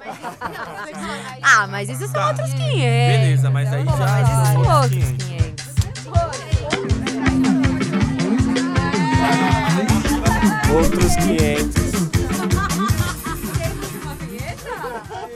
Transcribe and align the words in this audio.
Ah, 1.42 1.66
mas 1.66 1.88
isso 1.88 2.04
são 2.04 2.12
Tá. 2.12 2.28
outros 2.28 2.52
500. 2.54 2.76
Beleza, 2.78 3.50
mas 3.50 3.72
aí 3.72 3.84
já- 3.84 3.96
Mas 3.96 4.28
isso 4.28 4.52
são 4.52 4.64
já- 4.64 4.80
outros 4.80 5.04
500. 5.04 5.26
500. 5.26 6.70
Outros 10.74 11.16
500. 11.16 11.90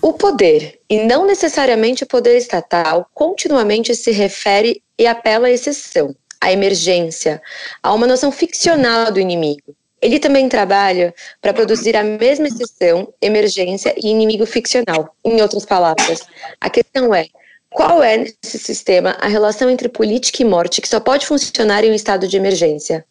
O 0.03 0.13
poder, 0.13 0.79
e 0.89 1.05
não 1.07 1.27
necessariamente 1.27 2.05
o 2.05 2.07
poder 2.07 2.37
estatal, 2.37 3.07
continuamente 3.15 3.95
se 3.95 4.11
refere 4.13 4.83
e 4.99 5.07
apela 5.07 5.47
à 5.47 5.51
exceção, 5.51 6.15
à 6.41 6.53
emergência, 6.53 7.41
a 7.83 7.93
uma 7.93 8.07
noção 8.07 8.31
ficcional 8.31 9.11
do 9.11 9.19
inimigo. 9.19 9.75
Ele 10.05 10.19
também 10.19 10.51
trabalha 10.51 11.15
para 11.41 11.55
produzir 11.55 11.97
a 11.97 12.05
mesma 12.05 12.47
exceção, 12.47 13.11
emergência 13.23 13.95
e 13.97 14.09
inimigo 14.09 14.45
ficcional. 14.45 15.17
Em 15.25 15.41
outras 15.41 15.65
palavras, 15.65 16.21
a 16.61 16.69
questão 16.69 17.15
é: 17.15 17.27
qual 17.71 18.03
é 18.03 18.19
nesse 18.19 18.59
sistema 18.59 19.17
a 19.19 19.29
relação 19.29 19.71
entre 19.71 19.89
política 19.89 20.43
e 20.43 20.45
morte 20.45 20.83
que 20.83 20.89
só 20.89 21.01
pode 21.01 21.27
funcionar 21.27 21.85
em 21.85 21.91
um 21.91 21.95
estado 21.95 22.29
de 22.29 22.37
emergência? 22.37 23.03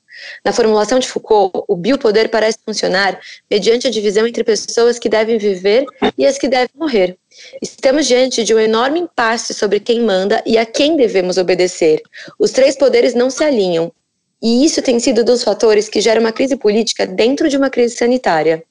Na 0.45 0.53
formulação 0.53 0.99
de 0.99 1.07
Foucault, 1.07 1.65
o 1.67 1.75
biopoder 1.75 2.29
parece 2.29 2.59
funcionar 2.63 3.19
mediante 3.49 3.87
a 3.87 3.91
divisão 3.91 4.27
entre 4.27 4.43
pessoas 4.43 4.99
que 4.99 5.09
devem 5.09 5.39
viver 5.39 5.87
e 6.15 6.27
as 6.27 6.37
que 6.37 6.47
devem 6.47 6.69
morrer. 6.75 7.17
Estamos 7.59 8.05
diante 8.05 8.43
de 8.43 8.53
um 8.53 8.59
enorme 8.59 8.99
impasse 8.99 9.51
sobre 9.55 9.79
quem 9.79 10.01
manda 10.01 10.43
e 10.45 10.59
a 10.59 10.65
quem 10.65 10.95
devemos 10.95 11.39
obedecer. 11.39 12.03
Os 12.37 12.51
três 12.51 12.77
poderes 12.77 13.15
não 13.15 13.31
se 13.31 13.43
alinham. 13.43 13.91
E 14.43 14.65
isso 14.65 14.81
tem 14.81 14.99
sido 14.99 15.23
dos 15.23 15.41
fatores 15.41 15.87
que 15.87 16.01
geram 16.01 16.19
uma 16.19 16.33
crise 16.33 16.57
política 16.57 17.07
dentro 17.07 17.47
de 17.47 17.55
uma 17.55 17.69
crise 17.69 17.95
sanitária. 17.95 18.61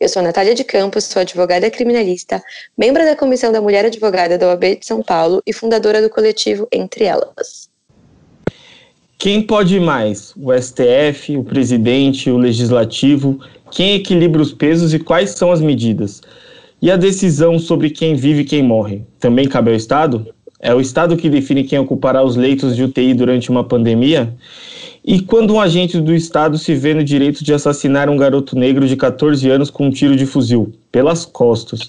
Eu 0.00 0.08
sou 0.08 0.20
Natália 0.20 0.56
de 0.56 0.64
Campos, 0.64 1.04
sou 1.04 1.22
advogada 1.22 1.70
criminalista, 1.70 2.42
membro 2.76 3.04
da 3.04 3.14
Comissão 3.14 3.52
da 3.52 3.60
Mulher 3.60 3.84
Advogada 3.84 4.36
da 4.36 4.48
OAB 4.48 4.80
de 4.80 4.84
São 4.84 5.00
Paulo 5.04 5.40
e 5.46 5.52
fundadora 5.52 6.02
do 6.02 6.10
coletivo 6.10 6.66
Entre 6.72 7.04
Elas. 7.04 7.70
Quem 9.16 9.40
pode 9.40 9.78
mais? 9.78 10.34
O 10.36 10.52
STF, 10.52 11.36
o 11.36 11.44
presidente, 11.44 12.28
o 12.28 12.36
legislativo? 12.36 13.38
Quem 13.70 13.94
equilibra 13.94 14.42
os 14.42 14.52
pesos 14.52 14.92
e 14.92 14.98
quais 14.98 15.30
são 15.30 15.52
as 15.52 15.60
medidas? 15.60 16.20
E 16.82 16.90
a 16.90 16.96
decisão 16.96 17.56
sobre 17.56 17.90
quem 17.90 18.16
vive 18.16 18.40
e 18.40 18.44
quem 18.44 18.64
morre? 18.64 19.04
Também 19.20 19.46
cabe 19.46 19.70
ao 19.70 19.76
Estado? 19.76 20.34
É 20.58 20.74
o 20.74 20.80
Estado 20.80 21.16
que 21.16 21.30
define 21.30 21.62
quem 21.62 21.78
ocupará 21.78 22.22
os 22.22 22.34
leitos 22.34 22.74
de 22.74 22.82
UTI 22.82 23.14
durante 23.14 23.48
uma 23.48 23.62
pandemia? 23.62 24.34
E 25.04 25.20
quando 25.22 25.54
um 25.54 25.60
agente 25.60 25.98
do 25.98 26.14
Estado 26.14 26.58
se 26.58 26.74
vê 26.74 26.92
no 26.92 27.02
direito 27.02 27.42
de 27.42 27.54
assassinar 27.54 28.10
um 28.10 28.18
garoto 28.18 28.54
negro 28.54 28.86
de 28.86 28.96
14 28.96 29.48
anos 29.48 29.70
com 29.70 29.86
um 29.86 29.90
tiro 29.90 30.14
de 30.14 30.26
fuzil, 30.26 30.72
pelas 30.92 31.24
costas, 31.24 31.80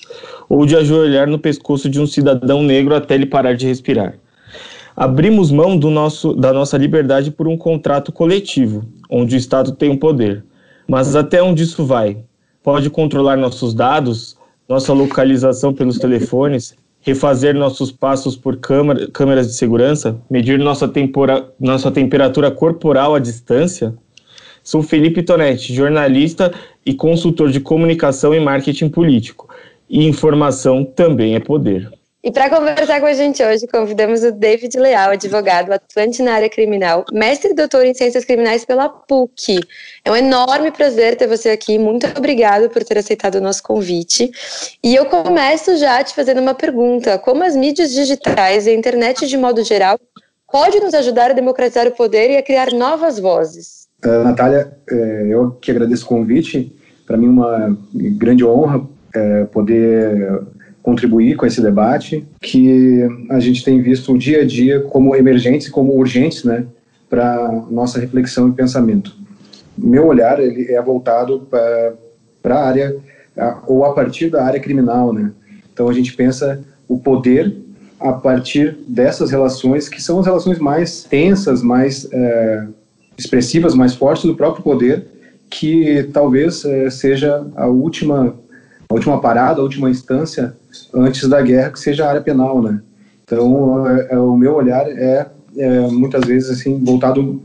ou 0.47 0.65
de 0.65 0.77
ajoelhar 0.77 1.27
no 1.27 1.37
pescoço 1.37 1.89
de 1.89 1.99
um 1.99 2.07
cidadão 2.07 2.63
negro 2.63 2.95
até 2.95 3.15
ele 3.15 3.25
parar 3.25 3.53
de 3.53 3.67
respirar? 3.67 4.15
Abrimos 4.95 5.51
mão 5.51 5.77
do 5.77 5.89
nosso, 5.89 6.33
da 6.33 6.53
nossa 6.53 6.77
liberdade 6.77 7.31
por 7.31 7.47
um 7.47 7.57
contrato 7.57 8.13
coletivo, 8.13 8.85
onde 9.09 9.35
o 9.35 9.37
Estado 9.37 9.73
tem 9.73 9.89
o 9.89 9.97
poder. 9.97 10.43
Mas 10.87 11.15
até 11.15 11.43
onde 11.43 11.63
isso 11.63 11.85
vai? 11.85 12.17
Pode 12.63 12.89
controlar 12.89 13.35
nossos 13.35 13.73
dados, 13.73 14.37
nossa 14.69 14.93
localização 14.93 15.73
pelos 15.73 15.97
telefones, 15.97 16.75
refazer 17.01 17.55
nossos 17.55 17.91
passos 17.91 18.35
por 18.35 18.57
câmera, 18.57 19.07
câmeras 19.11 19.47
de 19.47 19.53
segurança, 19.53 20.19
medir 20.29 20.59
nossa, 20.59 20.87
tempora, 20.87 21.51
nossa 21.59 21.91
temperatura 21.91 22.49
corporal 22.51 23.15
à 23.15 23.19
distância? 23.19 23.93
Sou 24.63 24.83
Felipe 24.83 25.23
Tonetti, 25.23 25.73
jornalista 25.73 26.53
e 26.85 26.93
consultor 26.93 27.49
de 27.49 27.59
comunicação 27.59 28.33
e 28.33 28.39
marketing 28.39 28.89
político. 28.89 29.49
E 29.89 30.05
informação 30.05 30.85
também 30.85 31.35
é 31.35 31.39
poder. 31.39 31.91
E 32.23 32.31
para 32.31 32.51
conversar 32.51 32.99
com 32.99 33.07
a 33.07 33.13
gente 33.13 33.43
hoje, 33.43 33.65
convidamos 33.65 34.23
o 34.23 34.31
David 34.31 34.77
Leal, 34.77 35.09
advogado, 35.09 35.71
atuante 35.71 36.21
na 36.21 36.33
área 36.33 36.49
criminal, 36.49 37.03
mestre 37.11 37.49
e 37.49 37.55
doutor 37.55 37.83
em 37.83 37.95
ciências 37.95 38.23
criminais 38.23 38.63
pela 38.63 38.87
PUC. 38.87 39.59
É 40.05 40.11
um 40.11 40.15
enorme 40.15 40.69
prazer 40.69 41.15
ter 41.15 41.25
você 41.25 41.49
aqui. 41.49 41.79
Muito 41.79 42.05
obrigado 42.15 42.69
por 42.69 42.83
ter 42.83 42.99
aceitado 42.99 43.35
o 43.35 43.41
nosso 43.41 43.63
convite. 43.63 44.29
E 44.83 44.93
eu 44.93 45.05
começo 45.05 45.75
já 45.77 46.03
te 46.03 46.13
fazendo 46.13 46.41
uma 46.41 46.53
pergunta: 46.53 47.17
como 47.17 47.43
as 47.43 47.55
mídias 47.55 47.91
digitais 47.91 48.67
e 48.67 48.69
a 48.69 48.73
internet 48.75 49.27
de 49.27 49.35
modo 49.35 49.63
geral 49.63 49.99
pode 50.51 50.79
nos 50.79 50.93
ajudar 50.93 51.31
a 51.31 51.33
democratizar 51.33 51.87
o 51.87 51.91
poder 51.91 52.29
e 52.29 52.37
a 52.37 52.43
criar 52.43 52.71
novas 52.71 53.17
vozes? 53.17 53.87
Uh, 54.05 54.23
Natália, 54.23 54.71
uh, 54.91 54.95
eu 54.95 55.51
que 55.59 55.71
agradeço 55.71 56.05
o 56.05 56.09
convite. 56.09 56.71
Para 57.07 57.17
mim, 57.17 57.27
uma 57.27 57.75
grande 57.91 58.45
honra 58.45 58.77
uh, 58.77 59.47
poder 59.51 60.39
contribuir 60.81 61.35
com 61.35 61.45
esse 61.45 61.61
debate 61.61 62.25
que 62.41 63.07
a 63.29 63.39
gente 63.39 63.63
tem 63.63 63.81
visto 63.81 64.17
dia 64.17 64.41
a 64.41 64.45
dia 64.45 64.79
como 64.81 65.15
emergentes 65.15 65.67
e 65.67 65.71
como 65.71 65.93
urgentes, 65.95 66.43
né, 66.43 66.65
para 67.09 67.65
nossa 67.69 67.99
reflexão 67.99 68.49
e 68.49 68.53
pensamento. 68.53 69.15
Meu 69.77 70.07
olhar 70.07 70.39
ele 70.39 70.71
é 70.71 70.81
voltado 70.81 71.47
para 71.49 72.55
a 72.55 72.67
área 72.67 72.95
ou 73.67 73.85
a 73.85 73.93
partir 73.93 74.29
da 74.29 74.43
área 74.43 74.59
criminal, 74.59 75.13
né. 75.13 75.31
Então 75.73 75.87
a 75.87 75.93
gente 75.93 76.13
pensa 76.13 76.61
o 76.87 76.99
poder 76.99 77.55
a 77.99 78.13
partir 78.13 78.77
dessas 78.87 79.29
relações 79.29 79.87
que 79.87 80.01
são 80.01 80.19
as 80.19 80.25
relações 80.25 80.57
mais 80.57 81.03
tensas, 81.03 81.61
mais 81.61 82.07
é, 82.11 82.67
expressivas, 83.17 83.75
mais 83.75 83.93
fortes 83.93 84.25
do 84.25 84.35
próprio 84.35 84.63
poder, 84.63 85.05
que 85.49 86.09
talvez 86.11 86.65
é, 86.65 86.89
seja 86.89 87.45
a 87.55 87.67
última 87.67 88.35
a 88.91 88.93
última 88.93 89.21
parada, 89.21 89.61
a 89.61 89.63
última 89.63 89.89
instância 89.89 90.53
antes 90.93 91.27
da 91.27 91.41
guerra, 91.41 91.71
que 91.71 91.79
seja 91.79 92.05
a 92.05 92.09
área 92.09 92.21
penal, 92.21 92.61
né? 92.61 92.81
Então, 93.23 93.87
é, 93.87 94.09
é, 94.11 94.19
o 94.19 94.35
meu 94.35 94.55
olhar 94.55 94.85
é, 94.85 95.27
é, 95.55 95.79
muitas 95.87 96.25
vezes 96.25 96.49
assim 96.49 96.83
voltado 96.83 97.41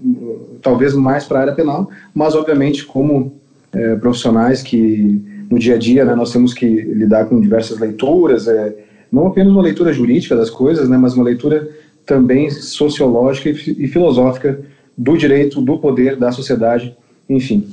talvez 0.60 0.92
mais 0.94 1.24
para 1.24 1.38
a 1.38 1.42
área 1.42 1.54
penal, 1.54 1.88
mas 2.12 2.34
obviamente 2.34 2.84
como 2.84 3.32
é, 3.72 3.94
profissionais 3.94 4.60
que 4.60 5.22
no 5.48 5.56
dia 5.56 5.76
a 5.76 5.78
dia 5.78 6.04
né, 6.04 6.16
nós 6.16 6.32
temos 6.32 6.52
que 6.52 6.66
lidar 6.66 7.26
com 7.26 7.40
diversas 7.40 7.78
leituras, 7.78 8.48
é, 8.48 8.74
não 9.12 9.28
apenas 9.28 9.52
uma 9.52 9.62
leitura 9.62 9.92
jurídica 9.92 10.34
das 10.34 10.50
coisas, 10.50 10.88
né, 10.88 10.96
mas 10.96 11.14
uma 11.14 11.22
leitura 11.22 11.68
também 12.04 12.50
sociológica 12.50 13.48
e, 13.48 13.52
e 13.52 13.86
filosófica 13.86 14.58
do 14.98 15.16
direito, 15.16 15.60
do 15.60 15.78
poder, 15.78 16.16
da 16.16 16.32
sociedade, 16.32 16.96
enfim. 17.30 17.68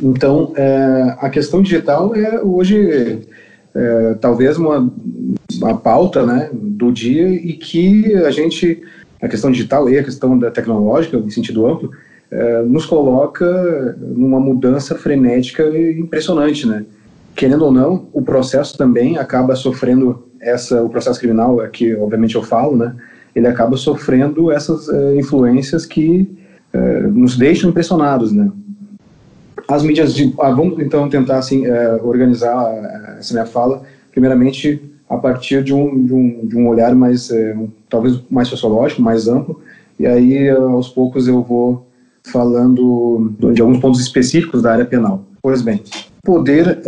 Então, 0.00 0.52
é, 0.56 1.16
a 1.18 1.28
questão 1.28 1.62
digital 1.62 2.14
é 2.14 2.40
hoje 2.40 3.26
é, 3.74 4.14
talvez 4.20 4.56
uma, 4.56 4.92
uma 5.60 5.76
pauta 5.76 6.24
né, 6.24 6.50
do 6.52 6.92
dia 6.92 7.28
e 7.28 7.54
que 7.54 8.14
a 8.16 8.30
gente, 8.30 8.82
a 9.20 9.28
questão 9.28 9.50
digital 9.50 9.88
e 9.88 9.98
a 9.98 10.04
questão 10.04 10.38
da 10.38 10.50
tecnológica, 10.50 11.16
em 11.16 11.30
sentido 11.30 11.66
amplo, 11.66 11.90
é, 12.30 12.62
nos 12.62 12.86
coloca 12.86 13.96
numa 14.00 14.40
mudança 14.40 14.94
frenética 14.94 15.64
e 15.64 15.98
impressionante, 15.98 16.66
né? 16.66 16.84
Querendo 17.34 17.64
ou 17.64 17.72
não, 17.72 18.08
o 18.12 18.22
processo 18.22 18.76
também 18.76 19.18
acaba 19.18 19.54
sofrendo 19.54 20.26
essa, 20.40 20.82
o 20.82 20.88
processo 20.88 21.18
criminal, 21.18 21.58
que 21.70 21.94
obviamente 21.94 22.34
eu 22.34 22.42
falo, 22.42 22.76
né? 22.76 22.94
Ele 23.34 23.46
acaba 23.46 23.76
sofrendo 23.76 24.50
essas 24.50 24.88
é, 24.88 25.16
influências 25.16 25.86
que 25.86 26.30
é, 26.72 27.00
nos 27.02 27.36
deixam 27.36 27.70
impressionados, 27.70 28.32
né? 28.32 28.50
As 29.68 29.82
mídias 29.82 30.14
de, 30.14 30.32
ah, 30.38 30.50
vamos 30.50 30.78
então 30.80 31.08
tentar 31.08 31.38
assim 31.38 31.66
é, 31.66 31.94
organizar 32.02 33.16
essa 33.18 33.32
minha 33.32 33.46
fala 33.46 33.82
primeiramente 34.10 34.82
a 35.08 35.16
partir 35.16 35.62
de 35.62 35.72
um 35.74 36.04
de 36.04 36.12
um, 36.12 36.46
de 36.46 36.56
um 36.56 36.68
olhar 36.68 36.94
mais 36.94 37.30
é, 37.30 37.54
um, 37.54 37.68
talvez 37.88 38.20
mais 38.30 38.48
sociológico 38.48 39.02
mais 39.02 39.28
amplo 39.28 39.60
e 39.98 40.06
aí 40.06 40.48
aos 40.48 40.88
poucos 40.88 41.28
eu 41.28 41.42
vou 41.42 41.86
falando 42.24 43.34
de 43.52 43.60
alguns 43.60 43.78
pontos 43.78 44.00
específicos 44.00 44.62
da 44.62 44.72
área 44.72 44.84
penal. 44.84 45.24
Pois 45.40 45.60
bem 45.62 45.82
poder 46.24 46.80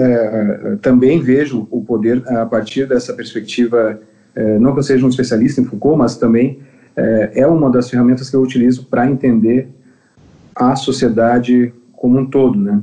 também 0.81 1.21
vejo 1.21 1.67
o 1.71 1.83
poder 1.83 2.23
a 2.29 2.47
partir 2.47 2.87
dessa 2.87 3.12
perspectiva 3.12 3.99
não 4.61 4.73
que 4.73 4.79
eu 4.79 4.82
seja 4.85 5.05
um 5.05 5.09
especialista 5.09 5.61
em 5.61 5.65
Foucault 5.65 5.99
mas 5.99 6.17
também 6.17 6.61
é 6.97 7.44
uma 7.47 7.69
das 7.69 7.91
ferramentas 7.91 8.31
que 8.31 8.37
eu 8.37 8.43
utilizo 8.43 8.87
para 8.87 9.11
entender 9.11 9.69
a 10.55 10.77
sociedade 10.77 11.73
como 12.05 12.19
um 12.19 12.27
todo, 12.27 12.61
né? 12.61 12.83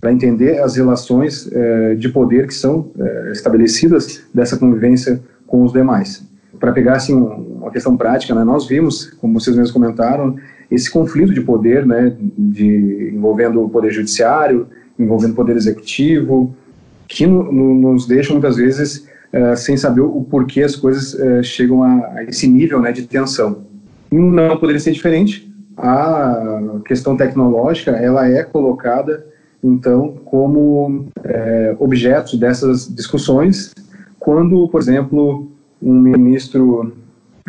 Para 0.00 0.12
entender 0.12 0.58
as 0.58 0.74
relações 0.74 1.48
eh, 1.52 1.94
de 1.94 2.08
poder 2.08 2.48
que 2.48 2.54
são 2.54 2.90
eh, 2.98 3.30
estabelecidas 3.30 4.24
dessa 4.34 4.56
convivência 4.56 5.22
com 5.46 5.62
os 5.62 5.72
demais. 5.72 6.26
Para 6.58 6.72
pegar 6.72 6.96
assim 6.96 7.14
uma 7.14 7.70
questão 7.70 7.96
prática, 7.96 8.34
né? 8.34 8.42
Nós 8.42 8.66
vimos, 8.66 9.12
como 9.20 9.38
vocês 9.38 9.54
mesmos 9.54 9.70
comentaram, 9.70 10.34
esse 10.68 10.90
conflito 10.90 11.32
de 11.32 11.42
poder, 11.42 11.86
né? 11.86 12.12
De 12.36 13.12
envolvendo 13.14 13.62
o 13.62 13.70
poder 13.70 13.92
judiciário, 13.92 14.66
envolvendo 14.98 15.30
o 15.30 15.36
poder 15.36 15.54
executivo, 15.54 16.56
que 17.06 17.28
no, 17.28 17.52
no, 17.52 17.92
nos 17.92 18.04
deixa 18.04 18.32
muitas 18.32 18.56
vezes 18.56 19.06
eh, 19.32 19.54
sem 19.54 19.76
saber 19.76 20.00
o 20.00 20.26
porquê 20.28 20.64
as 20.64 20.74
coisas 20.74 21.16
chegam 21.46 21.84
a, 21.84 22.06
a 22.16 22.24
esse 22.24 22.48
nível, 22.48 22.80
né? 22.82 22.90
De 22.90 23.06
tensão. 23.06 23.62
Não 24.10 24.56
poderia 24.56 24.80
ser 24.80 24.90
diferente 24.90 25.53
a 25.76 26.80
questão 26.86 27.16
tecnológica 27.16 27.92
ela 27.92 28.28
é 28.28 28.42
colocada 28.42 29.24
então, 29.64 30.16
como 30.26 31.06
é, 31.24 31.74
objetos 31.78 32.38
dessas 32.38 32.86
discussões, 32.94 33.72
quando, 34.20 34.68
por 34.68 34.78
exemplo, 34.78 35.50
um 35.80 35.94
ministro, 35.94 36.92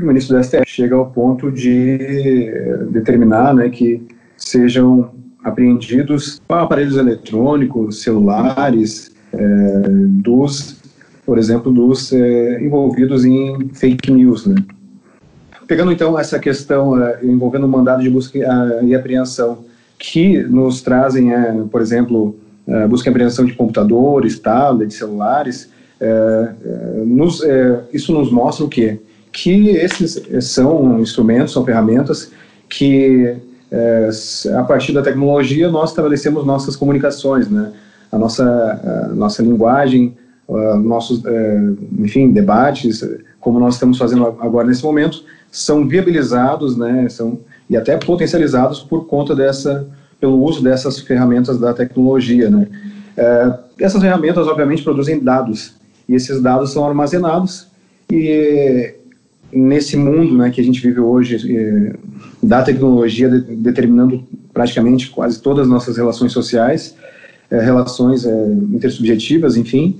um 0.01 0.06
ministro 0.06 0.38
da 0.38 0.42
STF 0.42 0.63
chega 0.66 0.95
ao 0.95 1.07
ponto 1.07 1.51
de 1.51 2.50
determinar 2.89 3.54
né, 3.54 3.69
que 3.69 4.01
sejam 4.38 5.12
apreendidos 5.44 6.42
aparelhos 6.48 6.95
eletrônicos, 6.95 8.01
celulares, 8.01 9.12
é, 9.33 9.83
dos, 10.24 10.81
por 11.25 11.38
exemplo, 11.38 11.69
dos 11.69 12.13
é, 12.13 12.63
envolvidos 12.63 13.25
em 13.25 13.69
fake 13.74 14.10
news, 14.10 14.45
né? 14.45 14.56
Pegando 15.67 15.91
então 15.91 16.17
essa 16.17 16.38
questão 16.38 17.01
é, 17.01 17.19
envolvendo 17.23 17.65
o 17.65 17.69
mandado 17.69 18.03
de 18.03 18.09
busca 18.09 18.38
e 18.83 18.95
apreensão, 18.95 19.59
que 19.97 20.44
nos 20.44 20.81
trazem, 20.81 21.33
é, 21.33 21.53
por 21.71 21.81
exemplo, 21.81 22.35
é, 22.67 22.88
busca 22.88 23.09
e 23.09 23.12
apreensão 23.12 23.45
de 23.45 23.53
computadores, 23.53 24.39
tablets, 24.39 24.97
celulares, 24.97 25.69
nos, 27.06 27.41
isso 27.94 28.12
nos 28.12 28.29
mostra 28.29 28.65
o 28.65 28.69
quê? 28.69 29.00
Que 29.31 29.69
esses 29.69 30.21
são 30.41 31.00
instrumentos, 31.00 31.53
são 31.53 31.65
ferramentas 31.65 32.31
que, 32.69 33.33
a 34.57 34.63
partir 34.63 34.91
da 34.91 35.01
tecnologia, 35.01 35.71
nós 35.71 35.91
estabelecemos 35.91 36.45
nossas 36.45 36.75
comunicações, 36.75 37.50
né? 37.50 37.71
A 38.12 38.19
nossa, 38.19 39.07
a 39.09 39.15
nossa 39.15 39.41
linguagem, 39.41 40.15
nossos, 40.83 41.23
enfim, 41.97 42.33
debates, 42.33 43.01
como 43.39 43.57
nós 43.57 43.75
estamos 43.75 43.97
fazendo 43.97 44.25
agora 44.25 44.67
nesse 44.67 44.83
momento, 44.83 45.23
são 45.56 45.88
viabilizados, 45.88 46.75
né? 46.75 47.07
São 47.10 47.40
e 47.69 47.78
até 47.78 47.98
potencializados 47.98 48.80
por 48.80 49.07
conta 49.07 49.36
dessa, 49.36 49.88
pelo 50.19 50.44
uso 50.44 50.62
dessas 50.62 51.00
ferramentas 51.00 51.57
da 51.57 51.74
tecnologia, 51.74 52.50
né? 52.50 52.68
É, 53.18 53.54
essas 53.80 54.02
ferramentas, 54.02 54.46
obviamente, 54.48 54.84
produzem 54.84 55.24
dados 55.24 55.75
e 56.07 56.13
esses 56.13 56.42
dados 56.42 56.72
são 56.72 56.86
armazenados 56.86 57.68
e 58.12 58.94
nesse 59.52 59.96
mundo, 59.96 60.38
né, 60.38 60.50
que 60.50 60.60
a 60.60 60.63
gente 60.63 60.81
vive 60.81 61.00
hoje 61.00 61.96
da 62.44 62.62
tecnologia 62.62 63.30
de, 63.30 63.56
determinando 63.56 64.24
praticamente 64.54 65.10
quase 65.10 65.42
todas 65.42 65.63
as 65.63 65.69
nossas 65.69 65.96
relações 65.96 66.34
sociais, 66.34 66.96
é, 67.50 67.60
relações 67.62 68.25
é, 68.25 68.48
intersubjetivas, 68.74 69.56
enfim, 69.56 69.98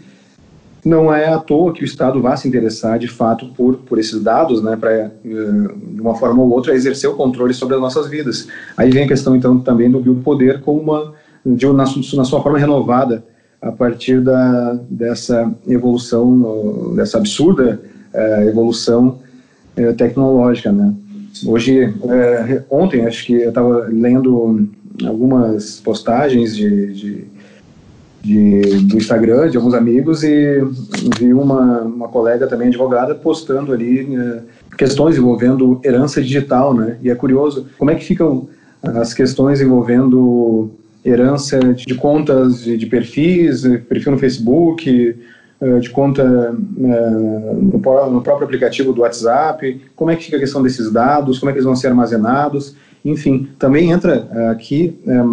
não 0.86 1.12
é 1.12 1.28
à 1.34 1.40
toa 1.40 1.74
que 1.74 1.82
o 1.82 1.86
Estado 1.86 2.22
vá 2.22 2.38
se 2.38 2.48
interessar, 2.48 3.00
de 3.00 3.08
fato, 3.08 3.48
por, 3.58 3.78
por 3.78 3.98
esses 3.98 4.22
dados, 4.22 4.62
né, 4.62 4.76
para, 4.76 4.92
eh, 4.94 5.12
de 5.24 6.00
uma 6.00 6.14
forma 6.14 6.44
ou 6.44 6.52
outra, 6.52 6.76
exercer 6.76 7.10
o 7.10 7.16
controle 7.16 7.56
sobre 7.56 7.74
as 7.74 7.82
nossas 7.82 8.08
vidas. 8.08 8.48
Aí 8.78 8.92
vem 8.92 9.06
a 9.06 9.08
questão, 9.08 9.36
então, 9.36 9.60
também 9.60 9.90
do 9.90 10.00
biopoder 10.00 10.62
como 10.62 10.80
uma, 10.80 11.14
de, 11.44 11.66
na, 11.66 11.86
na 11.86 12.24
sua 12.24 12.42
forma 12.42 12.60
renovada, 12.60 13.26
a 13.60 13.72
partir 13.72 14.22
da, 14.22 14.80
dessa 14.88 15.52
evolução, 15.68 16.94
dessa 16.96 17.18
absurda 17.18 17.82
eh, 18.14 18.46
evolução 18.48 19.18
eh, 19.76 19.92
tecnológica, 19.94 20.72
né. 20.72 20.94
Hoje, 21.46 21.94
ontem, 22.70 23.06
acho 23.06 23.26
que 23.26 23.34
eu 23.34 23.50
estava 23.50 23.88
lendo 23.90 24.70
algumas 25.06 25.82
postagens 25.82 26.56
de, 26.56 26.94
de 26.94 27.28
de, 28.26 28.62
do 28.88 28.98
Instagram 28.98 29.50
de 29.50 29.58
alguns 29.58 29.76
amigos 29.76 30.24
e 30.24 30.60
vi 31.20 31.32
uma, 31.32 31.82
uma 31.82 32.08
colega 32.08 32.48
também 32.48 32.70
advogada 32.70 33.14
postando 33.14 33.72
ali 33.72 34.04
né, 34.04 34.42
questões 34.76 35.16
envolvendo 35.16 35.80
herança 35.84 36.20
digital, 36.20 36.74
né? 36.74 36.98
E 37.04 37.12
é 37.12 37.16
curioso 37.16 37.68
como 37.78 37.92
é 37.92 37.96
que 37.96 38.04
ficam 38.04 38.50
as 38.82 39.14
questões 39.14 39.62
envolvendo 39.62 40.72
herança 41.04 41.60
de, 41.60 41.94
contas, 41.94 42.64
de, 42.64 42.76
de, 42.78 42.88
perfis, 42.88 43.62
perfil 43.88 44.14
no 44.14 44.18
Facebook, 44.18 45.16
eh, 45.62 45.80
de 45.80 45.90
conta 45.92 46.24
eh, 46.24 47.10
no, 47.62 47.80
próprio 47.80 48.44
aplicativo 48.44 48.92
do 48.92 49.02
WhatsApp, 49.02 49.82
como 49.96 50.10
é 50.10 50.16
que 50.16 50.26
fica 50.26 50.38
a 50.38 50.40
questão 50.40 50.64
desses 50.64 50.92
dados, 50.92 51.38
como 51.38 51.52
é 51.52 51.54
que 51.54 51.60
eles 51.60 51.66
vão 51.66 51.76
ser 51.76 51.88
armazenados, 51.88 52.76
enfim, 53.04 53.48
também 53.60 53.92
entra 53.92 54.28
aqui 54.52 55.00
eh, 55.08 55.24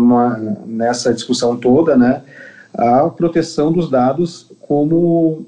nessa 0.66 1.12
discussão 1.14 1.56
toda, 1.56 1.96
né, 1.96 2.20
a 2.74 3.08
proteção 3.10 3.72
dos 3.72 3.90
dados 3.90 4.50
como 4.60 5.46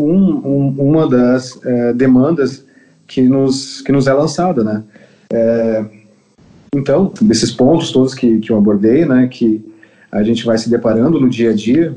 um, 0.00 0.06
um, 0.06 0.74
uma 0.78 1.08
das 1.08 1.58
é, 1.64 1.92
demandas 1.92 2.64
que 3.06 3.22
nos, 3.22 3.80
que 3.80 3.92
nos 3.92 4.06
é 4.06 4.12
lançada, 4.12 4.64
né? 4.64 4.82
É, 5.32 5.84
então, 6.74 7.12
desses 7.22 7.50
pontos 7.50 7.90
todos 7.90 8.14
que, 8.14 8.38
que 8.38 8.50
eu 8.50 8.58
abordei, 8.58 9.06
né, 9.06 9.26
que 9.28 9.64
a 10.12 10.22
gente 10.22 10.44
vai 10.44 10.58
se 10.58 10.68
deparando 10.68 11.18
no 11.18 11.28
dia 11.28 11.50
a 11.50 11.54
dia, 11.54 11.96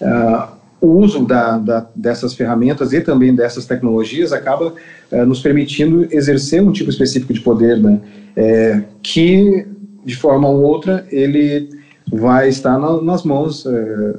uh, 0.00 0.48
o 0.80 0.88
uso 0.98 1.24
da, 1.24 1.58
da, 1.58 1.86
dessas 1.94 2.34
ferramentas 2.34 2.92
e 2.92 3.00
também 3.00 3.34
dessas 3.34 3.66
tecnologias 3.66 4.32
acaba 4.32 4.74
uh, 5.12 5.26
nos 5.26 5.40
permitindo 5.40 6.08
exercer 6.10 6.62
um 6.62 6.72
tipo 6.72 6.90
específico 6.90 7.32
de 7.32 7.40
poder, 7.40 7.78
né, 7.78 8.00
é, 8.36 8.82
que 9.02 9.66
de 10.04 10.16
forma 10.16 10.48
ou 10.48 10.62
outra 10.62 11.06
ele 11.10 11.68
vai 12.12 12.48
estar 12.48 12.78
na, 12.78 13.00
nas 13.00 13.22
mãos 13.22 13.64
é, 13.66 14.14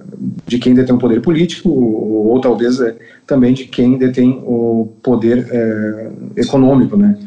de 0.48 0.58
quem 0.60 0.74
detém 0.74 0.96
o 0.96 1.00
poder 1.00 1.22
político 1.22 1.70
ou, 1.70 2.28
ou 2.28 2.42
talvez 2.42 2.80
é, 2.80 2.96
também 3.28 3.54
de 3.54 3.66
quem 3.66 3.98
detém 3.98 4.42
o 4.46 4.94
poder 5.04 5.48
é, 5.52 6.12
econômico, 6.38 6.96
né? 6.96 7.18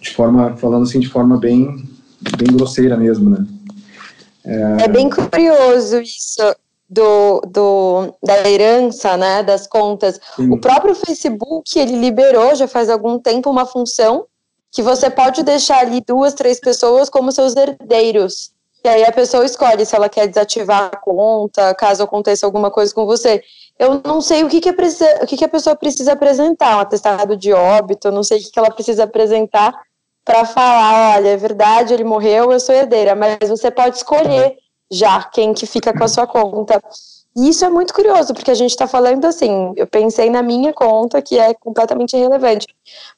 De 0.00 0.10
forma, 0.10 0.56
falando 0.56 0.82
assim, 0.82 1.00
de 1.00 1.08
forma 1.08 1.38
bem, 1.38 1.88
bem 2.36 2.48
grosseira 2.56 2.96
mesmo, 2.96 3.30
né? 3.30 3.46
É, 4.44 4.88
bem 4.88 5.08
curioso 5.08 6.00
isso 6.00 6.54
do, 6.88 7.40
do, 7.48 8.14
da 8.22 8.48
herança, 8.48 9.16
né, 9.16 9.42
das 9.42 9.66
contas. 9.66 10.20
Sim. 10.36 10.50
O 10.50 10.58
próprio 10.60 10.94
Facebook, 10.94 11.78
ele 11.78 11.98
liberou 11.98 12.54
já 12.54 12.68
faz 12.68 12.90
algum 12.90 13.18
tempo 13.18 13.50
uma 13.50 13.64
função 13.64 14.26
que 14.70 14.82
você 14.82 15.08
pode 15.08 15.42
deixar 15.42 15.78
ali 15.78 16.02
duas, 16.06 16.34
três 16.34 16.60
pessoas 16.60 17.08
como 17.08 17.32
seus 17.32 17.54
herdeiros. 17.56 18.53
E 18.84 18.88
aí 18.88 19.02
a 19.02 19.10
pessoa 19.10 19.46
escolhe 19.46 19.86
se 19.86 19.96
ela 19.96 20.10
quer 20.10 20.26
desativar 20.26 20.90
a 20.92 20.96
conta, 20.96 21.74
caso 21.74 22.02
aconteça 22.02 22.44
alguma 22.44 22.70
coisa 22.70 22.94
com 22.94 23.06
você. 23.06 23.42
Eu 23.78 24.02
não 24.04 24.20
sei 24.20 24.44
o 24.44 24.48
que, 24.48 24.60
que, 24.60 24.68
é, 24.68 25.22
o 25.22 25.26
que, 25.26 25.38
que 25.38 25.44
a 25.44 25.48
pessoa 25.48 25.74
precisa 25.74 26.12
apresentar, 26.12 26.76
um 26.76 26.80
atestado 26.80 27.34
de 27.34 27.50
óbito, 27.52 28.08
eu 28.08 28.12
não 28.12 28.22
sei 28.22 28.38
o 28.38 28.42
que, 28.42 28.50
que 28.50 28.58
ela 28.58 28.70
precisa 28.70 29.04
apresentar 29.04 29.74
para 30.22 30.44
falar, 30.44 31.16
olha, 31.16 31.30
é 31.30 31.36
verdade, 31.36 31.94
ele 31.94 32.04
morreu, 32.04 32.52
eu 32.52 32.60
sou 32.60 32.74
herdeira, 32.74 33.14
mas 33.14 33.38
você 33.48 33.70
pode 33.70 33.96
escolher 33.96 34.56
já 34.90 35.22
quem 35.24 35.54
que 35.54 35.66
fica 35.66 35.92
com 35.96 36.04
a 36.04 36.08
sua 36.08 36.26
conta. 36.26 36.82
E 37.36 37.48
isso 37.48 37.64
é 37.64 37.68
muito 37.68 37.92
curioso, 37.92 38.32
porque 38.32 38.50
a 38.50 38.54
gente 38.54 38.70
está 38.70 38.86
falando 38.86 39.24
assim, 39.24 39.72
eu 39.76 39.88
pensei 39.88 40.30
na 40.30 40.40
minha 40.40 40.72
conta, 40.72 41.20
que 41.20 41.36
é 41.36 41.52
completamente 41.52 42.16
irrelevante, 42.16 42.68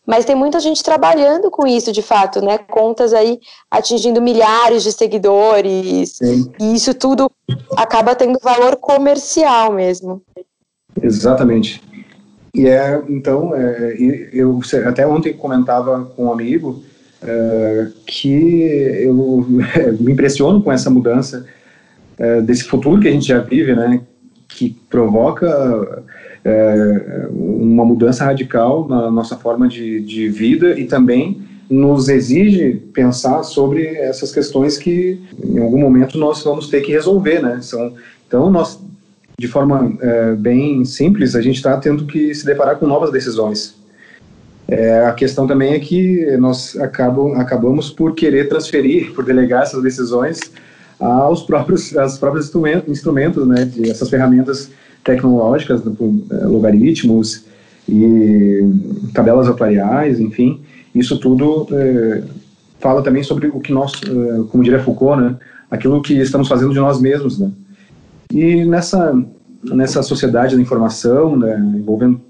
mas 0.06 0.24
tem 0.24 0.34
muita 0.34 0.58
gente 0.58 0.82
trabalhando 0.82 1.50
com 1.50 1.66
isso, 1.66 1.92
de 1.92 2.00
fato, 2.00 2.40
né? 2.40 2.56
Contas 2.56 3.12
aí 3.12 3.38
atingindo 3.70 4.22
milhares 4.22 4.82
de 4.82 4.92
seguidores, 4.92 6.16
Sim. 6.16 6.50
e 6.58 6.74
isso 6.74 6.94
tudo 6.94 7.30
acaba 7.76 8.14
tendo 8.14 8.38
valor 8.42 8.76
comercial 8.76 9.70
mesmo. 9.72 10.22
Exatamente. 11.02 11.82
E 12.54 12.66
é, 12.66 13.02
então, 13.10 13.54
é, 13.54 13.96
eu 14.32 14.58
até 14.86 15.06
ontem 15.06 15.34
comentava 15.34 16.06
com 16.16 16.24
um 16.24 16.32
amigo 16.32 16.82
é, 17.22 17.88
que 18.06 18.62
eu 19.02 19.44
me 20.00 20.12
impressiono 20.12 20.62
com 20.62 20.72
essa 20.72 20.88
mudança 20.88 21.46
é, 22.18 22.40
desse 22.40 22.64
futuro 22.64 23.00
que 23.00 23.08
a 23.08 23.12
gente 23.12 23.26
já 23.26 23.40
vive, 23.40 23.74
né, 23.74 24.00
que 24.48 24.70
provoca 24.88 26.02
é, 26.44 27.26
uma 27.30 27.84
mudança 27.84 28.24
radical 28.24 28.86
na 28.88 29.10
nossa 29.10 29.36
forma 29.36 29.68
de, 29.68 30.00
de 30.00 30.28
vida 30.28 30.78
e 30.78 30.86
também 30.86 31.42
nos 31.68 32.08
exige 32.08 32.74
pensar 32.92 33.42
sobre 33.42 33.84
essas 33.84 34.32
questões 34.32 34.78
que 34.78 35.20
em 35.44 35.58
algum 35.58 35.78
momento 35.78 36.16
nós 36.16 36.42
vamos 36.44 36.68
ter 36.68 36.80
que 36.80 36.92
resolver, 36.92 37.42
né? 37.42 37.58
São, 37.60 37.92
então 38.26 38.48
nós, 38.48 38.78
de 39.36 39.48
forma 39.48 39.96
é, 40.00 40.34
bem 40.34 40.84
simples, 40.84 41.34
a 41.34 41.42
gente 41.42 41.56
está 41.56 41.76
tendo 41.76 42.06
que 42.06 42.32
se 42.32 42.46
deparar 42.46 42.76
com 42.76 42.86
novas 42.86 43.10
decisões. 43.10 43.74
É, 44.68 45.04
a 45.04 45.12
questão 45.12 45.46
também 45.46 45.74
é 45.74 45.80
que 45.80 46.36
nós 46.38 46.76
acabam, 46.76 47.34
acabamos 47.34 47.90
por 47.90 48.14
querer 48.14 48.48
transferir, 48.48 49.12
por 49.12 49.24
delegar 49.24 49.64
essas 49.64 49.82
decisões 49.82 50.40
aos 50.98 51.42
próprios, 51.42 51.96
aos 51.96 52.18
próprios 52.18 52.50
instrumentos, 52.88 53.46
né, 53.46 53.64
de 53.64 53.90
essas 53.90 54.08
ferramentas 54.08 54.70
tecnológicas, 55.04 55.82
é, 55.86 56.46
logaritmos 56.46 57.44
e 57.88 58.60
tabelas 59.14 59.48
atuariais, 59.48 60.18
enfim, 60.18 60.60
isso 60.94 61.18
tudo 61.18 61.68
é, 61.72 62.22
fala 62.80 63.02
também 63.02 63.22
sobre 63.22 63.48
o 63.48 63.60
que 63.60 63.72
nós, 63.72 63.92
é, 64.02 64.42
como 64.50 64.64
diria 64.64 64.82
Foucault, 64.82 65.20
né, 65.20 65.36
aquilo 65.70 66.02
que 66.02 66.14
estamos 66.14 66.48
fazendo 66.48 66.72
de 66.72 66.80
nós 66.80 67.00
mesmos, 67.00 67.38
né. 67.38 67.50
E 68.32 68.64
nessa 68.64 69.14
nessa 69.62 70.02
sociedade 70.02 70.54
da 70.54 70.62
informação, 70.62 71.36
né, 71.36 71.58
envolvendo 71.76 72.20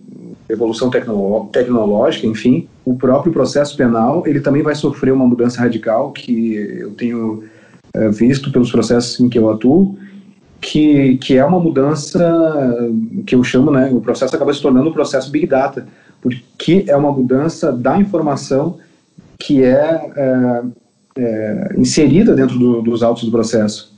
evolução 0.49 0.88
tecnológica, 0.88 2.26
enfim, 2.26 2.68
o 2.85 2.94
próprio 2.94 3.32
processo 3.32 3.76
penal 3.76 4.23
ele 4.26 4.40
também 4.40 4.62
vai 4.62 4.75
sofrer 4.75 5.12
uma 5.12 5.26
mudança 5.26 5.61
radical 5.61 6.12
que 6.12 6.54
eu 6.54 6.92
tenho 6.92 7.42
visto 8.12 8.50
pelos 8.50 8.70
processos 8.70 9.18
em 9.20 9.28
que 9.28 9.38
eu 9.38 9.50
atuo, 9.50 9.96
que, 10.60 11.16
que 11.18 11.36
é 11.36 11.44
uma 11.44 11.60
mudança 11.60 12.20
que 13.26 13.34
eu 13.34 13.44
chamo, 13.44 13.70
né, 13.70 13.90
o 13.92 14.00
processo 14.00 14.34
acaba 14.34 14.52
se 14.52 14.60
tornando 14.60 14.88
um 14.90 14.92
processo 14.92 15.30
Big 15.30 15.46
Data, 15.46 15.86
porque 16.20 16.84
é 16.88 16.96
uma 16.96 17.12
mudança 17.12 17.72
da 17.72 17.98
informação 17.98 18.78
que 19.38 19.62
é, 19.62 20.10
é, 20.16 20.62
é 21.18 21.74
inserida 21.76 22.34
dentro 22.34 22.58
do, 22.58 22.82
dos 22.82 23.02
autos 23.02 23.24
do 23.24 23.30
processo. 23.30 23.94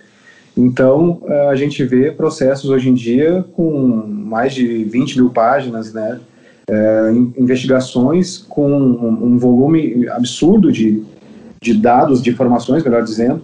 Então, 0.57 1.23
a 1.49 1.55
gente 1.55 1.85
vê 1.85 2.11
processos 2.11 2.69
hoje 2.69 2.89
em 2.89 2.95
dia 2.95 3.45
com 3.55 3.79
mais 4.09 4.53
de 4.53 4.83
20 4.85 5.17
mil 5.17 5.31
páginas, 5.31 5.93
né, 5.93 6.19
é, 6.69 7.13
investigações 7.39 8.39
com 8.39 8.69
um 8.71 9.39
volume 9.39 10.09
absurdo 10.09 10.71
de, 10.71 11.03
de 11.63 11.75
dados, 11.75 12.23
de 12.23 12.31
informações, 12.31 12.85
melhor 12.85 13.03
dizendo, 13.03 13.43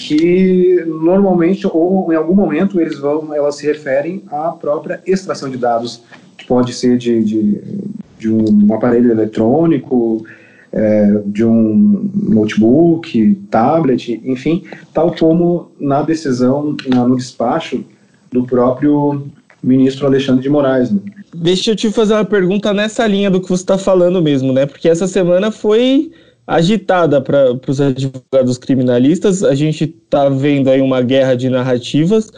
que 0.00 0.82
normalmente 0.86 1.66
ou 1.66 2.10
em 2.10 2.16
algum 2.16 2.34
momento 2.34 2.80
eles 2.80 2.98
vão, 2.98 3.34
elas 3.34 3.56
se 3.56 3.66
referem 3.66 4.22
à 4.28 4.50
própria 4.50 4.98
extração 5.06 5.50
de 5.50 5.58
dados, 5.58 6.02
que 6.38 6.46
pode 6.46 6.72
ser 6.72 6.96
de, 6.96 7.22
de, 7.22 7.60
de 8.18 8.32
um 8.32 8.72
aparelho 8.72 9.10
eletrônico, 9.10 10.24
é, 10.72 11.20
de 11.26 11.44
um 11.44 12.10
notebook, 12.14 13.34
tablet, 13.50 14.22
enfim, 14.24 14.64
tal 14.94 15.14
como 15.14 15.70
na 15.78 16.00
decisão, 16.00 16.74
na, 16.88 17.06
no 17.06 17.16
despacho 17.16 17.84
do 18.32 18.44
próprio 18.44 19.26
ministro 19.62 20.06
Alexandre 20.06 20.42
de 20.42 20.48
Moraes. 20.48 20.90
Né? 20.90 21.00
Deixa 21.34 21.72
eu 21.72 21.76
te 21.76 21.90
fazer 21.90 22.14
uma 22.14 22.24
pergunta 22.24 22.72
nessa 22.72 23.06
linha 23.06 23.30
do 23.30 23.38
que 23.38 23.48
você 23.48 23.62
está 23.62 23.76
falando 23.76 24.22
mesmo, 24.22 24.50
né? 24.50 24.64
Porque 24.64 24.88
essa 24.88 25.06
semana 25.06 25.50
foi 25.50 26.10
agitada 26.46 27.20
para 27.20 27.58
os 27.66 27.80
advogados 27.80 28.58
criminalistas. 28.58 29.42
A 29.42 29.54
gente 29.54 29.84
está 29.84 30.28
vendo 30.28 30.68
aí 30.70 30.80
uma 30.80 31.02
guerra 31.02 31.34
de 31.34 31.48
narrativas. 31.48 32.30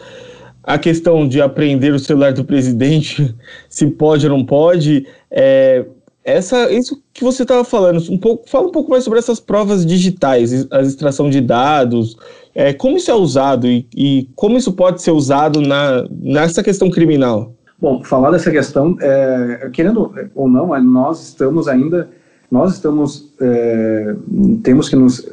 A 0.63 0.77
questão 0.77 1.27
de 1.27 1.41
apreender 1.41 1.93
o 1.93 1.99
celular 1.99 2.33
do 2.33 2.45
presidente, 2.45 3.35
se 3.67 3.87
pode 3.87 4.25
ou 4.25 4.37
não 4.37 4.45
pode, 4.45 5.05
é, 5.29 5.85
essa, 6.23 6.71
isso 6.71 7.01
que 7.13 7.23
você 7.23 7.43
estava 7.43 7.63
falando, 7.65 8.01
um 8.09 8.17
pouco, 8.17 8.49
fala 8.49 8.67
um 8.67 8.71
pouco 8.71 8.89
mais 8.89 9.03
sobre 9.03 9.19
essas 9.19 9.39
provas 9.39 9.85
digitais, 9.85 10.65
a 10.71 10.81
extração 10.81 11.29
de 11.29 11.41
dados, 11.41 12.15
é, 12.55 12.71
como 12.71 12.95
isso 12.95 13.11
é 13.11 13.13
usado 13.13 13.67
e, 13.67 13.85
e, 13.93 14.29
como 14.35 14.57
isso 14.57 14.71
pode 14.71 15.01
ser 15.01 15.11
usado 15.11 15.59
na, 15.59 16.05
nessa 16.09 16.63
questão 16.63 16.89
criminal. 16.89 17.53
Bom, 17.79 18.01
falar 18.03 18.31
dessa 18.31 18.49
questão, 18.49 18.95
é, 19.01 19.69
querendo 19.73 20.13
ou 20.33 20.47
não, 20.47 20.67
nós 20.81 21.21
estamos 21.21 21.67
ainda, 21.67 22.09
nós 22.53 22.73
estamos, 22.73 23.33
é, 23.41 24.15
temos 24.61 24.87
que 24.87 24.95
nos, 24.95 25.27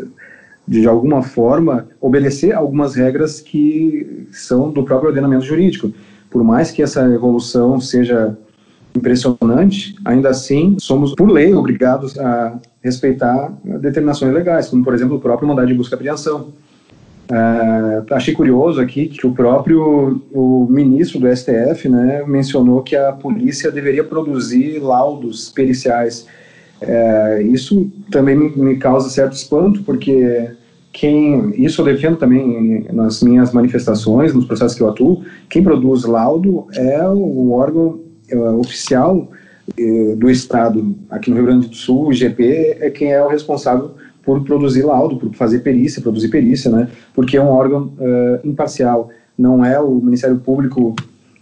de 0.67 0.89
alguma 0.89 1.23
forma, 1.23 1.87
obedecer 2.01 2.55
algumas 2.55 2.95
regras 2.95 3.43
que 3.43 4.27
são 4.33 4.71
do 4.71 4.83
próprio 4.83 5.11
ordenamento 5.11 5.45
jurídico. 5.45 5.93
Por 6.31 6.43
mais 6.43 6.71
que 6.71 6.83
essa 6.83 7.03
evolução 7.13 7.79
seja 7.79 8.39
impressionante, 8.97 9.95
ainda 10.03 10.31
assim 10.31 10.77
somos, 10.81 11.15
por 11.15 11.29
lei, 11.31 11.53
obrigados 11.53 12.19
a 12.19 12.59
respeitar 12.83 13.53
determinações 13.63 14.33
legais, 14.33 14.69
como, 14.69 14.83
por 14.83 14.95
exemplo, 14.95 15.19
o 15.19 15.21
próprio 15.21 15.47
mandado 15.47 15.69
de 15.69 15.75
busca 15.75 15.97
e 15.97 15.97
apreensão. 15.97 16.49
Uh, 17.31 18.15
achei 18.15 18.33
curioso 18.33 18.81
aqui 18.81 19.07
que 19.07 19.27
o 19.27 19.33
próprio 19.33 20.23
o 20.33 20.67
ministro 20.71 21.21
do 21.21 21.37
STF 21.37 21.87
né, 21.87 22.25
mencionou 22.27 22.83
que 22.83 22.97
a 22.97 23.13
polícia 23.13 23.71
deveria 23.71 24.03
produzir 24.03 24.79
laudos 24.79 25.51
periciais. 25.51 26.27
Uh, 26.83 27.43
isso 27.43 27.91
também 28.11 28.37
me, 28.37 28.77
causa 28.77 29.11
certo 29.11 29.35
espanto, 29.35 29.83
porque 29.83 30.51
quem 30.93 31.53
isso 31.63 31.83
eu 31.83 31.85
defendo 31.85 32.17
também 32.17 32.87
nas 32.93 33.23
minhas 33.23 33.53
manifestações, 33.53 34.35
nos 34.35 34.47
processos 34.47 34.77
que 34.77 34.83
eu 34.83 34.89
atuo, 34.89 35.23
quem 35.49 35.63
produz 35.63 36.05
laudo 36.05 36.67
é 36.75 37.07
o 37.07 37.53
órgão 37.53 38.01
uh, 38.33 38.59
oficial 38.59 39.29
eh, 39.77 40.15
do 40.17 40.31
Estado 40.31 40.95
aqui 41.11 41.31
no 41.31 41.37
Rio 41.37 41.47
Grande 41.47 41.69
do 41.69 41.75
Sul, 41.75 42.07
o 42.07 42.13
IGP, 42.13 42.79
é 42.81 42.91
quem 42.91 43.13
é 43.13 43.23
o 43.23 43.29
responsável 43.29 43.93
por 44.23 44.43
produzir 44.45 44.83
laudo, 44.83 45.17
por 45.17 45.33
fazer 45.35 45.61
perícia, 45.61 46.03
produzir 46.03 46.29
perícia, 46.29 46.71
né? 46.71 46.89
Porque 47.15 47.37
é 47.37 47.43
um 47.43 47.49
órgão 47.49 47.93
uh, 47.99 48.47
imparcial, 48.47 49.11
não 49.37 49.65
é 49.65 49.79
o 49.81 49.95
Ministério 49.97 50.39
Público 50.39 50.95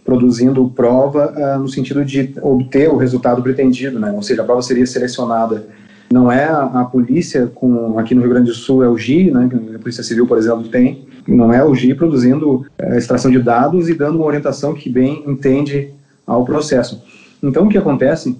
produzindo 0.09 0.67
prova 0.75 1.31
uh, 1.37 1.59
no 1.59 1.67
sentido 1.67 2.03
de 2.03 2.33
obter 2.41 2.89
o 2.89 2.97
resultado 2.97 3.43
pretendido, 3.43 3.99
né? 3.99 4.11
Ou 4.11 4.23
seja, 4.23 4.41
a 4.41 4.45
prova 4.45 4.63
seria 4.63 4.87
selecionada. 4.87 5.67
Não 6.11 6.31
é 6.31 6.45
a, 6.45 6.63
a 6.63 6.85
polícia, 6.85 7.45
com, 7.45 7.99
aqui 7.99 8.15
no 8.15 8.21
Rio 8.21 8.31
Grande 8.31 8.49
do 8.49 8.55
Sul 8.55 8.83
é 8.83 8.89
o 8.89 8.97
GI, 8.97 9.29
né? 9.29 9.47
A 9.75 9.77
Polícia 9.77 10.01
Civil, 10.03 10.25
por 10.25 10.39
exemplo, 10.39 10.67
tem. 10.67 11.05
Não 11.27 11.53
é 11.53 11.63
o 11.63 11.75
GI 11.75 11.93
produzindo 11.93 12.65
uh, 12.81 12.95
extração 12.97 13.29
de 13.29 13.37
dados 13.37 13.87
e 13.87 13.93
dando 13.93 14.15
uma 14.15 14.25
orientação 14.25 14.73
que 14.73 14.89
bem 14.89 15.23
entende 15.27 15.93
ao 16.25 16.43
processo. 16.43 17.03
Então, 17.43 17.67
o 17.67 17.69
que 17.69 17.77
acontece 17.77 18.35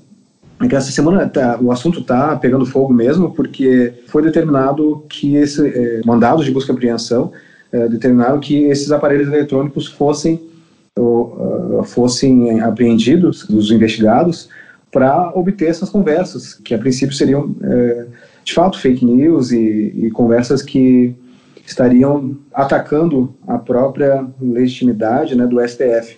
é 0.60 0.68
que 0.68 0.76
essa 0.76 0.92
semana 0.92 1.30
tá, 1.30 1.60
o 1.62 1.72
assunto 1.72 2.00
está 2.00 2.36
pegando 2.36 2.66
fogo 2.66 2.92
mesmo, 2.92 3.30
porque 3.36 3.94
foi 4.08 4.24
determinado 4.24 5.06
que 5.08 5.36
esse 5.36 5.68
é, 5.68 6.02
mandados 6.04 6.46
de 6.46 6.52
busca 6.52 6.72
e 6.72 6.76
apreensão 6.76 7.32
é, 7.72 7.88
determinaram 7.88 8.40
que 8.40 8.64
esses 8.64 8.92
aparelhos 8.92 9.28
eletrônicos 9.28 9.86
fossem 9.86 10.49
ou, 10.98 11.80
uh, 11.80 11.84
fossem 11.84 12.60
apreendidos 12.62 13.46
dos 13.46 13.72
investigados 13.72 14.50
para 14.92 15.32
obter 15.36 15.70
essas 15.70 15.90
conversas 15.90 16.54
que 16.54 16.74
a 16.74 16.78
princípio 16.78 17.16
seriam 17.16 17.56
é, 17.62 18.08
de 18.44 18.54
fato 18.54 18.80
fake 18.80 19.06
news 19.06 19.52
e, 19.52 19.94
e 19.96 20.12
conversas 20.12 20.64
que 20.64 21.16
estariam 21.66 22.36
atacando 22.52 23.36
a 23.48 23.60
própria 23.60 24.26
legitimidade 24.42 25.36
né, 25.36 25.46
do 25.46 25.60
STF 25.68 26.18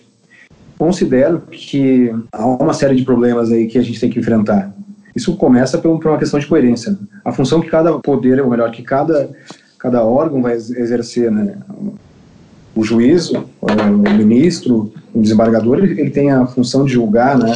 considero 0.82 1.42
que 1.48 2.12
há 2.32 2.44
uma 2.44 2.74
série 2.74 2.96
de 2.96 3.04
problemas 3.04 3.52
aí 3.52 3.68
que 3.68 3.78
a 3.78 3.82
gente 3.82 4.00
tem 4.00 4.10
que 4.10 4.18
enfrentar. 4.18 4.74
Isso 5.14 5.36
começa 5.36 5.78
por 5.78 5.90
uma 6.04 6.18
questão 6.18 6.40
de 6.40 6.46
coerência. 6.46 6.98
A 7.24 7.30
função 7.30 7.60
que 7.60 7.70
cada 7.70 7.96
poder, 8.00 8.40
ou 8.40 8.50
melhor, 8.50 8.68
que 8.72 8.82
cada, 8.82 9.30
cada 9.78 10.04
órgão 10.04 10.42
vai 10.42 10.54
exercer, 10.54 11.30
né? 11.30 11.56
O 12.74 12.82
juiz, 12.84 13.30
o 13.30 14.16
ministro, 14.16 14.92
o 15.14 15.20
desembargador, 15.20 15.78
ele 15.78 16.10
tem 16.10 16.30
a 16.30 16.46
função 16.46 16.84
de 16.84 16.92
julgar, 16.92 17.38
né? 17.38 17.52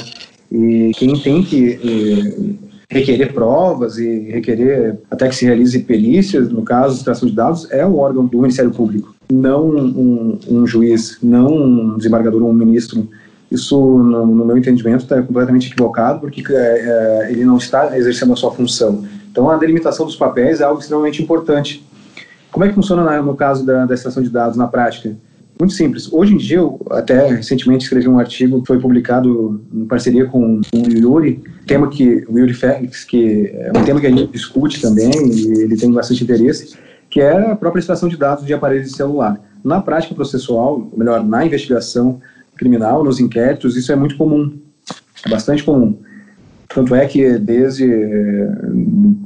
E 0.52 0.92
quem 0.94 1.18
tem 1.18 1.42
que 1.42 1.80
eh, 1.82 2.66
requerer 2.88 3.32
provas 3.32 3.98
e 3.98 4.30
requerer 4.30 4.98
até 5.10 5.28
que 5.28 5.34
se 5.34 5.44
realize 5.44 5.78
perícias, 5.80 6.48
no 6.50 6.62
caso, 6.62 6.96
extração 6.96 7.28
de 7.28 7.34
dados, 7.34 7.70
é 7.70 7.84
o 7.84 7.96
órgão 7.96 8.26
do 8.26 8.40
Ministério 8.40 8.70
Público, 8.70 9.14
não 9.30 9.68
um, 9.68 10.38
um 10.48 10.66
juiz, 10.66 11.18
não 11.22 11.48
um 11.48 11.96
desembargador 11.96 12.42
ou 12.42 12.50
um 12.50 12.54
ministro. 12.54 13.08
Isso, 13.50 13.78
no, 13.78 14.26
no 14.26 14.44
meu 14.44 14.56
entendimento, 14.58 15.02
está 15.02 15.20
completamente 15.22 15.68
equivocado, 15.68 16.20
porque 16.20 16.42
é, 16.48 16.54
é, 16.54 17.32
ele 17.32 17.44
não 17.44 17.56
está 17.56 17.96
exercendo 17.96 18.32
a 18.32 18.36
sua 18.36 18.50
função. 18.50 19.04
Então, 19.30 19.50
a 19.50 19.56
delimitação 19.56 20.06
dos 20.06 20.16
papéis 20.16 20.60
é 20.60 20.64
algo 20.64 20.80
extremamente 20.80 21.22
importante. 21.22 21.84
Como 22.50 22.64
é 22.64 22.68
que 22.68 22.74
funciona 22.74 23.22
no 23.22 23.34
caso 23.34 23.64
da, 23.64 23.84
da 23.86 23.94
extração 23.94 24.22
de 24.22 24.30
dados 24.30 24.56
na 24.56 24.66
prática? 24.66 25.16
Muito 25.58 25.72
simples. 25.72 26.12
Hoje 26.12 26.34
em 26.34 26.36
dia, 26.36 26.58
eu 26.58 26.78
até 26.90 27.28
recentemente 27.28 27.84
escrevi 27.84 28.06
um 28.08 28.18
artigo 28.18 28.60
que 28.60 28.66
foi 28.66 28.78
publicado 28.78 29.64
em 29.72 29.86
parceria 29.86 30.26
com 30.26 30.60
o 30.74 30.90
Yuri, 30.90 31.42
tema 31.66 31.88
que 31.88 32.26
o 32.28 32.38
Yuri 32.38 32.52
Félix, 32.52 33.04
que 33.04 33.50
é 33.54 33.72
um 33.74 33.82
tema 33.82 33.98
que 33.98 34.06
a 34.06 34.10
gente 34.10 34.30
discute 34.30 34.82
também 34.82 35.10
e 35.32 35.62
ele 35.62 35.76
tem 35.76 35.90
bastante 35.90 36.22
interesse, 36.22 36.76
que 37.08 37.22
é 37.22 37.52
a 37.52 37.56
própria 37.56 37.80
extração 37.80 38.06
de 38.06 38.18
dados 38.18 38.44
de 38.44 38.52
aparelhos 38.52 38.90
de 38.90 38.96
celular. 38.96 39.40
Na 39.64 39.80
prática 39.80 40.14
processual, 40.14 40.90
ou 40.92 40.98
melhor, 40.98 41.24
na 41.24 41.46
investigação 41.46 42.20
criminal, 42.54 43.02
nos 43.02 43.18
inquéritos, 43.18 43.76
isso 43.76 43.90
é 43.90 43.96
muito 43.96 44.16
comum, 44.18 44.58
é 45.24 45.30
bastante 45.30 45.64
comum. 45.64 45.98
Tanto 46.76 46.94
é 46.94 47.06
que 47.06 47.38
desde 47.38 47.88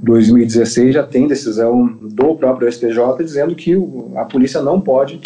2016 0.04 0.95
já 0.95 1.02
tem 1.02 1.26
decisão 1.26 1.85
do 2.00 2.37
próprio 2.37 2.71
STJ 2.71 3.25
dizendo 3.25 3.57
que 3.57 3.75
a 4.14 4.25
polícia 4.25 4.62
não 4.62 4.80
pode 4.80 5.21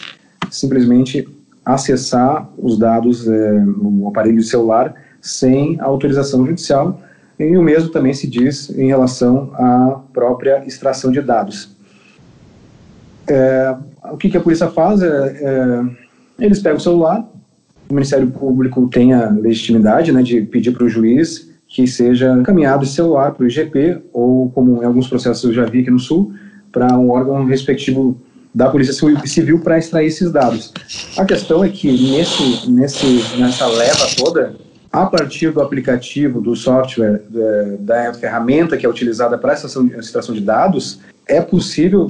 simplesmente 0.51 1.29
acessar 1.63 2.49
os 2.57 2.79
dados 2.79 3.29
é, 3.29 3.53
no 3.61 4.09
aparelho 4.09 4.43
celular 4.43 4.95
sem 5.21 5.79
autorização 5.79 6.47
judicial, 6.47 6.99
e 7.39 7.59
o 7.59 7.63
mesmo 7.63 7.91
também 7.91 8.15
se 8.15 8.27
diz 8.27 8.71
em 8.71 8.87
relação 8.87 9.51
à 9.53 10.01
própria 10.11 10.65
extração 10.67 11.13
de 11.13 11.21
dados. 11.21 11.77
É, 13.29 13.77
o 14.11 14.17
que, 14.17 14.31
que, 14.31 14.39
a 14.39 14.41
polícia 14.41 14.69
faz? 14.69 15.03
É, 15.03 15.09
é, 15.09 16.45
eles 16.47 16.59
pegam 16.59 16.79
o 16.79 16.81
celular, 16.81 17.23
o 17.87 17.93
Ministério 17.93 18.31
Público 18.31 18.89
tem 18.89 19.13
a 19.13 19.29
legitimidade 19.29 20.11
né, 20.11 20.23
de 20.23 20.41
pedir 20.41 20.73
para 20.73 20.85
o 20.85 20.89
juiz 20.89 21.53
que 21.75 21.89
seja 21.89 22.33
encaminhado 22.35 22.85
esse 22.85 22.95
celular 22.95 23.33
para 23.33 23.43
o 23.43 23.49
IGP, 23.49 24.01
ou 24.13 24.49
como 24.51 24.81
em 24.81 24.87
alguns 24.87 25.09
processos 25.09 25.43
eu 25.43 25.53
já 25.53 25.65
vi 25.65 25.81
aqui 25.81 25.91
no 25.91 25.99
Sul, 25.99 26.33
para 26.71 26.97
um 26.97 27.11
órgão 27.11 27.45
respectivo 27.45 28.17
da 28.55 28.71
Polícia 28.71 28.95
Civil 29.27 29.59
para 29.59 29.77
extrair 29.77 30.07
esses 30.07 30.31
dados. 30.31 30.73
A 31.19 31.25
questão 31.25 31.65
é 31.65 31.69
que 31.69 31.91
nesse, 31.91 32.71
nesse, 32.71 33.37
nessa 33.37 33.67
leva 33.67 34.07
toda, 34.17 34.55
a 34.93 35.05
partir 35.07 35.51
do 35.51 35.61
aplicativo, 35.61 36.41
do 36.41 36.55
software, 36.55 37.21
da, 37.29 38.05
da 38.05 38.15
ferramenta 38.15 38.77
que 38.77 38.87
é 38.87 38.89
utilizada 38.89 39.37
para 39.37 39.51
a 39.51 39.55
extração 39.55 40.33
de 40.33 40.41
dados, 40.41 41.01
é 41.27 41.41
possível 41.41 42.07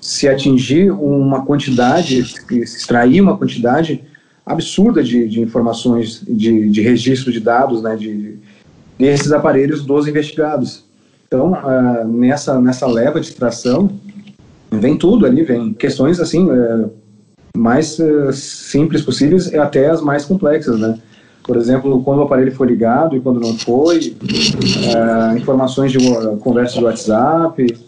se 0.00 0.26
atingir 0.26 0.90
uma 0.90 1.44
quantidade, 1.44 2.24
extrair 2.50 3.20
uma 3.20 3.36
quantidade 3.36 4.02
absurda 4.46 5.02
de, 5.02 5.28
de 5.28 5.42
informações, 5.42 6.22
de, 6.26 6.70
de 6.70 6.80
registro 6.80 7.30
de 7.30 7.40
dados, 7.40 7.82
né, 7.82 7.94
de, 7.94 8.38
desses 8.98 9.32
aparelhos 9.32 9.84
dos 9.84 10.08
investigados. 10.08 10.84
Então, 11.26 11.52
uh, 11.52 12.06
nessa, 12.06 12.60
nessa 12.60 12.86
leva 12.86 13.20
de 13.20 13.28
extração, 13.28 13.90
vem 14.70 14.96
tudo 14.96 15.26
ali, 15.26 15.42
vem 15.42 15.74
questões 15.74 16.20
assim, 16.20 16.48
uh, 16.48 16.90
mais 17.56 17.98
uh, 17.98 18.32
simples 18.32 19.02
possíveis 19.02 19.46
e 19.52 19.58
até 19.58 19.90
as 19.90 20.00
mais 20.00 20.24
complexas, 20.24 20.78
né? 20.78 20.98
Por 21.42 21.56
exemplo, 21.56 22.02
quando 22.02 22.18
o 22.18 22.22
aparelho 22.22 22.52
foi 22.52 22.66
ligado 22.66 23.16
e 23.16 23.20
quando 23.20 23.38
não 23.38 23.56
foi, 23.56 24.16
informações 25.36 25.92
de 25.92 25.98
conversas 26.40 26.76
de 26.76 26.84
WhatsApp, 26.84 27.78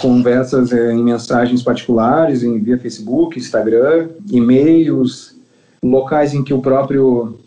conversas 0.00 0.72
em 0.72 1.04
mensagens 1.04 1.62
particulares, 1.62 2.42
em 2.42 2.58
via 2.58 2.78
Facebook, 2.78 3.38
Instagram, 3.38 4.08
e-mails, 4.30 5.36
locais 5.84 6.32
em 6.32 6.42
que 6.42 6.54
o 6.54 6.62
próprio 6.62 7.38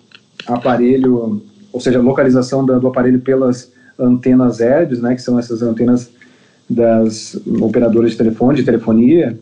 aparelho, 0.46 1.42
ou 1.76 1.82
seja, 1.82 2.00
localização 2.00 2.66
do 2.66 2.88
aparelho 2.88 3.20
pelas 3.20 3.70
antenas 4.00 4.62
herbs, 4.62 5.02
né, 5.02 5.14
que 5.14 5.22
são 5.22 5.38
essas 5.38 5.62
antenas 5.62 6.10
das 6.70 7.38
operadoras 7.60 8.12
de 8.12 8.18
telefone, 8.18 8.56
de 8.56 8.64
telefonia. 8.64 9.38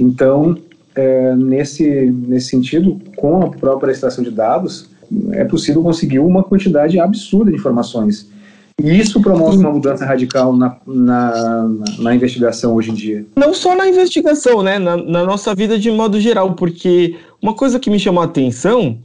Então, 0.00 0.56
é, 0.94 1.36
nesse, 1.36 2.10
nesse 2.10 2.48
sentido, 2.48 2.98
com 3.16 3.42
a 3.42 3.50
própria 3.50 3.92
extração 3.92 4.24
de 4.24 4.30
dados, 4.30 4.88
é 5.32 5.44
possível 5.44 5.82
conseguir 5.82 6.20
uma 6.20 6.42
quantidade 6.42 6.98
absurda 6.98 7.50
de 7.50 7.58
informações. 7.58 8.30
E 8.82 8.98
isso 8.98 9.20
promove 9.20 9.58
uma 9.58 9.70
mudança 9.70 10.06
radical 10.06 10.56
na, 10.56 10.74
na, 10.86 11.68
na, 11.98 12.14
investigação 12.14 12.76
hoje 12.76 12.92
em 12.92 12.94
dia. 12.94 13.26
Não 13.36 13.52
só 13.52 13.76
na 13.76 13.86
investigação, 13.86 14.62
né? 14.62 14.78
Na, 14.78 14.96
na, 14.96 15.22
nossa 15.22 15.54
vida 15.54 15.78
de 15.78 15.90
modo 15.90 16.18
geral, 16.18 16.54
porque 16.54 17.14
uma 17.42 17.52
coisa 17.52 17.78
que 17.78 17.90
me 17.90 17.98
chamou 17.98 18.22
a 18.22 18.26
atenção 18.26 18.96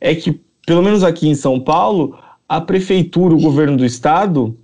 é 0.00 0.14
que, 0.14 0.40
pelo 0.66 0.82
menos 0.82 1.02
aqui 1.02 1.28
em 1.28 1.34
São 1.34 1.58
Paulo, 1.58 2.16
a 2.48 2.60
prefeitura, 2.60 3.34
o 3.34 3.40
governo 3.40 3.76
do 3.76 3.84
estado, 3.84 4.56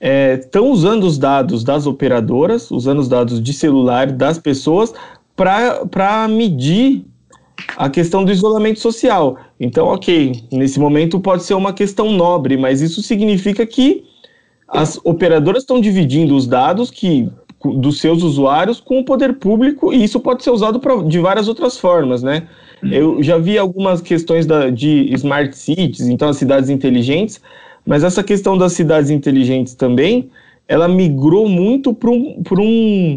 estão 0.00 0.66
é, 0.66 0.70
usando 0.70 1.04
os 1.04 1.18
dados 1.18 1.64
das 1.64 1.86
operadoras, 1.86 2.70
usando 2.70 2.98
os 2.98 3.08
dados 3.08 3.42
de 3.42 3.52
celular 3.52 4.10
das 4.10 4.38
pessoas 4.38 4.92
para 5.36 6.28
medir 6.28 7.04
a 7.76 7.88
questão 7.88 8.24
do 8.24 8.32
isolamento 8.32 8.80
social. 8.80 9.38
Então, 9.58 9.86
ok, 9.86 10.44
nesse 10.52 10.78
momento 10.78 11.20
pode 11.20 11.44
ser 11.44 11.54
uma 11.54 11.72
questão 11.72 12.12
nobre, 12.12 12.56
mas 12.56 12.80
isso 12.80 13.02
significa 13.02 13.64
que 13.66 14.04
as 14.68 14.98
operadoras 15.04 15.62
estão 15.62 15.80
dividindo 15.80 16.34
os 16.34 16.46
dados 16.46 16.90
que 16.90 17.28
dos 17.76 17.98
seus 17.98 18.22
usuários 18.22 18.80
com 18.80 19.00
o 19.00 19.04
poder 19.04 19.34
público 19.34 19.92
e 19.92 20.04
isso 20.04 20.20
pode 20.20 20.42
ser 20.42 20.50
usado 20.50 20.78
pra, 20.78 20.96
de 21.02 21.18
várias 21.18 21.48
outras 21.48 21.78
formas, 21.78 22.22
né? 22.22 22.46
Eu 22.90 23.22
já 23.22 23.38
vi 23.38 23.56
algumas 23.58 24.00
questões 24.00 24.46
da, 24.46 24.70
de 24.70 25.12
smart 25.14 25.56
cities, 25.56 26.08
então 26.08 26.28
as 26.28 26.36
cidades 26.36 26.68
inteligentes, 26.70 27.40
mas 27.86 28.02
essa 28.02 28.22
questão 28.22 28.56
das 28.56 28.72
cidades 28.72 29.10
inteligentes 29.10 29.74
também, 29.74 30.30
ela 30.66 30.88
migrou 30.88 31.48
muito 31.48 31.92
para 31.92 32.10
um, 32.10 32.42
um, 32.58 33.16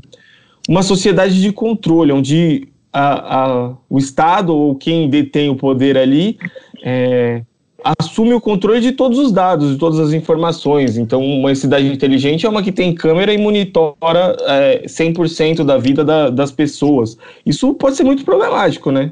uma 0.67 0.83
sociedade 0.83 1.41
de 1.41 1.51
controle, 1.51 2.11
onde 2.11 2.67
a, 2.91 3.43
a, 3.43 3.73
o 3.89 3.97
Estado 3.97 4.55
ou 4.55 4.75
quem 4.75 5.09
detém 5.09 5.49
o 5.49 5.55
poder 5.55 5.97
ali 5.97 6.37
é, 6.83 7.41
assume 7.83 8.33
o 8.33 8.41
controle 8.41 8.81
de 8.81 8.91
todos 8.91 9.17
os 9.17 9.31
dados, 9.31 9.71
de 9.71 9.77
todas 9.77 9.99
as 9.99 10.13
informações. 10.13 10.97
Então, 10.97 11.23
uma 11.23 11.53
cidade 11.55 11.87
inteligente 11.87 12.45
é 12.45 12.49
uma 12.49 12.63
que 12.63 12.71
tem 12.71 12.93
câmera 12.93 13.33
e 13.33 13.37
monitora 13.37 14.35
é, 14.41 14.85
100% 14.85 15.63
da 15.63 15.77
vida 15.77 16.03
da, 16.03 16.29
das 16.29 16.51
pessoas. 16.51 17.17
Isso 17.45 17.73
pode 17.75 17.95
ser 17.95 18.03
muito 18.03 18.25
problemático, 18.25 18.91
né? 18.91 19.11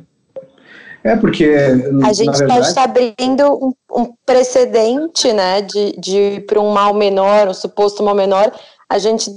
É, 1.05 1.15
porque. 1.15 1.45
A 2.03 2.11
gente 2.13 2.35
verdade... 2.39 2.47
pode 2.47 2.67
estar 2.67 2.83
abrindo 2.83 3.43
um, 3.63 3.73
um, 3.95 4.13
precedente, 4.25 5.31
né, 5.31 5.61
de, 5.61 5.95
de 5.99 6.43
para 6.47 6.59
um 6.59 6.73
mal 6.73 6.95
menor, 6.95 7.47
um 7.47 7.53
suposto 7.53 8.01
mal 8.01 8.15
menor, 8.15 8.51
a 8.89 8.97
gente 8.97 9.29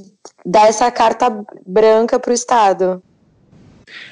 dá 0.47 0.63
essa 0.63 0.91
carta 0.91 1.45
branca 1.67 2.19
para 2.19 2.31
o 2.31 2.35
Estado. 2.35 3.03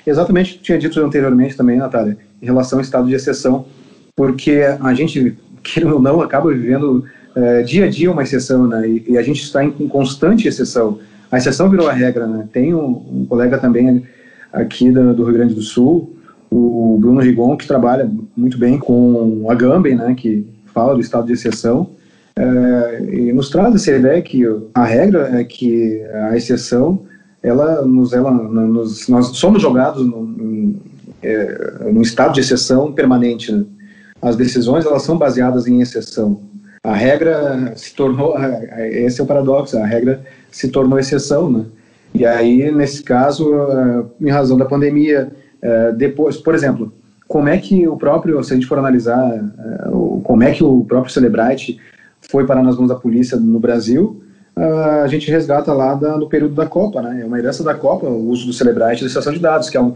Exatamente, 0.07 0.59
tinha 0.59 0.79
dito 0.79 1.01
anteriormente 1.01 1.57
também, 1.57 1.79
Natália, 1.79 2.19
em 2.43 2.45
relação 2.45 2.79
ao 2.79 2.83
estado 2.83 3.09
de 3.09 3.15
exceção, 3.15 3.65
porque 4.15 4.61
a 4.79 4.93
gente, 4.93 5.39
querendo 5.63 5.95
ou 5.95 6.01
não, 6.01 6.21
acaba 6.21 6.53
vivendo 6.53 7.07
é, 7.35 7.63
dia 7.63 7.87
a 7.87 7.89
dia 7.89 8.13
uma 8.13 8.23
exceção, 8.23 8.67
né, 8.67 8.87
e, 8.87 9.13
e, 9.13 9.19
a 9.19 9.23
gente 9.23 9.43
está 9.43 9.65
em 9.65 9.89
constante 9.89 10.47
exceção. 10.47 10.99
A 11.31 11.39
exceção 11.39 11.71
virou 11.71 11.89
a 11.89 11.93
regra, 11.93 12.27
né. 12.27 12.47
Tem 12.53 12.75
um, 12.75 13.03
um 13.11 13.27
colega 13.27 13.57
também 13.57 14.07
aqui 14.53 14.91
do, 14.91 15.15
do 15.15 15.25
Rio 15.25 15.35
Grande 15.35 15.55
do 15.55 15.63
Sul, 15.63 16.16
o 16.51 16.99
Bruno 17.01 17.21
Rigon, 17.21 17.57
que 17.57 17.67
trabalha 17.67 18.11
muito 18.37 18.59
bem 18.59 18.79
com 18.79 19.47
a 19.49 19.55
Gamben, 19.55 19.97
né, 19.97 20.15
que 20.15 20.47
fala 20.67 20.95
do 20.95 21.01
estado 21.01 21.27
de 21.27 21.33
exceção, 21.33 21.91
é, 22.39 23.03
e 23.13 23.33
nos 23.33 23.49
traz 23.49 23.75
essa 23.75 23.91
ideia 23.93 24.21
que 24.21 24.45
a 24.75 24.85
regra 24.85 25.41
é 25.41 25.45
que 25.45 26.03
a 26.31 26.37
exceção, 26.37 27.03
ela 27.43 27.83
nos, 27.83 28.13
ela, 28.13 28.31
nos, 28.31 29.09
nós 29.09 29.29
somos 29.29 29.63
jogados 29.63 30.05
no, 30.05 30.75
é, 31.23 31.91
num 31.91 32.03
estado 32.03 32.35
de 32.35 32.41
exceção 32.41 32.93
permanente. 32.93 33.51
Né? 33.51 33.65
As 34.21 34.37
decisões 34.37 34.85
elas 34.85 35.03
são 35.03 35.17
baseadas 35.17 35.67
em 35.67 35.81
exceção. 35.81 36.41
A 36.83 36.93
regra 36.93 37.73
se 37.75 37.95
tornou, 37.95 38.35
esse 38.79 39.21
é 39.21 39.25
o 39.25 39.27
paradoxo, 39.27 39.77
a 39.79 39.87
regra 39.87 40.23
se 40.51 40.69
tornou 40.69 40.99
exceção, 40.99 41.51
né? 41.51 41.65
E 42.15 42.25
aí, 42.25 42.71
nesse 42.71 43.03
caso, 43.03 43.51
em 44.21 44.31
razão 44.31 44.57
da 44.57 44.65
pandemia, 44.65 45.33
é, 45.67 45.93
depois, 45.93 46.37
por 46.37 46.55
exemplo, 46.55 46.93
como 47.27 47.49
é 47.49 47.59
que 47.59 47.89
o 47.89 47.97
próprio, 47.97 48.43
se 48.45 48.53
a 48.53 48.57
gente 48.57 48.69
for 48.69 48.79
analisar, 48.79 49.35
é, 49.35 49.91
como 50.23 50.45
é 50.45 50.53
que 50.53 50.63
o 50.63 50.85
próprio 50.85 51.13
Celebrite 51.13 51.81
foi 52.31 52.47
parar 52.47 52.63
nas 52.63 52.77
mãos 52.77 52.87
da 52.87 52.95
polícia 52.95 53.37
no 53.37 53.59
Brasil, 53.59 54.23
uh, 54.57 55.03
a 55.03 55.07
gente 55.09 55.29
resgata 55.29 55.73
lá 55.73 55.95
da, 55.95 56.17
no 56.17 56.29
período 56.29 56.55
da 56.55 56.67
Copa, 56.67 57.03
né? 57.03 57.23
É 57.23 57.25
uma 57.25 57.39
herança 57.39 57.65
da 57.65 57.75
Copa, 57.75 58.07
o 58.07 58.29
uso 58.29 58.47
do 58.47 58.53
Celebrite 58.53 59.03
da 59.03 59.09
estação 59.09 59.33
de 59.33 59.41
dados, 59.41 59.69
que 59.69 59.77
é 59.77 59.81
uma 59.81 59.95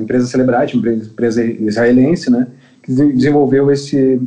empresa 0.00 0.26
Celebrite, 0.26 0.76
uma 0.76 0.92
empresa 0.92 1.44
israelense, 1.44 2.30
né? 2.30 2.46
Que 2.82 2.92
desenvolveu 2.92 3.70
esse, 3.70 4.20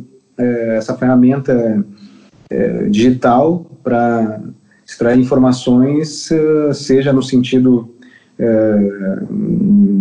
essa 0.76 0.94
ferramenta 0.94 1.84
digital 2.90 3.66
para 3.82 4.40
extrair 4.86 5.18
informações, 5.18 6.28
seja 6.74 7.12
no 7.12 7.22
sentido 7.22 7.91
é, 7.91 7.91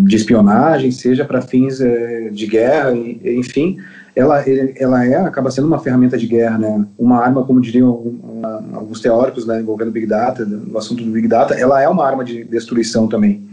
de 0.06 0.16
espionagem, 0.16 0.92
seja 0.92 1.26
para 1.26 1.42
fins 1.42 1.80
é, 1.80 2.30
de 2.30 2.48
guerra, 2.48 2.92
enfim, 2.94 3.78
ela, 4.16 4.44
ela 4.76 5.06
é, 5.06 5.16
acaba 5.16 5.52
sendo 5.52 5.68
uma 5.68 5.80
ferramenta 5.80 6.18
de 6.18 6.28
guerra, 6.28 6.58
né? 6.58 6.86
uma 6.98 7.18
arma, 7.20 7.46
como 7.46 7.62
diriam 7.62 8.20
alguns 8.74 9.00
teóricos 9.00 9.46
né, 9.46 9.62
envolvendo 9.62 9.92
Big 9.92 10.06
Data, 10.06 10.44
no 10.44 10.78
assunto 10.78 11.04
do 11.04 11.12
Big 11.12 11.28
Data, 11.28 11.54
ela 11.54 11.82
é 11.82 11.88
uma 11.88 12.06
arma 12.06 12.24
de 12.24 12.44
destruição 12.44 13.08
também, 13.08 13.44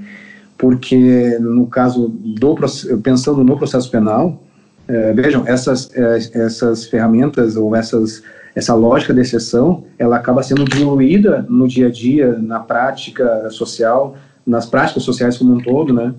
porque 0.56 1.38
no 1.38 1.66
caso 1.66 2.08
do 2.08 2.56
pensando 3.02 3.44
no 3.44 3.56
processo 3.56 3.90
penal, 3.90 4.42
é, 4.88 5.12
vejam, 5.12 5.44
essas, 5.46 5.90
essas 5.94 6.86
ferramentas 6.86 7.56
ou 7.56 7.76
essas, 7.76 8.22
essa 8.54 8.74
lógica 8.74 9.12
de 9.12 9.20
exceção, 9.20 9.84
ela 9.98 10.16
acaba 10.16 10.42
sendo 10.42 10.64
diluída 10.64 11.46
no 11.48 11.68
dia 11.68 11.88
a 11.88 11.90
dia, 11.90 12.38
na 12.38 12.58
prática 12.58 13.50
social, 13.50 14.16
nas 14.48 14.66
práticas 14.66 15.02
sociais 15.02 15.36
como 15.36 15.54
um 15.54 15.60
todo, 15.60 15.92
né? 15.92 16.14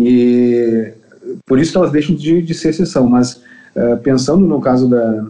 E 0.00 0.92
por 1.46 1.58
isso 1.58 1.72
que 1.72 1.78
elas 1.78 1.92
deixam 1.92 2.16
de, 2.16 2.40
de 2.40 2.54
ser 2.54 2.70
exceção. 2.70 3.06
Mas 3.06 3.42
uh, 3.76 3.98
pensando 4.02 4.46
no 4.46 4.60
caso 4.60 4.88
da, 4.88 5.26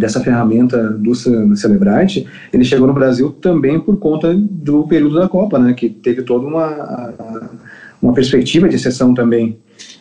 dessa 0.00 0.20
ferramenta 0.20 0.90
do 0.90 1.14
Celebrite, 1.14 2.26
ele 2.52 2.64
chegou 2.64 2.86
no 2.86 2.94
Brasil 2.94 3.30
também 3.30 3.78
por 3.78 3.98
conta 3.98 4.34
do 4.34 4.88
período 4.88 5.16
da 5.16 5.28
Copa, 5.28 5.58
né? 5.58 5.74
Que 5.74 5.90
teve 5.90 6.22
toda 6.22 6.46
uma, 6.46 7.12
uma 8.00 8.14
perspectiva 8.14 8.68
de 8.68 8.76
exceção 8.76 9.12
também. 9.12 9.58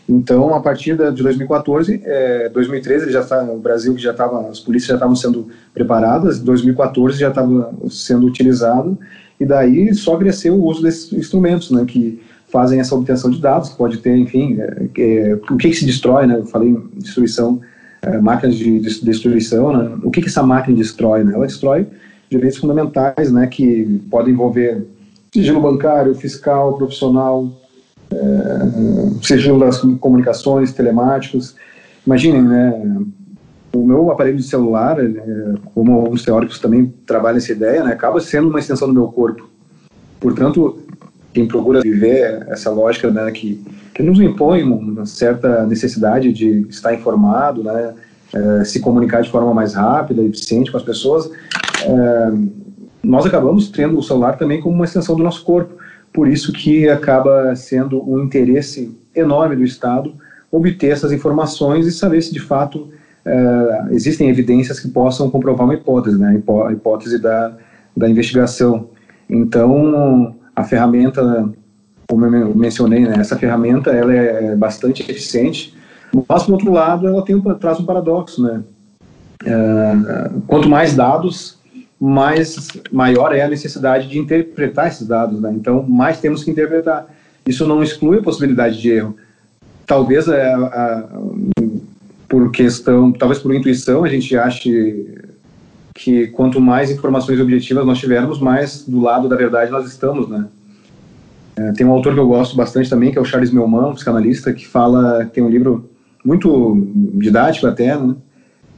Então, 0.08 0.54
a 0.54 0.62
partir 0.62 0.96
de 0.96 1.24
2014, 1.24 2.02
é, 2.06 2.50
2013 2.50 3.12
já 3.12 3.24
tá, 3.24 3.44
o 3.44 3.58
Brasil 3.58 3.98
já 3.98 4.12
estava, 4.12 4.48
as 4.50 4.60
polícias 4.60 4.90
já 4.90 4.94
estavam 4.94 5.16
sendo 5.16 5.48
preparadas, 5.74 6.40
2014 6.40 7.20
já 7.20 7.30
estava 7.30 7.74
sendo 7.90 8.28
utilizado 8.28 8.98
e 9.40 9.46
daí 9.46 9.94
só 9.94 10.18
cresceu 10.18 10.56
o 10.56 10.66
uso 10.66 10.82
desses 10.82 11.12
instrumentos, 11.14 11.72
né, 11.72 11.84
que 11.86 12.22
fazem 12.50 12.80
essa 12.80 12.96
obtenção 12.96 13.30
de 13.30 13.40
dados, 13.42 13.70
pode 13.70 13.98
ter, 13.98 14.16
enfim, 14.16 14.58
é, 14.60 14.90
é, 14.98 15.36
o 15.50 15.58
que, 15.58 15.70
que, 15.70 15.76
se 15.76 15.86
destrói, 15.86 16.26
né, 16.26 16.38
eu 16.38 16.46
falei 16.46 16.78
destruição, 16.94 17.60
é, 18.02 18.18
máquinas 18.20 18.56
de 18.56 18.80
destruição, 18.80 19.76
né, 19.76 19.98
o 20.04 20.12
que, 20.12 20.22
que 20.22 20.28
essa 20.28 20.44
máquina 20.44 20.78
destrói, 20.78 21.24
né, 21.24 21.34
ela 21.34 21.46
destrói 21.46 21.88
direitos 22.30 22.58
fundamentais, 22.58 23.32
né, 23.32 23.48
que 23.48 24.02
podem 24.10 24.34
envolver 24.34 24.86
sigilo 25.34 25.60
bancário, 25.60 26.16
fiscal, 26.16 26.78
profissional, 26.78 27.52
é, 28.12 28.18
sigilo 29.22 29.60
das 29.60 29.80
comunicações, 30.00 30.72
telemáticos, 30.72 31.56
imaginem, 32.06 32.42
né, 32.42 33.04
o 33.76 33.86
meu 33.86 34.10
aparelho 34.12 34.38
de 34.38 34.44
celular, 34.44 34.98
é, 35.00 35.54
como 35.74 35.94
alguns 35.94 36.24
teóricos 36.24 36.60
também 36.60 36.94
trabalham 37.06 37.38
essa 37.38 37.52
ideia, 37.52 37.84
né, 37.84 37.92
acaba 37.92 38.20
sendo 38.20 38.50
uma 38.50 38.60
extensão 38.60 38.88
do 38.88 38.94
meu 38.94 39.08
corpo. 39.08 39.50
Portanto, 40.20 40.80
quem 41.34 41.48
procura 41.48 41.82
viver 41.82 42.46
essa 42.48 42.72
lógica 42.72 43.12
né, 43.12 43.30
que, 43.32 43.62
que 43.94 44.02
nos 44.02 44.20
impõe 44.20 44.64
uma 44.64 45.06
certa 45.06 45.66
necessidade 45.66 46.32
de 46.32 46.66
estar 46.70 46.94
informado, 46.94 47.64
né, 47.64 47.94
é, 48.34 48.64
se 48.64 48.80
comunicar 48.80 49.22
de 49.22 49.30
forma 49.30 49.54
mais 49.54 49.74
rápida 49.74 50.22
e 50.22 50.28
eficiente 50.28 50.72
com 50.72 50.78
as 50.78 50.84
pessoas, 50.84 51.30
é, 51.84 52.32
nós 53.04 53.26
acabamos 53.26 53.70
tendo 53.70 53.98
o 54.00 54.04
celular 54.04 54.38
também 54.38 54.62
como 54.62 54.76
uma 54.76 54.86
extensão 54.86 55.16
do 55.16 55.24
nosso 55.24 55.44
corpo. 55.44 55.76
Por 56.14 56.28
isso 56.28 56.54
que 56.54 56.88
acaba 56.88 57.56
sendo 57.56 58.02
um 58.10 58.24
interesse 58.24 58.98
enorme 59.14 59.56
do 59.56 59.64
Estado 59.64 60.14
obter 60.52 60.92
essas 60.92 61.12
informações 61.12 61.86
e 61.86 61.92
saber 61.92 62.22
se 62.22 62.32
de 62.32 62.40
fato 62.40 62.90
é, 63.26 63.86
existem 63.92 64.30
evidências 64.30 64.80
que 64.80 64.88
possam 64.88 65.30
comprovar 65.30 65.66
uma 65.66 65.74
hipótese, 65.74 66.18
né, 66.18 66.40
a 66.68 66.72
hipótese 66.72 67.20
da, 67.20 67.54
da 67.96 68.10
investigação. 68.10 68.90
Então, 69.30 70.36
a 70.56 70.64
ferramenta, 70.64 71.50
como 72.08 72.26
eu 72.26 72.56
mencionei, 72.56 73.02
né, 73.02 73.16
essa 73.18 73.36
ferramenta 73.36 73.90
ela 73.92 74.14
é 74.14 74.56
bastante 74.56 75.02
eficiente, 75.02 75.76
mas, 76.30 76.44
por 76.44 76.54
outro 76.54 76.72
lado, 76.72 77.08
ela 77.08 77.24
tem 77.24 77.36
um, 77.36 77.42
traz 77.56 77.80
um 77.80 77.86
paradoxo. 77.86 78.42
Né? 78.42 78.64
É, 79.46 80.32
quanto 80.48 80.70
mais 80.70 80.96
dados, 80.96 81.58
mais 82.00 82.68
maior 82.92 83.36
é 83.36 83.42
a 83.42 83.50
necessidade 83.50 84.08
de 84.08 84.18
interpretar 84.18 84.88
esses 84.88 85.06
dados. 85.06 85.42
Né? 85.42 85.52
Então, 85.54 85.84
mais 85.84 86.20
temos 86.20 86.44
que 86.44 86.52
interpretar. 86.52 87.08
Isso 87.46 87.68
não 87.68 87.84
exclui 87.84 88.20
a 88.20 88.24
possibilidade 88.24 88.80
de 88.82 88.92
erro. 88.92 89.18
Talvez 89.86 90.30
a, 90.30 90.36
a, 90.36 91.04
por 92.28 92.52
questão, 92.52 93.12
talvez 93.12 93.42
por 93.42 93.54
intuição, 93.54 94.04
a 94.04 94.10
gente 94.10 94.36
ache 94.38 95.16
que 95.94 96.28
quanto 96.28 96.60
mais 96.60 96.92
informações 96.92 97.40
objetivas 97.40 97.86
nós 97.86 98.00
tivermos, 98.00 98.40
mais 98.40 98.86
do 98.86 99.00
lado 99.00 99.30
da 99.30 99.36
verdade 99.36 99.72
nós 99.72 99.88
estamos, 99.88 100.28
né? 100.28 100.48
É, 101.56 101.72
tem 101.72 101.88
um 101.88 101.92
autor 101.92 102.14
que 102.14 102.20
eu 102.20 102.28
gosto 102.28 102.56
bastante 102.56 102.90
também, 102.90 103.12
que 103.12 103.18
é 103.18 103.22
o 103.22 103.26
Charles 103.26 103.52
Melman, 103.52 103.90
um 103.90 103.94
psicanalista, 103.94 104.52
que 104.52 104.68
fala, 104.68 105.26
tem 105.26 105.42
um 105.42 105.50
livro 105.50 105.90
muito 106.24 106.76
didático 107.14 107.66
até, 107.66 107.98
né? 107.98 108.16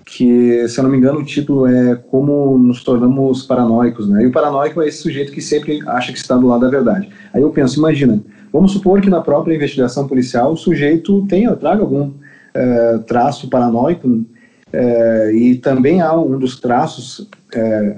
que, 0.08 0.68
se 0.70 0.80
eu 0.80 0.84
não 0.84 0.90
me 0.90 0.98
engano, 0.98 1.20
o 1.20 1.26
título 1.26 1.68
é 1.68 1.96
Como 1.96 2.58
nos 2.58 2.84
tornamos 2.84 3.44
paranoicos, 3.44 4.08
né? 4.08 4.24
E 4.24 4.28
o 4.28 4.32
paranoico 4.32 4.82
é 4.82 4.88
esse 4.88 5.00
sujeito 5.00 5.34
que 5.34 5.42
sempre 5.42 5.82
acha 5.86 6.14
que 6.14 6.18
está 6.18 6.38
do 6.38 6.48
lado 6.48 6.62
da 6.62 6.70
verdade. 6.70 7.10
Aí 7.34 7.42
eu 7.42 7.50
penso, 7.50 7.78
imagina, 7.78 8.24
vamos 8.52 8.72
supor 8.72 9.02
que 9.02 9.10
na 9.10 9.20
própria 9.20 9.54
investigação 9.54 10.08
policial 10.08 10.54
o 10.54 10.58
sujeito 10.58 11.26
tenha, 11.28 11.54
traga 11.56 11.82
algum 11.82 12.14
é, 12.58 12.98
traço 13.00 13.50
paranoico 13.50 14.26
é, 14.74 15.32
e 15.34 15.56
também 15.56 16.02
há 16.02 16.14
um 16.20 16.40
dos 16.40 16.60
traços, 16.60 17.30
é, 17.54 17.98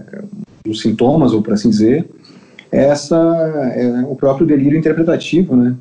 dos 0.66 0.82
sintomas, 0.82 1.32
ou 1.32 1.42
por 1.42 1.54
assim 1.54 1.70
dizer, 1.70 2.08
essa 2.72 3.16
é 3.76 4.06
o 4.08 4.16
próprio 4.16 4.46
delírio 4.46 4.78
interpretativo, 4.78 5.56
né? 5.56 5.76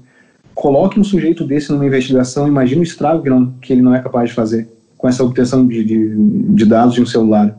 Coloque 0.54 0.98
um 0.98 1.04
sujeito 1.04 1.44
desse 1.44 1.70
numa 1.70 1.86
investigação, 1.86 2.48
imagine 2.48 2.80
o 2.80 2.82
estrago 2.82 3.22
que, 3.22 3.30
não, 3.30 3.52
que 3.60 3.72
ele 3.72 3.82
não 3.82 3.94
é 3.94 4.00
capaz 4.00 4.30
de 4.30 4.34
fazer 4.34 4.68
com 4.96 5.08
essa 5.08 5.22
obtenção 5.22 5.66
de, 5.66 5.84
de, 5.84 6.14
de 6.54 6.64
dados 6.64 6.94
de 6.94 7.02
um 7.02 7.06
celular. 7.06 7.56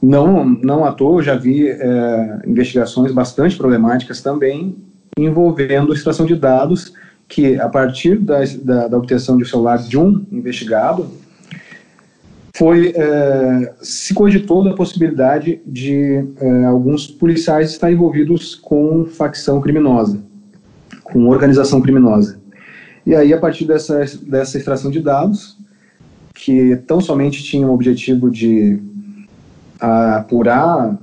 Não, 0.00 0.44
não 0.44 0.84
à 0.84 0.92
toa, 0.92 1.22
já 1.22 1.34
vi 1.34 1.68
é, 1.68 2.38
investigações 2.46 3.10
bastante 3.12 3.56
problemáticas 3.56 4.20
também 4.20 4.76
envolvendo 5.18 5.94
extração 5.94 6.26
de 6.26 6.36
dados 6.36 6.92
que, 7.28 7.58
a 7.58 7.68
partir 7.68 8.18
da, 8.18 8.40
da, 8.62 8.88
da 8.88 8.98
obtenção 8.98 9.36
de 9.36 9.42
um 9.42 9.46
celular 9.46 9.78
de 9.78 9.98
um 9.98 10.24
investigado, 10.30 11.10
foi 12.56 12.92
é, 12.96 13.74
se 13.82 14.14
cogitou 14.14 14.64
da 14.64 14.72
possibilidade 14.72 15.60
de 15.66 16.24
é, 16.40 16.64
alguns 16.64 17.06
policiais 17.06 17.70
estar 17.70 17.92
envolvidos 17.92 18.54
com 18.54 19.04
facção 19.04 19.60
criminosa, 19.60 20.20
com 21.04 21.28
organização 21.28 21.82
criminosa. 21.82 22.40
E 23.04 23.14
aí, 23.14 23.32
a 23.34 23.38
partir 23.38 23.66
dessa, 23.66 24.04
dessa 24.22 24.56
extração 24.56 24.90
de 24.90 25.00
dados, 25.00 25.58
que 26.34 26.76
tão 26.86 27.00
somente 27.00 27.42
tinha 27.42 27.66
o 27.66 27.74
objetivo 27.74 28.30
de 28.30 28.80
apurar 29.78 30.98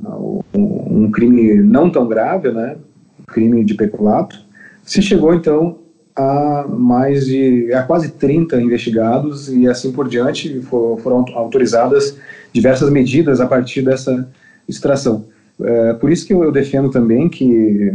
um 0.54 1.12
crime 1.12 1.62
não 1.62 1.90
tão 1.90 2.08
grave, 2.08 2.52
né, 2.52 2.78
um 3.20 3.24
crime 3.26 3.64
de 3.64 3.76
peculato, 3.76 4.40
se 4.84 5.02
chegou 5.02 5.34
então 5.34 5.83
a 6.16 6.66
mais 6.68 7.26
de 7.26 7.74
a 7.74 7.84
quase 7.84 8.10
30 8.10 8.62
investigados 8.62 9.52
e 9.52 9.68
assim 9.68 9.92
por 9.92 10.08
diante 10.08 10.62
for, 10.62 11.00
foram 11.00 11.26
autorizadas 11.34 12.16
diversas 12.52 12.90
medidas 12.90 13.42
a 13.42 13.48
partir 13.48 13.82
dessa 13.82 14.28
extração. 14.68 15.26
É, 15.62 15.94
por 15.94 16.12
isso 16.12 16.26
que 16.26 16.34
eu, 16.34 16.44
eu 16.44 16.52
defendo 16.52 16.90
também 16.90 17.28
que 17.30 17.94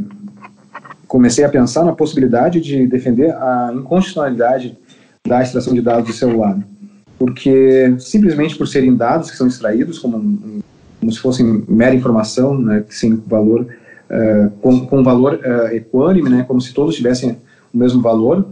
comecei 1.07 1.45
a 1.45 1.49
pensar 1.49 1.85
na 1.85 1.93
possibilidade 1.93 2.61
de 2.61 2.87
defender 2.87 3.31
a 3.35 3.73
inconstitucionalidade 3.75 4.77
da 5.27 5.43
extração 5.43 5.73
de 5.75 5.81
dados 5.81 6.07
do 6.07 6.13
celular, 6.13 6.59
porque 7.19 7.95
simplesmente 7.99 8.57
por 8.57 8.69
serem 8.69 8.95
dados 8.95 9.31
que 9.31 9.37
são 9.37 9.47
extraídos 9.47 9.99
como, 9.99 10.63
como 11.01 11.13
se 11.13 11.19
fossem 11.19 11.65
mera 11.69 11.95
informação, 11.95 12.59
né, 12.59 12.85
sem 12.89 13.17
valor, 13.27 13.67
uh, 14.11 14.51
com, 14.61 14.87
com 14.87 15.03
valor 15.03 15.35
uh, 15.35 15.75
equânime, 15.75 16.29
né, 16.29 16.45
como 16.47 16.61
se 16.61 16.73
todos 16.75 16.95
tivessem 16.95 17.39
o 17.73 17.79
mesmo 17.79 18.01
valor, 18.01 18.47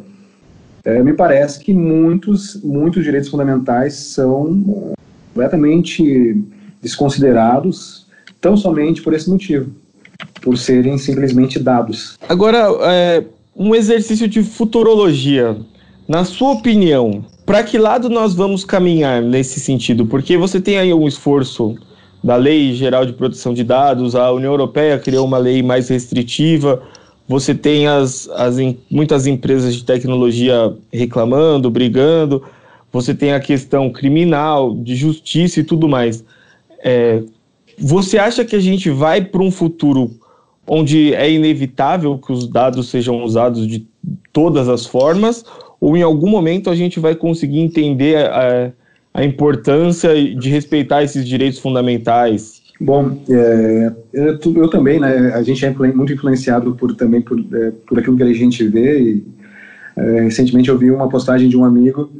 é, 0.84 1.02
me 1.02 1.12
parece 1.12 1.58
que 1.60 1.72
muitos, 1.72 2.60
muitos 2.62 3.02
direitos 3.02 3.28
fundamentais 3.28 3.94
são 3.94 4.94
completamente 5.32 6.42
desconsiderados, 6.80 8.06
tão 8.40 8.56
somente 8.56 9.02
por 9.02 9.12
esse 9.12 9.28
motivo, 9.28 9.70
por 10.40 10.56
serem 10.56 10.96
simplesmente 10.96 11.58
dados. 11.58 12.16
Agora, 12.28 12.68
é, 12.82 13.24
um 13.54 13.74
exercício 13.74 14.28
de 14.28 14.42
futurologia. 14.42 15.56
Na 16.06 16.24
sua 16.24 16.52
opinião, 16.52 17.24
para 17.44 17.64
que 17.64 17.78
lado 17.78 18.08
nós 18.08 18.32
vamos 18.32 18.64
caminhar 18.64 19.20
nesse 19.20 19.58
sentido? 19.58 20.06
Porque 20.06 20.36
você 20.36 20.60
tem 20.60 20.78
aí 20.78 20.94
um 20.94 21.08
esforço 21.08 21.74
da 22.22 22.36
Lei 22.36 22.74
Geral 22.74 23.04
de 23.04 23.12
Proteção 23.12 23.52
de 23.52 23.64
Dados, 23.64 24.14
a 24.14 24.30
União 24.30 24.52
Europeia 24.52 24.98
criou 24.98 25.26
uma 25.26 25.38
lei 25.38 25.62
mais 25.62 25.88
restritiva, 25.88 26.82
você 27.28 27.54
tem 27.54 27.86
as, 27.86 28.28
as 28.30 28.56
muitas 28.90 29.26
empresas 29.26 29.74
de 29.74 29.84
tecnologia 29.84 30.72
reclamando, 30.92 31.70
brigando, 31.70 32.42
você 32.92 33.14
tem 33.14 33.32
a 33.32 33.40
questão 33.40 33.90
criminal, 33.90 34.74
de 34.74 34.94
justiça 34.94 35.60
e 35.60 35.64
tudo 35.64 35.88
mais. 35.88 36.24
É, 36.82 37.22
você 37.78 38.18
acha 38.18 38.44
que 38.44 38.56
a 38.56 38.60
gente 38.60 38.88
vai 38.90 39.22
para 39.22 39.42
um 39.42 39.50
futuro 39.50 40.10
onde 40.66 41.14
é 41.14 41.30
inevitável 41.30 42.18
que 42.18 42.32
os 42.32 42.48
dados 42.48 42.88
sejam 42.88 43.22
usados 43.22 43.66
de 43.66 43.86
todas 44.32 44.68
as 44.68 44.86
formas, 44.86 45.44
ou 45.80 45.96
em 45.96 46.02
algum 46.02 46.28
momento 46.28 46.70
a 46.70 46.74
gente 46.74 46.98
vai 46.98 47.14
conseguir 47.14 47.60
entender 47.60 48.16
a, 48.16 48.72
a 49.14 49.24
importância 49.24 50.14
de 50.14 50.48
respeitar 50.48 51.02
esses 51.02 51.26
direitos 51.26 51.58
fundamentais? 51.58 52.55
Bom, 52.80 53.22
é, 53.28 53.92
eu, 54.12 54.38
eu, 54.54 54.68
também, 54.68 55.00
né? 55.00 55.32
A 55.34 55.42
gente 55.42 55.64
é 55.64 55.70
muito 55.70 56.12
influenciado 56.12 56.74
por 56.74 56.94
também 56.94 57.22
por, 57.22 57.38
é, 57.38 57.72
por 57.86 57.98
aquilo 57.98 58.16
que 58.16 58.22
a 58.22 58.32
gente 58.32 58.66
vê. 58.68 59.00
E, 59.00 59.26
é, 59.96 60.20
recentemente 60.22 60.68
eu 60.68 60.76
vi 60.76 60.90
uma 60.90 61.08
postagem 61.08 61.48
de 61.48 61.56
um 61.56 61.64
amigo 61.64 62.10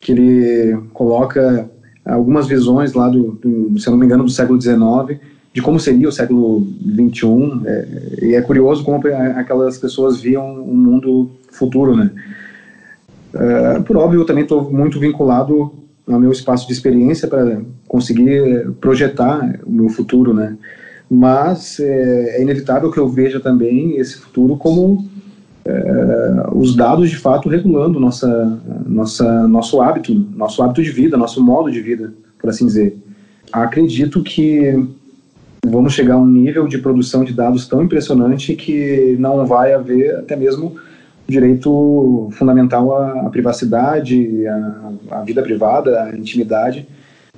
que 0.00 0.12
ele 0.12 0.78
coloca 0.94 1.68
algumas 2.04 2.46
visões 2.46 2.94
lá 2.94 3.08
do, 3.08 3.32
do 3.32 3.78
se 3.78 3.90
não 3.90 3.98
me 3.98 4.06
engano, 4.06 4.24
do 4.24 4.30
século 4.30 4.60
XIX, 4.60 5.20
de 5.52 5.60
como 5.60 5.78
seria 5.78 6.08
o 6.08 6.12
século 6.12 6.66
XXI. 6.82 7.66
É, 7.66 7.88
e 8.22 8.34
é 8.34 8.40
curioso 8.40 8.84
como 8.84 9.02
aquelas 9.36 9.76
pessoas 9.76 10.20
viam 10.20 10.62
um 10.62 10.74
mundo 10.74 11.30
futuro, 11.50 11.94
né? 11.94 12.10
É, 13.34 13.80
por 13.80 13.96
óbvio, 13.98 14.22
eu 14.22 14.24
também 14.24 14.44
estou 14.44 14.70
muito 14.70 14.98
vinculado 14.98 15.70
ao 16.08 16.18
meu 16.18 16.32
espaço 16.32 16.66
de 16.66 16.72
experiência 16.72 17.28
para 17.28 17.60
conseguir 17.86 18.70
projetar 18.80 19.60
o 19.64 19.70
meu 19.70 19.88
futuro, 19.88 20.32
né? 20.32 20.56
Mas 21.10 21.80
é, 21.80 22.36
é, 22.36 22.42
inevitável 22.42 22.90
que 22.90 22.98
eu 22.98 23.08
veja 23.08 23.40
também 23.40 23.96
esse 23.96 24.16
futuro 24.16 24.56
como 24.56 25.08
é, 25.64 26.46
os 26.52 26.76
dados 26.76 27.08
de 27.08 27.16
fato 27.16 27.48
regulando 27.48 27.98
nossa, 27.98 28.60
nossa, 28.86 29.48
nosso 29.48 29.80
hábito, 29.80 30.14
nosso 30.34 30.62
hábito 30.62 30.82
de 30.82 30.90
vida, 30.90 31.16
nosso 31.16 31.42
modo 31.42 31.70
de 31.70 31.80
vida, 31.80 32.12
por 32.38 32.50
assim 32.50 32.66
dizer. 32.66 32.96
Acredito 33.50 34.22
que 34.22 34.86
vamos 35.66 35.94
chegar 35.94 36.14
a 36.14 36.18
um 36.18 36.26
nível 36.26 36.68
de 36.68 36.78
produção 36.78 37.24
de 37.24 37.32
dados 37.32 37.66
tão 37.66 37.82
impressionante 37.82 38.54
que 38.54 39.16
não 39.18 39.46
vai 39.46 39.72
haver 39.72 40.16
até 40.16 40.36
mesmo 40.36 40.76
direito 41.28 42.28
fundamental 42.32 42.90
à, 42.96 43.26
à 43.26 43.30
privacidade, 43.30 44.46
à, 44.46 44.92
à, 45.10 45.22
vida 45.22 45.42
privada, 45.42 46.04
à 46.04 46.16
intimidade, 46.16 46.88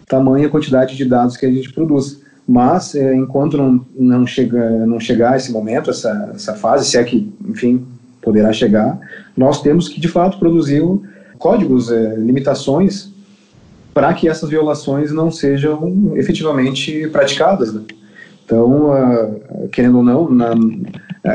tamanha 0.06 0.48
quantidade 0.48 0.96
de 0.96 1.04
dados 1.04 1.36
que 1.36 1.44
a 1.44 1.50
gente 1.50 1.72
produz. 1.72 2.22
Mas, 2.46 2.94
é, 2.94 3.14
enquanto 3.14 3.56
não, 3.56 3.84
não, 3.96 4.26
chega, 4.26 4.86
não 4.86 4.98
chegar 4.98 5.36
esse 5.36 5.52
momento, 5.52 5.90
essa, 5.90 6.32
essa 6.34 6.54
fase, 6.54 6.88
se 6.88 6.96
é 6.96 7.04
que, 7.04 7.32
enfim, 7.48 7.84
poderá 8.22 8.52
chegar, 8.52 8.98
nós 9.36 9.60
temos 9.60 9.88
que, 9.88 10.00
de 10.00 10.08
fato, 10.08 10.38
produzir 10.38 10.82
códigos, 11.38 11.90
é, 11.90 12.14
limitações, 12.16 13.12
para 13.92 14.12
que 14.14 14.28
essas 14.28 14.48
violações 14.48 15.12
não 15.12 15.30
sejam 15.30 16.12
efetivamente 16.16 17.08
praticadas. 17.08 17.72
Né? 17.72 17.82
Então, 18.50 18.90
uh, 18.90 19.68
querendo 19.68 19.98
ou 19.98 20.02
não, 20.02 20.28
na, 20.28 20.52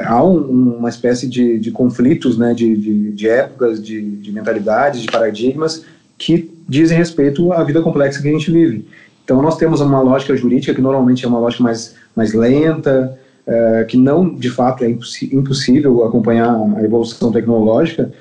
há 0.05 0.21
um, 0.21 0.75
uma 0.79 0.89
espécie 0.89 1.29
de, 1.29 1.57
de 1.57 1.71
conflitos, 1.71 2.37
né, 2.37 2.53
de, 2.53 2.75
de, 2.75 3.11
de 3.13 3.29
épocas, 3.29 3.81
de, 3.81 4.01
de 4.17 4.33
mentalidades, 4.33 4.99
de 4.99 5.07
paradigmas 5.09 5.85
que 6.17 6.51
dizem 6.67 6.97
respeito 6.97 7.53
à 7.53 7.63
vida 7.63 7.81
complexa 7.81 8.21
que 8.21 8.27
a 8.27 8.31
gente 8.31 8.51
vive. 8.51 8.85
Então, 9.23 9.41
nós 9.41 9.55
temos 9.55 9.79
uma 9.79 10.01
lógica 10.01 10.35
jurídica 10.35 10.73
que 10.73 10.81
normalmente 10.81 11.23
é 11.23 11.27
uma 11.29 11.39
lógica 11.39 11.63
mais, 11.63 11.95
mais 12.13 12.33
lenta, 12.33 13.17
é, 13.47 13.85
que 13.85 13.95
não, 13.95 14.35
de 14.35 14.49
fato, 14.49 14.83
é 14.83 14.89
impossível 14.89 16.03
acompanhar 16.03 16.53
a 16.75 16.83
evolução 16.83 17.31
tecnológica, 17.31 18.11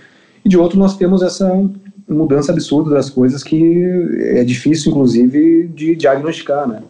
e 0.44 0.48
de 0.48 0.56
outro, 0.56 0.78
nós 0.78 0.96
temos 0.96 1.20
essa 1.20 1.52
mudança 2.08 2.52
absurda 2.52 2.90
das 2.90 3.10
coisas 3.10 3.42
que 3.42 3.84
é 4.20 4.44
difícil, 4.44 4.92
inclusive, 4.92 5.66
de 5.74 5.96
diagnosticar, 5.96 6.68
né? 6.68 6.80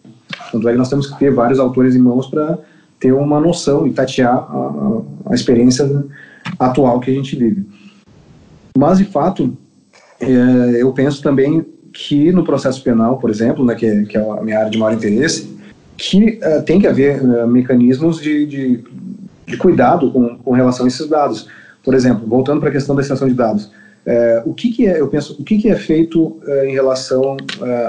Tanto 0.55 0.69
é 0.69 0.71
que 0.71 0.77
nós 0.77 0.89
temos 0.89 1.07
que 1.07 1.19
ter 1.19 1.33
vários 1.33 1.59
autores 1.59 1.97
em 1.97 1.99
mãos 1.99 2.27
para 2.27 2.57
ter 2.97 3.11
uma 3.11 3.41
noção 3.41 3.85
e 3.85 3.91
tatear 3.91 4.33
a, 4.33 5.01
a, 5.29 5.35
experiência 5.35 6.05
atual 6.57 7.01
que 7.01 7.11
a 7.11 7.13
gente 7.13 7.35
vive. 7.35 7.65
Mas, 8.77 8.99
de 8.99 9.03
fato, 9.03 9.55
é, 10.21 10.81
eu 10.81 10.93
penso 10.93 11.21
também 11.21 11.65
que 11.91 12.31
no 12.31 12.45
processo 12.45 12.81
penal, 12.81 13.17
por 13.17 13.29
exemplo, 13.29 13.65
né, 13.65 13.75
que, 13.75 13.85
é, 13.85 14.03
que 14.03 14.17
é 14.17 14.21
a 14.21 14.41
minha 14.41 14.59
área 14.59 14.71
de 14.71 14.77
maior 14.77 14.95
interesse, 14.95 15.53
que 15.97 16.39
uh, 16.41 16.63
tem 16.63 16.79
que 16.79 16.87
haver 16.87 17.21
uh, 17.21 17.45
mecanismos 17.45 18.21
de, 18.21 18.45
de, 18.45 18.83
de, 19.45 19.57
cuidado 19.57 20.09
com, 20.11 20.37
com 20.37 20.51
relação 20.51 20.85
a 20.85 20.87
esses 20.87 21.07
dados. 21.07 21.49
Por 21.83 21.93
exemplo, 21.93 22.25
voltando 22.25 22.61
para 22.61 22.69
a 22.69 22.71
questão 22.71 22.95
da 22.95 23.01
extração 23.01 23.27
de 23.27 23.33
dados, 23.33 23.71
uh, 24.05 24.49
o 24.49 24.53
que, 24.53 24.71
que 24.71 24.87
é, 24.87 24.99
eu 24.99 25.07
penso, 25.07 25.35
o 25.39 25.43
que, 25.43 25.57
que 25.57 25.69
é 25.69 25.75
feito 25.75 26.39
em 26.65 26.73
relação 26.73 27.37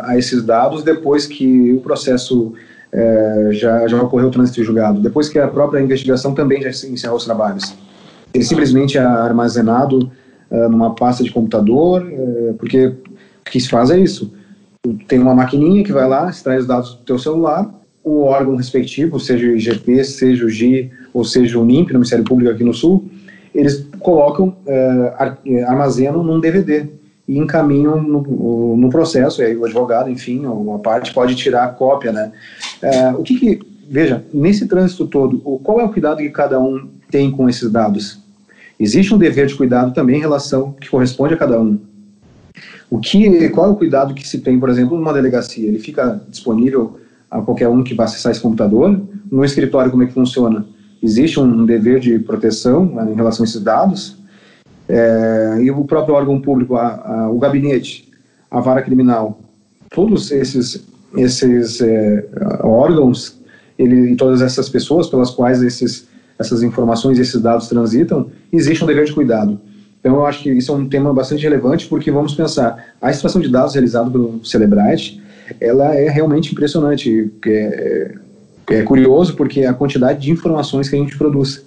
a 0.03 0.17
esses 0.19 0.43
dados 0.43 0.83
depois 0.83 1.27
que 1.27 1.73
o 1.73 1.81
processo 1.81 2.53
já, 3.51 3.87
já 3.87 4.03
ocorreu 4.03 4.29
o 4.29 4.31
trânsito 4.31 4.65
julgado, 4.65 5.01
depois 5.01 5.29
que 5.29 5.39
a 5.39 5.49
própria 5.49 5.81
investigação 5.81 6.33
também 6.33 6.63
já 6.63 6.71
encerrou 6.89 7.19
os 7.19 7.25
trabalhos? 7.25 7.75
Ele 8.33 8.45
simplesmente 8.45 8.97
é 8.97 9.01
armazenado 9.01 10.11
numa 10.51 10.95
pasta 10.95 11.23
de 11.23 11.31
computador, 11.31 12.07
porque 12.59 12.87
o 12.87 13.51
que 13.51 13.61
se 13.61 13.69
faz 13.69 13.91
é 13.91 13.99
isso. 13.99 14.33
Tem 15.07 15.19
uma 15.19 15.35
maquininha 15.35 15.85
que 15.85 15.93
vai 15.93 16.09
lá, 16.09 16.31
extrai 16.31 16.59
os 16.59 16.67
dados 16.67 16.95
do 16.95 17.05
teu 17.05 17.19
celular, 17.19 17.71
o 18.07 18.23
órgão 18.23 18.55
respectivo, 18.55 19.19
seja 19.19 19.49
o 19.49 19.57
IGP, 19.57 20.05
seja 20.05 20.45
o 20.45 20.49
GI 20.49 20.93
ou 21.13 21.25
seja 21.25 21.59
o 21.59 21.65
NIMP, 21.65 21.89
no 21.89 21.99
Ministério 21.99 22.25
Público 22.25 22.53
aqui 22.53 22.63
no 22.63 22.73
Sul, 22.73 23.05
eles 23.57 23.89
colocam, 24.01 24.49
uh, 24.67 25.67
armazenam 25.67 26.23
num 26.23 26.39
DVD 26.39 26.87
e 27.27 27.39
encaminham 27.39 28.01
no, 28.03 28.77
no 28.77 28.89
processo, 28.91 29.43
e 29.43 29.47
aí 29.47 29.57
o 29.57 29.65
advogado, 29.65 30.11
enfim, 30.11 30.47
ou 30.47 30.75
a 30.75 30.79
parte 30.79 31.13
pode 31.13 31.35
tirar 31.35 31.65
a 31.65 31.69
cópia, 31.69 32.13
né? 32.13 32.33
Uh, 32.83 33.21
o 33.21 33.23
que 33.23 33.39
que, 33.39 33.61
veja, 33.89 34.25
nesse 34.33 34.69
trânsito 34.69 35.07
todo, 35.07 35.39
qual 35.39 35.81
é 35.81 35.85
o 35.85 35.89
cuidado 35.89 36.19
que 36.19 36.31
cada 36.31 36.61
um 36.61 36.89
tem 37.11 37.31
com 37.31 37.49
esses 37.49 37.71
dados? 37.71 38.21
Existe 38.79 39.15
um 39.15 39.19
dever 39.19 39.47
de 39.47 39.55
cuidado 39.55 39.93
também 39.95 40.19
em 40.19 40.21
relação 40.21 40.73
que 40.73 40.89
corresponde 40.89 41.35
a 41.35 41.37
cada 41.37 41.61
um. 41.61 41.79
O 42.91 42.99
que, 42.99 43.49
qual 43.49 43.67
é 43.67 43.71
o 43.71 43.77
cuidado 43.77 44.15
que 44.15 44.27
se 44.29 44.39
tem, 44.39 44.61
por 44.61 44.69
exemplo, 44.69 44.97
numa 44.97 45.13
delegacia? 45.13 45.67
Ele 45.67 45.79
fica 45.79 46.21
disponível 46.29 47.01
a 47.31 47.41
qualquer 47.41 47.69
um 47.69 47.83
que 47.83 47.95
vá 47.95 48.05
acessar 48.05 48.31
esse 48.31 48.41
computador. 48.41 49.01
No 49.31 49.45
escritório, 49.45 49.91
como 49.91 50.03
é 50.03 50.07
que 50.07 50.13
funciona? 50.13 50.65
Existe 51.07 51.39
um 51.39 51.65
dever 51.65 52.01
de 52.01 52.19
proteção 52.19 52.85
né, 52.87 53.09
em 53.13 53.15
relação 53.15 53.45
a 53.45 53.49
esses 53.49 53.63
dados. 53.63 54.17
É, 54.89 55.59
e 55.63 55.71
o 55.71 55.85
próprio 55.85 56.17
órgão 56.17 56.41
público, 56.41 56.75
a, 56.75 56.87
a, 56.87 57.31
o 57.31 57.39
gabinete, 57.39 58.09
a 58.51 58.61
vara 58.61 58.83
criminal, 58.83 59.39
todos 59.91 60.33
esses, 60.33 60.85
esses 61.17 61.81
é, 61.81 62.27
órgãos 62.61 63.41
ele, 63.79 64.13
e 64.13 64.17
todas 64.17 64.43
essas 64.43 64.69
pessoas 64.69 65.07
pelas 65.07 65.31
quais 65.31 65.63
esses, 65.63 66.09
essas 66.37 66.65
informações, 66.65 67.21
esses 67.21 67.41
dados 67.41 67.69
transitam, 67.69 68.29
existe 68.53 68.83
um 68.83 68.87
dever 68.89 69.05
de 69.05 69.13
cuidado. 69.13 69.61
Então, 70.01 70.17
eu 70.17 70.27
acho 70.27 70.43
que 70.43 70.51
isso 70.51 70.73
é 70.73 70.75
um 70.75 70.89
tema 70.89 71.15
bastante 71.15 71.45
relevante, 71.45 71.87
porque 71.87 72.11
vamos 72.11 72.35
pensar, 72.35 72.95
a 73.01 73.13
extração 73.13 73.41
de 73.41 73.49
dados 73.49 73.75
realizada 73.75 74.11
pelo 74.11 74.45
Celebrite, 74.45 75.23
ela 75.61 75.95
é 75.95 76.09
realmente 76.09 76.51
impressionante. 76.51 77.31
É, 77.47 78.15
é 78.71 78.83
curioso 78.83 79.35
porque 79.37 79.65
a 79.65 79.75
quantidade 79.75 80.21
de 80.21 80.31
informações 80.31 80.89
que 80.89 80.97
a 80.97 80.99
gente 80.99 81.17
produz. 81.17 81.65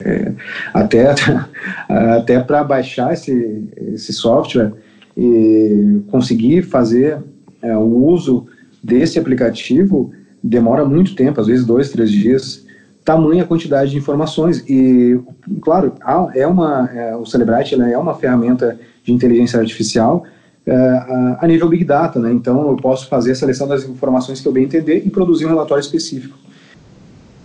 É, 0.00 0.32
até 0.74 1.14
até 1.88 2.40
para 2.40 2.64
baixar 2.64 3.12
esse, 3.12 3.68
esse 3.92 4.12
software 4.12 4.72
e 5.16 6.00
conseguir 6.10 6.62
fazer 6.62 7.18
é, 7.62 7.76
o 7.76 8.04
uso 8.06 8.46
desse 8.82 9.18
aplicativo 9.18 10.12
demora 10.42 10.84
muito 10.84 11.14
tempo, 11.14 11.40
às 11.40 11.46
vezes 11.46 11.64
dois, 11.64 11.90
três 11.90 12.10
dias, 12.10 12.66
tamanha 13.04 13.44
quantidade 13.44 13.92
de 13.92 13.96
informações 13.96 14.64
e, 14.68 15.18
claro, 15.60 15.94
é 16.34 16.46
uma, 16.46 16.90
é, 16.92 17.16
o 17.16 17.24
Celebrite 17.24 17.80
é 17.80 17.96
uma 17.96 18.14
ferramenta 18.14 18.78
de 19.04 19.12
inteligência 19.12 19.60
artificial 19.60 20.24
uh, 20.66 21.36
a 21.40 21.46
nível 21.46 21.68
Big 21.68 21.84
Data, 21.84 22.18
né? 22.18 22.32
Então 22.32 22.68
eu 22.68 22.76
posso 22.76 23.08
fazer 23.08 23.32
a 23.32 23.34
seleção 23.34 23.68
das 23.68 23.84
informações 23.84 24.40
que 24.40 24.48
eu 24.48 24.52
bem 24.52 24.64
entender 24.64 25.02
e 25.04 25.10
produzir 25.10 25.46
um 25.46 25.48
relatório 25.48 25.80
específico. 25.80 26.36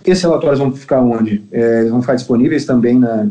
Esses 0.04 0.22
relatórios 0.24 0.58
vão 0.58 0.72
ficar 0.72 1.00
onde? 1.00 1.44
É, 1.52 1.84
vão 1.84 2.00
ficar 2.00 2.16
disponíveis 2.16 2.64
também 2.64 2.98
na, 2.98 3.28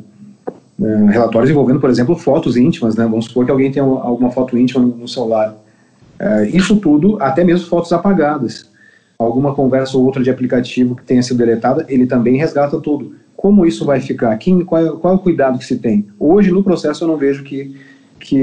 na, 0.79 1.11
relatórios 1.11 1.51
envolvendo, 1.51 1.81
por 1.81 1.89
exemplo, 1.89 2.15
fotos 2.15 2.55
íntimas, 2.55 2.95
né? 2.95 3.05
Vamos 3.05 3.25
supor 3.25 3.45
que 3.45 3.51
alguém 3.51 3.71
tem 3.71 3.83
alguma 3.83 4.31
foto 4.31 4.57
íntima 4.57 4.85
no, 4.85 5.07
celular. 5.07 5.57
Uh, 6.19 6.45
isso 6.55 6.77
tudo, 6.77 7.17
até 7.21 7.43
mesmo 7.43 7.67
fotos 7.67 7.91
apagadas. 7.91 8.69
Alguma 9.19 9.53
conversa 9.53 9.97
ou 9.97 10.05
outra 10.05 10.23
de 10.23 10.29
aplicativo 10.29 10.95
que 10.95 11.03
tenha 11.03 11.21
sido 11.21 11.37
deletada, 11.37 11.85
ele 11.89 12.07
também 12.07 12.37
resgata 12.37 12.79
tudo. 12.79 13.15
Como 13.35 13.65
isso 13.65 13.85
vai 13.85 13.99
ficar? 13.99 14.35
Quem, 14.37 14.63
qual, 14.63 14.97
qual 14.97 15.13
é 15.13 15.17
o 15.17 15.19
cuidado 15.19 15.59
que 15.59 15.65
se 15.65 15.77
tem? 15.77 16.07
Hoje, 16.17 16.51
no 16.51 16.63
processo, 16.63 17.03
eu 17.03 17.07
não 17.07 17.17
vejo 17.17 17.43
que 17.43 17.75
que 18.21 18.37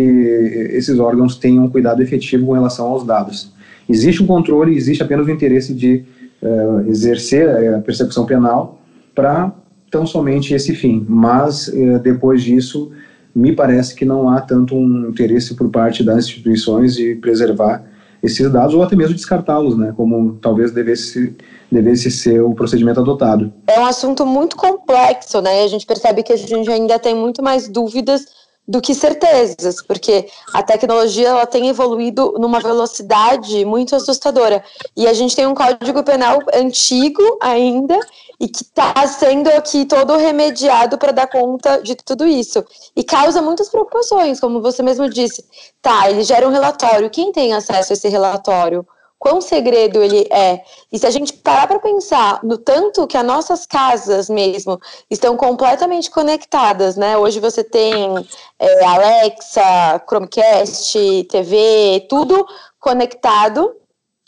esses 0.73 0.99
órgãos 0.99 1.37
tenham 1.37 1.69
cuidado 1.71 2.03
efetivo 2.03 2.47
com 2.47 2.53
relação 2.53 2.87
aos 2.87 3.05
dados. 3.05 3.53
Existe 3.89 4.23
um 4.23 4.27
controle, 4.27 4.77
existe 4.77 5.03
apenas 5.03 5.27
o 5.27 5.31
interesse 5.31 5.73
de 5.73 6.05
uh, 6.43 6.89
exercer 6.89 7.49
a 7.75 7.79
percepção 7.79 8.27
penal 8.27 8.81
para 9.15 9.53
tão 9.91 10.07
somente 10.07 10.53
esse 10.53 10.75
fim, 10.75 11.07
mas 11.09 11.69
uh, 11.69 11.99
depois 12.01 12.43
disso 12.43 12.91
me 13.35 13.53
parece 13.53 13.95
que 13.95 14.05
não 14.05 14.29
há 14.29 14.41
tanto 14.41 14.75
um 14.75 15.09
interesse 15.09 15.55
por 15.55 15.71
parte 15.71 16.03
das 16.03 16.25
instituições 16.25 16.95
de 16.95 17.15
preservar 17.15 17.85
esses 18.23 18.51
dados 18.51 18.75
ou 18.75 18.83
até 18.83 18.97
mesmo 18.97 19.15
descartá-los, 19.15 19.77
né, 19.77 19.95
como 19.97 20.37
talvez 20.43 20.73
devesse, 20.73 21.37
devesse 21.71 22.11
ser 22.11 22.43
o 22.43 22.53
procedimento 22.53 23.01
adotado. 23.01 23.53
É 23.67 23.79
um 23.79 23.87
assunto 23.87 24.27
muito 24.27 24.57
complexo, 24.57 25.41
né? 25.41 25.63
A 25.63 25.69
gente 25.69 25.87
percebe 25.87 26.25
que 26.25 26.33
a 26.33 26.37
gente 26.37 26.69
ainda 26.69 26.99
tem 26.99 27.15
muito 27.15 27.43
mais 27.43 27.69
dúvidas 27.69 28.27
do 28.69 28.83
que 28.83 28.95
certezas, 28.95 29.81
porque 29.81 30.29
a 30.53 30.63
tecnologia 30.63 31.29
ela 31.29 31.47
tem 31.47 31.71
evoluído 31.71 32.35
numa 32.39 32.61
velocidade 32.61 33.65
muito 33.65 33.97
assustadora. 33.97 34.63
E 34.95 35.07
a 35.07 35.15
gente 35.15 35.35
tem 35.35 35.47
um 35.47 35.55
código 35.55 36.03
penal 36.03 36.39
antigo 36.53 37.23
ainda 37.41 37.99
e 38.39 38.47
que 38.47 38.63
está 38.63 38.95
sendo 39.07 39.49
aqui 39.49 39.87
todo 39.87 40.17
remediado 40.17 40.99
para 40.99 41.13
dar 41.13 41.27
conta 41.27 41.81
de 41.83 41.97
tudo 41.97 42.27
isso. 42.27 42.63
E 42.95 43.03
causa 43.03 43.41
muitas 43.41 43.71
preocupações, 43.71 44.39
como 44.39 44.61
você 44.61 44.83
mesmo 44.83 45.09
disse. 45.09 45.43
Tá, 45.81 46.11
ele 46.11 46.23
gera 46.23 46.47
um 46.47 46.53
relatório. 46.53 47.09
Quem 47.09 47.33
tem 47.33 47.55
acesso 47.55 47.93
a 47.93 47.95
esse 47.95 48.09
relatório? 48.09 48.87
Quão 49.19 49.41
segredo 49.41 50.03
ele 50.03 50.27
é. 50.31 50.63
E 50.93 50.99
se 50.99 51.07
a 51.07 51.11
gente 51.11 51.33
parar 51.33 51.67
para 51.67 51.81
pensar 51.81 52.41
no 52.43 52.57
tanto 52.57 53.07
que 53.07 53.17
as 53.17 53.25
nossas 53.25 53.67
casas 53.67 54.31
mesmo 54.31 54.81
estão 55.11 55.37
completamente 55.37 56.11
conectadas, 56.11 56.97
né? 56.97 57.17
Hoje 57.19 57.41
você 57.41 57.65
tem 57.65 58.27
é, 58.59 58.85
Alexa, 58.85 60.03
Chromecast, 60.09 61.25
TV, 61.31 62.07
tudo 62.09 62.47
conectado 62.79 63.75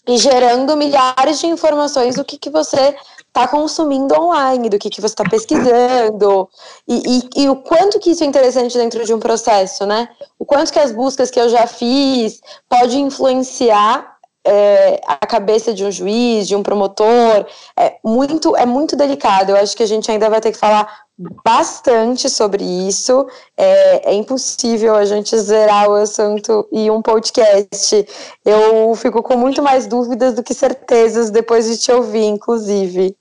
e 0.09 0.17
gerando 0.17 0.77
milhares 0.77 1.39
de 1.39 1.47
informações 1.47 2.17
do 2.17 2.25
que, 2.25 2.37
que 2.37 2.51
você 2.51 2.97
está 3.29 3.47
consumindo 3.47 4.13
online, 4.21 4.69
do 4.69 4.79
que, 4.79 4.91
que 4.91 5.01
você 5.01 5.15
está 5.15 5.23
pesquisando, 5.23 6.49
e, 6.89 7.21
e, 7.37 7.45
e, 7.45 7.49
o 7.49 7.57
quanto 7.57 8.01
que 8.01 8.11
isso 8.11 8.25
é 8.25 8.27
interessante 8.27 8.77
dentro 8.77 9.05
de 9.05 9.15
um 9.15 9.21
processo, 9.21 9.87
né? 9.87 10.09
O 10.37 10.45
quanto 10.45 10.73
que 10.73 10.81
as 10.81 10.91
buscas 10.91 11.31
que 11.31 11.41
eu 11.41 11.49
já 11.49 11.65
fiz 11.67 12.41
pode 12.69 12.99
influenciar 12.99 14.17
é, 14.47 15.01
a 15.07 15.27
cabeça 15.27 15.73
de 15.75 15.85
um 15.85 15.91
juiz, 15.91 16.49
de 16.49 16.57
um 16.57 16.63
promotor, 16.63 17.47
é 17.79 17.97
muito, 18.05 18.57
é 18.57 18.65
muito 18.65 18.97
delicado. 18.97 19.51
Eu 19.51 19.57
acho 19.57 19.77
que 19.77 19.83
a 19.83 19.87
gente 19.87 20.11
ainda 20.11 20.31
vai 20.31 20.41
ter 20.41 20.53
que 20.53 20.59
falar 20.59 21.05
bastante 21.45 22.31
sobre 22.31 22.65
isso. 22.65 23.27
É, 23.57 24.11
é 24.11 24.15
impossível 24.15 24.95
a 24.95 25.05
gente 25.05 25.37
zerar 25.39 25.89
o 25.89 25.95
assunto 25.95 26.67
em 26.73 26.91
um 26.91 27.03
podcast. 27.03 28.07
Eu 28.45 28.95
fico 28.95 29.23
com 29.23 29.37
muito 29.37 29.63
mais 29.63 29.87
dúvidas 29.87 30.35
do 30.35 30.43
que 30.43 30.55
certezas 30.55 31.31
depois 31.31 31.67
de 31.67 31.77
te 31.77 31.93
ouvir, 31.93 32.25
inclusive. 32.25 33.15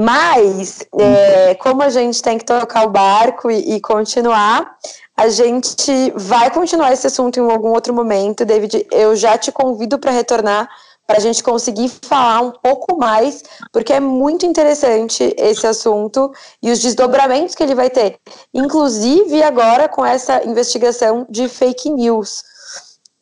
Mas, 0.00 0.86
é, 0.96 1.56
como 1.56 1.82
a 1.82 1.90
gente 1.90 2.22
tem 2.22 2.38
que 2.38 2.44
tocar 2.44 2.86
o 2.86 2.90
barco 2.90 3.50
e, 3.50 3.74
e 3.74 3.80
continuar, 3.80 4.76
a 5.16 5.28
gente 5.28 6.12
vai 6.14 6.52
continuar 6.52 6.92
esse 6.92 7.08
assunto 7.08 7.40
em 7.40 7.50
algum 7.50 7.70
outro 7.70 7.92
momento, 7.92 8.44
David. 8.44 8.86
Eu 8.92 9.16
já 9.16 9.36
te 9.36 9.50
convido 9.50 9.98
para 9.98 10.12
retornar 10.12 10.68
para 11.04 11.16
a 11.16 11.20
gente 11.20 11.42
conseguir 11.42 11.88
falar 11.88 12.42
um 12.42 12.52
pouco 12.52 12.96
mais, 12.96 13.42
porque 13.72 13.92
é 13.92 13.98
muito 13.98 14.46
interessante 14.46 15.34
esse 15.36 15.66
assunto 15.66 16.30
e 16.62 16.70
os 16.70 16.78
desdobramentos 16.78 17.56
que 17.56 17.62
ele 17.62 17.74
vai 17.74 17.90
ter, 17.90 18.18
inclusive 18.54 19.42
agora 19.42 19.88
com 19.88 20.04
essa 20.04 20.44
investigação 20.44 21.26
de 21.28 21.48
fake 21.48 21.90
news. 21.90 22.44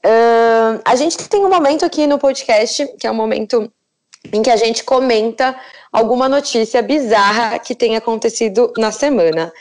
Uh, 0.04 0.82
a 0.84 0.96
gente 0.96 1.16
tem 1.28 1.44
um 1.44 1.48
momento 1.48 1.86
aqui 1.86 2.06
no 2.08 2.18
podcast, 2.18 2.86
que 2.98 3.06
é 3.06 3.10
um 3.10 3.14
momento 3.14 3.72
em 4.32 4.42
que 4.42 4.50
a 4.50 4.56
gente 4.56 4.84
comenta 4.84 5.56
alguma 5.92 6.28
notícia 6.28 6.82
bizarra 6.82 7.58
que 7.58 7.74
tenha 7.74 7.98
acontecido 7.98 8.72
na 8.76 8.90
semana. 8.92 9.52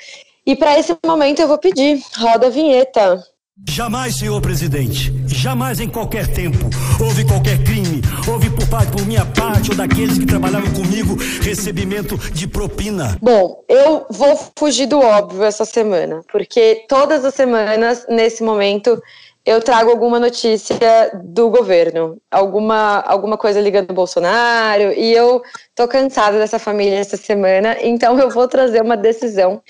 E 0.45 0.55
para 0.55 0.77
esse 0.79 0.95
momento 1.05 1.41
eu 1.41 1.47
vou 1.47 1.57
pedir, 1.57 2.01
roda 2.17 2.47
a 2.47 2.49
vinheta. 2.49 3.23
Jamais, 3.69 4.15
senhor 4.15 4.41
presidente, 4.41 5.13
jamais 5.27 5.79
em 5.79 5.87
qualquer 5.87 6.27
tempo 6.27 6.69
houve 7.01 7.25
qualquer 7.25 7.63
crime, 7.63 8.01
houve 8.29 8.49
por 8.49 8.67
parte 8.67 8.91
por 8.91 9.05
minha 9.05 9.25
parte 9.25 9.71
ou 9.71 9.77
daqueles 9.77 10.17
que 10.17 10.25
trabalhavam 10.25 10.73
comigo 10.73 11.15
recebimento 11.41 12.17
de 12.17 12.49
propina. 12.49 13.17
Bom, 13.21 13.63
eu 13.69 14.05
vou 14.09 14.37
fugir 14.59 14.87
do 14.87 14.99
óbvio 14.99 15.41
essa 15.41 15.63
semana, 15.63 16.21
porque 16.29 16.85
todas 16.89 17.23
as 17.23 17.33
semanas 17.33 18.05
nesse 18.09 18.43
momento 18.43 19.01
eu 19.45 19.61
trago 19.61 19.91
alguma 19.91 20.19
notícia 20.19 21.11
do 21.23 21.49
governo, 21.49 22.19
alguma, 22.31 22.99
alguma 23.01 23.37
coisa 23.37 23.61
ligando 23.61 23.91
ao 23.91 23.95
Bolsonaro, 23.95 24.91
e 24.93 25.13
eu 25.13 25.41
tô 25.75 25.87
cansada 25.87 26.39
dessa 26.39 26.57
família 26.57 26.97
essa 26.97 27.15
semana, 27.15 27.77
então 27.81 28.17
eu 28.19 28.29
vou 28.29 28.47
trazer 28.47 28.81
uma 28.81 28.97
decisão 28.97 29.61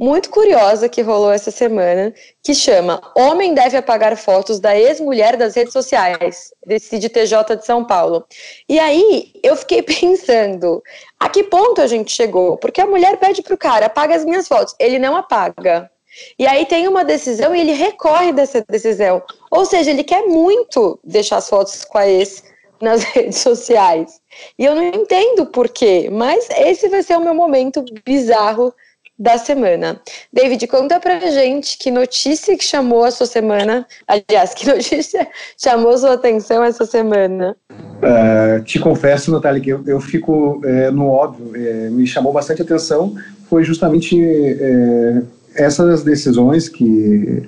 muito 0.00 0.30
curiosa 0.30 0.88
que 0.88 1.02
rolou 1.02 1.30
essa 1.30 1.50
semana, 1.50 2.12
que 2.42 2.54
chama 2.54 3.02
Homem 3.14 3.52
deve 3.52 3.76
apagar 3.76 4.16
fotos 4.16 4.58
da 4.58 4.74
ex-mulher 4.74 5.36
das 5.36 5.54
redes 5.54 5.74
sociais, 5.74 6.54
decide 6.66 7.10
TJ 7.10 7.56
de 7.56 7.66
São 7.66 7.84
Paulo. 7.84 8.24
E 8.66 8.80
aí 8.80 9.30
eu 9.42 9.54
fiquei 9.54 9.82
pensando, 9.84 10.82
a 11.20 11.28
que 11.28 11.44
ponto 11.44 11.82
a 11.82 11.86
gente 11.86 12.10
chegou? 12.10 12.56
Porque 12.56 12.80
a 12.80 12.86
mulher 12.86 13.18
pede 13.18 13.42
pro 13.42 13.58
cara, 13.58 13.86
apaga 13.86 14.16
as 14.16 14.24
minhas 14.24 14.48
fotos, 14.48 14.74
ele 14.78 14.98
não 14.98 15.14
apaga. 15.14 15.90
E 16.38 16.46
aí 16.46 16.66
tem 16.66 16.88
uma 16.88 17.04
decisão 17.04 17.54
e 17.54 17.60
ele 17.60 17.72
recorre 17.72 18.32
dessa 18.32 18.64
decisão. 18.68 19.22
Ou 19.50 19.64
seja, 19.64 19.90
ele 19.90 20.04
quer 20.04 20.26
muito 20.26 20.98
deixar 21.04 21.38
as 21.38 21.48
fotos 21.48 21.84
com 21.84 21.98
a 21.98 22.08
ex 22.08 22.42
nas 22.80 23.02
redes 23.14 23.38
sociais. 23.38 24.20
E 24.58 24.64
eu 24.64 24.74
não 24.74 24.84
entendo 24.84 25.46
por 25.46 25.68
quê, 25.68 26.08
mas 26.10 26.48
esse 26.50 26.88
vai 26.88 27.02
ser 27.02 27.16
o 27.16 27.20
meu 27.20 27.34
momento 27.34 27.84
bizarro 28.04 28.72
da 29.20 29.36
semana. 29.36 30.00
David, 30.32 30.66
conta 30.66 30.98
pra 30.98 31.18
gente 31.20 31.76
que 31.76 31.90
notícia 31.90 32.56
que 32.56 32.64
chamou 32.64 33.04
a 33.04 33.10
sua 33.10 33.26
semana, 33.26 33.86
aliás, 34.08 34.54
que 34.54 34.64
notícia 34.72 35.28
chamou 35.58 35.96
sua 35.98 36.14
atenção 36.14 36.64
essa 36.64 36.86
semana? 36.86 37.54
Uh, 37.70 38.64
te 38.64 38.78
confesso, 38.78 39.30
Natália, 39.30 39.60
que 39.60 39.68
eu, 39.68 39.84
eu 39.86 40.00
fico 40.00 40.62
é, 40.64 40.90
no 40.90 41.08
óbvio, 41.08 41.54
é, 41.54 41.90
me 41.90 42.06
chamou 42.06 42.32
bastante 42.32 42.62
atenção, 42.62 43.14
foi 43.50 43.62
justamente 43.62 44.18
é, 44.18 45.22
essas 45.54 46.02
decisões 46.02 46.68
que 46.68 47.42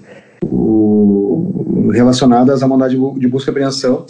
o, 0.45 1.91
relacionadas 1.93 2.63
à 2.63 2.69
mandado 2.69 2.91
de, 2.91 3.21
de 3.21 3.29
busca 3.29 3.51
e 3.51 3.53
apreensão 3.53 4.07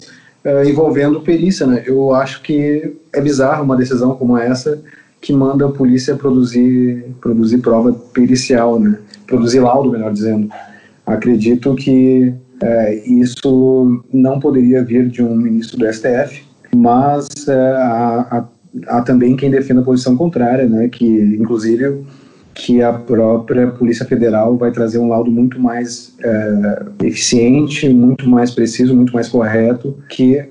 envolvendo 0.67 1.21
perícia, 1.21 1.65
né? 1.65 1.83
Eu 1.85 2.13
acho 2.13 2.41
que 2.41 2.93
é 3.13 3.21
bizarro 3.21 3.63
uma 3.63 3.77
decisão 3.77 4.15
como 4.15 4.37
essa 4.37 4.81
que 5.21 5.31
manda 5.31 5.65
a 5.65 5.71
polícia 5.71 6.15
produzir, 6.15 7.05
produzir 7.21 7.59
prova 7.59 7.93
pericial, 7.93 8.77
né? 8.77 8.99
produzir 9.25 9.61
laudo, 9.61 9.89
melhor 9.89 10.11
dizendo. 10.11 10.49
Acredito 11.05 11.73
que 11.75 12.33
é, 12.61 12.95
isso 13.07 14.03
não 14.11 14.39
poderia 14.39 14.83
vir 14.83 15.07
de 15.07 15.23
um 15.23 15.33
ministro 15.33 15.77
do 15.77 15.91
STF, 15.91 16.43
mas 16.75 17.29
é, 17.47 17.53
há, 17.53 18.27
há, 18.29 18.97
há, 18.97 19.01
também 19.01 19.37
quem 19.37 19.49
defenda 19.49 19.79
a 19.79 19.85
posição 19.85 20.17
contrária, 20.17 20.67
né? 20.67 20.89
que 20.89 21.05
inclusive 21.39 22.03
que 22.53 22.81
a 22.81 22.93
própria 22.93 23.67
Polícia 23.67 24.05
Federal 24.05 24.55
vai 24.57 24.71
trazer 24.71 24.99
um 24.99 25.09
laudo 25.09 25.31
muito 25.31 25.59
mais 25.59 26.15
é, 26.23 27.05
eficiente, 27.05 27.89
muito 27.89 28.29
mais 28.29 28.51
preciso, 28.51 28.95
muito 28.95 29.13
mais 29.13 29.27
correto 29.27 29.97
que 30.09 30.45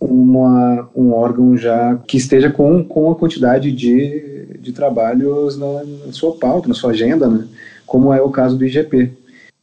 uma, 0.00 0.88
um 0.94 1.12
órgão 1.12 1.56
já 1.56 1.96
que 2.06 2.16
esteja 2.16 2.50
com, 2.50 2.84
com 2.84 3.10
a 3.10 3.14
quantidade 3.14 3.72
de, 3.72 4.58
de 4.60 4.72
trabalhos 4.72 5.58
na, 5.58 5.84
na 6.06 6.12
sua 6.12 6.36
pauta, 6.36 6.68
na 6.68 6.74
sua 6.74 6.90
agenda, 6.90 7.28
né? 7.28 7.46
como 7.86 8.12
é 8.12 8.20
o 8.20 8.30
caso 8.30 8.56
do 8.56 8.64
IGP. 8.64 9.10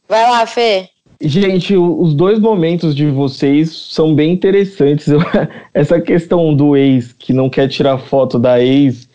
Vai 0.08 0.30
lá, 0.30 0.46
Fê. 0.46 0.88
Gente, 1.20 1.74
os 1.74 2.14
dois 2.14 2.38
momentos 2.38 2.94
de 2.94 3.06
vocês 3.06 3.70
são 3.70 4.14
bem 4.14 4.32
interessantes. 4.32 5.08
Essa 5.72 5.98
questão 5.98 6.54
do 6.54 6.76
ex 6.76 7.14
que 7.14 7.32
não 7.32 7.48
quer 7.48 7.68
tirar 7.68 7.96
foto 7.96 8.38
da 8.38 8.62
ex 8.62 9.05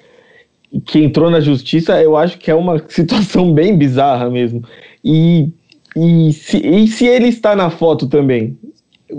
que 0.85 0.99
entrou 0.99 1.29
na 1.29 1.39
justiça, 1.39 2.01
eu 2.01 2.15
acho 2.15 2.37
que 2.37 2.49
é 2.49 2.55
uma 2.55 2.81
situação 2.87 3.53
bem 3.53 3.77
bizarra 3.77 4.29
mesmo. 4.29 4.63
E, 5.03 5.49
e, 5.95 6.33
se, 6.33 6.57
e 6.57 6.87
se 6.87 7.05
ele 7.05 7.27
está 7.27 7.55
na 7.55 7.69
foto 7.69 8.07
também? 8.07 8.57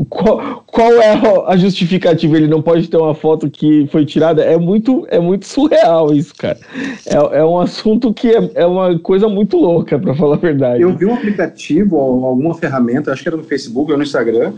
qual, 0.08 0.64
qual 0.66 0.92
é 0.94 1.12
a 1.46 1.56
justificativa? 1.56 2.36
Ele 2.36 2.48
não 2.48 2.62
pode 2.62 2.88
ter 2.88 2.96
uma 2.96 3.14
foto 3.14 3.50
que 3.50 3.86
foi 3.90 4.04
tirada? 4.04 4.42
É 4.42 4.56
muito, 4.56 5.06
é 5.10 5.18
muito 5.20 5.46
surreal 5.46 6.14
isso, 6.14 6.34
cara. 6.34 6.58
É, 7.06 7.38
é 7.38 7.44
um 7.44 7.58
assunto 7.58 8.12
que 8.12 8.28
é, 8.28 8.50
é 8.54 8.66
uma 8.66 8.98
coisa 8.98 9.28
muito 9.28 9.56
louca, 9.56 9.98
para 9.98 10.14
falar 10.14 10.36
a 10.36 10.38
verdade. 10.38 10.82
Eu 10.82 10.96
vi 10.96 11.04
um 11.04 11.14
aplicativo 11.14 11.98
alguma 11.98 12.54
ferramenta, 12.54 13.12
acho 13.12 13.22
que 13.22 13.28
era 13.28 13.36
no 13.36 13.44
Facebook 13.44 13.90
ou 13.90 13.98
no 13.98 14.04
Instagram, 14.04 14.54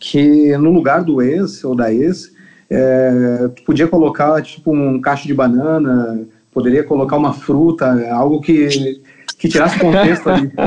que 0.00 0.56
no 0.56 0.70
lugar 0.70 1.02
do 1.04 1.20
ex 1.20 1.62
ou 1.64 1.74
da 1.74 1.92
ex, 1.92 2.32
é, 2.70 3.50
tu 3.54 3.62
podia 3.64 3.86
colocar 3.86 4.40
tipo 4.42 4.72
um 4.72 5.00
cacho 5.00 5.26
de 5.26 5.34
banana, 5.34 6.26
poderia 6.58 6.82
colocar 6.82 7.16
uma 7.16 7.32
fruta, 7.32 7.86
algo 8.10 8.40
que, 8.40 9.00
que 9.38 9.48
tirasse 9.48 9.78
contexto 9.78 10.28
ali. 10.28 10.50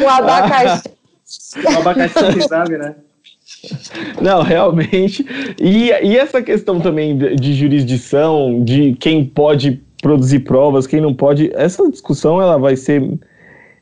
Um 0.00 0.08
abacaxi. 0.08 0.88
um 1.66 1.76
abacaxi, 1.76 2.42
sabe, 2.48 2.78
né? 2.78 2.94
Não, 4.22 4.42
realmente. 4.42 5.26
E, 5.60 5.88
e 5.88 6.16
essa 6.16 6.40
questão 6.40 6.78
também 6.78 7.18
de, 7.18 7.34
de, 7.34 7.52
jurisdição, 7.52 8.62
de 8.62 8.94
quem 9.00 9.24
pode 9.24 9.82
produzir 10.00 10.40
provas, 10.40 10.86
quem 10.86 11.00
não 11.00 11.12
pode, 11.12 11.50
essa 11.52 11.90
discussão 11.90 12.40
ela 12.40 12.56
vai 12.58 12.76
ser, 12.76 13.18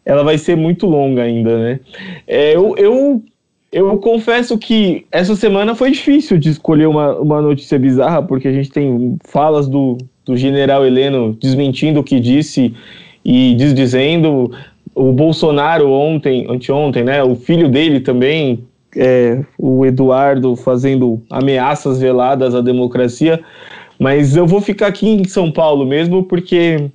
ela 0.07 0.25
vai 0.25 0.39
ser 0.39 0.57
muito 0.57 0.87
longa 0.87 1.25
ainda, 1.25 1.59
né? 1.59 1.81
É, 2.27 2.57
eu, 2.57 2.75
eu, 2.79 3.23
eu 3.71 3.99
confesso 3.99 4.57
que 4.57 5.05
essa 5.13 5.37
semana 5.37 5.75
foi 5.75 5.91
difícil 5.91 6.39
de 6.39 6.49
escolher 6.49 6.87
uma, 6.87 7.15
uma 7.19 7.43
notícia 7.43 7.79
bizarra, 7.79 8.23
porque 8.23 8.49
a 8.49 8.53
gente 8.53 8.71
tem 8.71 9.19
falas 9.23 9.69
do, 9.69 9.99
do 10.27 10.37
general 10.37 10.85
Heleno 10.85 11.39
desmentindo 11.41 12.01
o 12.01 12.05
que 12.05 12.21
disse 12.21 12.75
e 13.25 13.55
desdizendo. 13.55 14.53
O 14.95 15.13
Bolsonaro 15.13 15.91
ontem, 15.91 16.47
anteontem, 16.49 17.05
né? 17.05 17.23
O 17.23 17.37
filho 17.37 17.69
dele 17.69 18.01
também 18.01 18.65
é, 18.97 19.45
o 19.59 19.85
Eduardo 19.85 20.57
fazendo 20.57 21.23
ameaças 21.31 22.01
veladas 22.01 22.55
à 22.55 22.61
democracia, 22.61 23.41
mas 23.99 24.37
eu 24.37 24.47
vou 24.47 24.61
ficar 24.61 24.89
aqui 24.89 25.09
em 25.09 25.25
São 25.25 25.53
Paulo 25.53 25.87
mesmo, 25.87 26.25
porque 26.25 26.91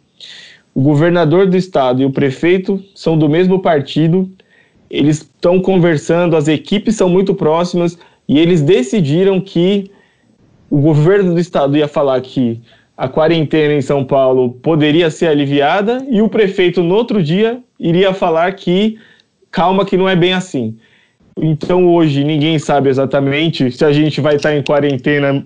o 0.73 0.81
governador 0.81 1.47
do 1.47 1.55
estado 1.55 2.01
e 2.01 2.05
o 2.05 2.11
prefeito 2.11 2.83
são 2.95 3.17
do 3.17 3.29
mesmo 3.29 3.59
partido, 3.59 4.29
eles 4.89 5.17
estão 5.17 5.59
conversando, 5.59 6.35
as 6.35 6.47
equipes 6.47 6.95
são 6.95 7.07
muito 7.07 7.33
próximas 7.33 7.97
e 8.27 8.39
eles 8.39 8.61
decidiram 8.61 9.39
que 9.39 9.91
o 10.69 10.79
governo 10.79 11.33
do 11.33 11.39
estado 11.39 11.77
ia 11.77 11.87
falar 11.87 12.19
que 12.21 12.61
a 13.01 13.07
quarentena 13.07 13.73
em 13.73 13.81
São 13.81 14.05
Paulo 14.05 14.51
poderia 14.61 15.09
ser 15.09 15.25
aliviada 15.25 16.05
e 16.07 16.21
o 16.21 16.29
prefeito 16.29 16.83
no 16.83 16.93
outro 16.93 17.23
dia 17.23 17.59
iria 17.79 18.13
falar 18.13 18.53
que 18.53 18.99
calma 19.49 19.83
que 19.83 19.97
não 19.97 20.07
é 20.07 20.15
bem 20.15 20.33
assim. 20.33 20.77
Então 21.35 21.87
hoje 21.87 22.23
ninguém 22.23 22.59
sabe 22.59 22.89
exatamente 22.89 23.71
se 23.71 23.83
a 23.83 23.91
gente 23.91 24.21
vai 24.21 24.35
estar 24.35 24.55
em 24.55 24.61
quarentena 24.61 25.43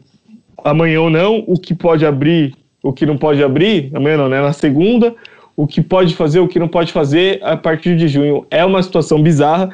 amanhã 0.65 0.99
ou 0.99 1.09
não, 1.09 1.45
o 1.47 1.57
que 1.57 1.73
pode 1.73 2.05
abrir, 2.05 2.53
o 2.83 2.91
que 2.91 3.05
não 3.05 3.17
pode 3.17 3.41
abrir, 3.41 3.89
amanhã 3.93 4.17
não, 4.17 4.27
né? 4.27 4.41
Na 4.41 4.51
segunda, 4.51 5.15
o 5.55 5.65
que 5.65 5.79
pode 5.79 6.13
fazer, 6.13 6.41
o 6.41 6.49
que 6.49 6.59
não 6.59 6.67
pode 6.67 6.91
fazer 6.91 7.39
a 7.41 7.55
partir 7.55 7.95
de 7.95 8.09
junho. 8.09 8.45
É 8.51 8.65
uma 8.65 8.83
situação 8.83 9.23
bizarra 9.23 9.69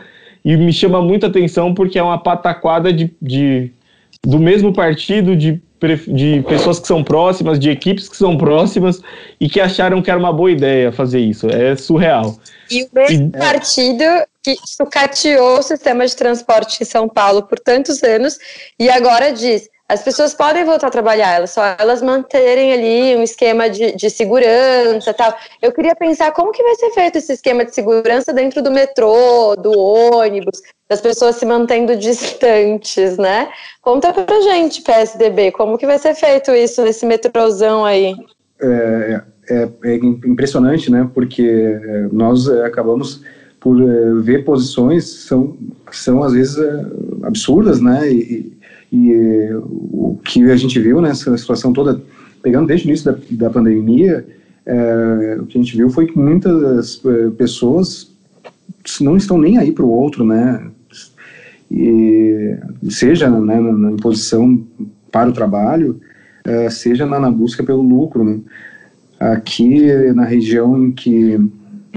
e 0.46 0.56
me 0.56 0.72
chama 0.72 1.02
muita 1.02 1.26
atenção 1.26 1.74
porque 1.74 1.98
é 1.98 2.04
uma 2.04 2.20
pataquada 2.20 2.94
de, 2.94 3.12
de 3.20 3.72
do 4.24 4.38
mesmo 4.38 4.72
partido, 4.72 5.36
de, 5.36 5.60
de 6.08 6.44
pessoas 6.48 6.80
que 6.80 6.88
são 6.88 7.04
próximas, 7.04 7.60
de 7.60 7.70
equipes 7.70 8.08
que 8.08 8.16
são 8.16 8.38
próximas 8.38 9.02
e 9.40 9.50
que 9.50 9.60
acharam 9.60 10.02
que 10.02 10.10
era 10.10 10.20
uma 10.20 10.32
boa 10.32 10.52
ideia 10.52 10.92
fazer 10.92 11.20
isso. 11.20 11.48
É 11.50 11.76
surreal. 11.76 12.38
E 12.70 12.84
o 12.84 12.90
mesmo 12.94 13.32
e, 13.34 13.38
partido 13.38 14.04
que 14.44 14.56
sucateou 14.66 15.60
o 15.60 15.64
sistema 15.64 16.06
de 16.06 16.16
transporte 16.16 16.82
em 16.82 16.86
São 16.86 17.08
Paulo 17.08 17.44
por 17.44 17.60
tantos 17.60 18.04
anos 18.04 18.38
e 18.80 18.90
agora 18.90 19.32
diz: 19.32 19.68
as 19.92 20.02
pessoas 20.02 20.34
podem 20.34 20.64
voltar 20.64 20.88
a 20.88 20.90
trabalhar, 20.90 21.36
elas 21.36 21.50
só 21.50 21.76
elas 21.78 22.02
manterem 22.02 22.72
ali 22.72 23.18
um 23.18 23.24
esquema 23.24 23.70
de, 23.70 23.92
de 23.94 24.10
segurança 24.10 25.14
tal. 25.14 25.36
Eu 25.62 25.74
queria 25.74 25.94
pensar 25.94 26.32
como 26.32 26.54
que 26.54 26.64
vai 26.64 26.76
ser 26.76 26.92
feito 26.92 27.18
esse 27.18 27.34
esquema 27.34 27.66
de 27.66 27.76
segurança 27.76 28.32
dentro 28.32 28.64
do 28.64 28.72
metrô, 28.72 29.54
do 29.58 29.78
ônibus, 29.78 30.62
das 30.90 31.02
pessoas 31.02 31.36
se 31.36 31.46
mantendo 31.46 31.94
distantes, 32.00 33.18
né? 33.18 33.50
Conta 33.82 34.14
pra 34.14 34.40
gente, 34.40 34.82
PSDB, 34.82 35.52
como 35.52 35.78
que 35.78 35.86
vai 35.86 36.00
ser 36.00 36.16
feito 36.16 36.52
isso 36.52 36.82
nesse 36.84 37.06
metrôzão 37.06 37.84
aí? 37.84 38.16
É, 38.62 39.22
é, 39.50 39.70
é 39.84 39.96
impressionante, 39.96 40.90
né? 40.90 41.10
Porque 41.14 41.44
é, 41.44 42.08
nós 42.14 42.48
é, 42.48 42.64
acabamos 42.64 43.24
por 43.60 43.78
é, 43.82 44.14
ver 44.22 44.46
posições 44.46 45.26
são 45.26 45.58
são 45.92 46.24
às 46.24 46.32
vezes 46.32 46.58
absurdas, 47.24 47.82
né? 47.82 48.10
E, 48.10 48.61
e 48.92 49.50
o 49.54 50.20
que 50.24 50.44
a 50.52 50.58
gente 50.58 50.80
viu 50.80 51.02
nessa 51.02 51.38
situação 51.38 51.72
toda, 51.72 52.02
pegando 52.44 52.68
desde 52.68 52.86
o 52.86 52.90
início 52.90 53.12
da, 53.12 53.18
da 53.32 53.50
pandemia, 53.50 54.26
é, 54.66 55.38
o 55.40 55.46
que 55.46 55.58
a 55.58 55.62
gente 55.62 55.76
viu 55.78 55.90
foi 55.90 56.08
que 56.08 56.18
muitas 56.18 57.02
é, 57.06 57.30
pessoas 57.32 58.12
não 59.00 59.16
estão 59.16 59.38
nem 59.38 59.58
aí 59.58 59.72
para 59.72 59.86
o 59.86 59.90
outro, 59.90 60.26
né? 60.26 60.68
E, 61.70 62.58
seja 62.90 63.30
né, 63.30 63.60
na, 63.60 63.72
na 63.72 63.92
imposição 63.92 64.62
para 65.10 65.30
o 65.30 65.34
trabalho, 65.34 66.02
é, 66.44 66.70
seja 66.70 67.06
na, 67.06 67.20
na, 67.20 67.32
busca 67.32 67.64
pelo 67.64 67.82
lucro. 67.82 68.24
Né? 68.26 68.40
Aqui 69.20 69.88
na 70.14 70.26
região 70.26 70.78
em 70.78 70.92
que, 70.92 71.40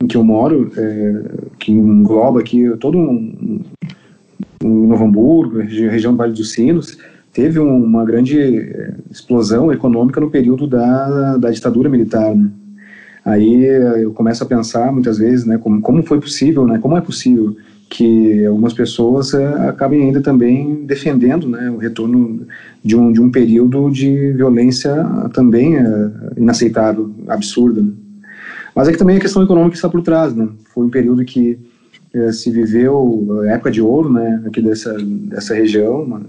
em 0.01 0.07
que 0.07 0.17
eu 0.17 0.23
moro, 0.23 0.71
é, 0.77 1.23
que 1.59 1.73
engloba 1.73 2.41
aqui 2.41 2.71
todo 2.79 2.99
um, 2.99 3.63
em 4.65 4.87
Novo 4.87 5.05
Hamburgo, 5.05 5.59
região 5.59 6.13
do 6.13 6.17
Vale 6.17 6.33
dos 6.33 6.53
Sinos, 6.53 6.99
teve 7.33 7.59
uma 7.59 8.05
grande 8.05 8.41
eh, 8.41 8.95
explosão 9.11 9.73
econômica 9.73 10.21
no 10.21 10.31
período 10.31 10.67
da, 10.67 11.37
da 11.37 11.51
ditadura 11.51 11.91
militar. 11.91 12.35
Né? 12.35 12.49
Aí 13.25 13.65
eu 14.03 14.13
começo 14.13 14.43
a 14.43 14.47
pensar 14.47 14.93
muitas 14.93 15.19
vezes, 15.19 15.45
né, 15.45 15.59
como, 15.59 15.81
como 15.81 16.03
foi 16.03 16.21
possível, 16.21 16.67
né, 16.67 16.79
como 16.79 16.97
é 16.97 17.01
possível 17.01 17.57
que 17.91 18.45
algumas 18.47 18.73
pessoas 18.73 19.35
é, 19.35 19.69
acabem 19.69 20.03
ainda 20.03 20.21
também 20.21 20.85
defendendo 20.87 21.49
né, 21.49 21.71
o 21.71 21.77
retorno 21.77 22.47
de 22.83 22.97
um, 22.97 23.13
de 23.13 23.21
um 23.21 23.31
período 23.31 23.91
de 23.91 24.33
violência 24.33 24.95
também 25.33 25.77
inaceitável, 26.37 27.13
absurda. 27.29 27.83
Né? 27.83 27.93
Mas 28.75 28.89
é 28.89 28.93
que 28.93 28.99
também 28.99 29.17
a 29.17 29.21
questão 29.21 29.43
econômica 29.43 29.77
está 29.77 29.89
por 29.89 30.03
trás. 30.03 30.35
Né? 30.35 30.49
Foi 30.73 30.85
um 30.85 30.91
período 30.91 31.25
que 31.25 31.59
se 32.33 32.51
viveu 32.51 33.43
a 33.43 33.53
época 33.53 33.71
de 33.71 33.81
ouro, 33.81 34.13
né, 34.13 34.43
aqui 34.47 34.63
dessa, 34.63 34.95
dessa 34.99 35.55
região, 35.55 36.23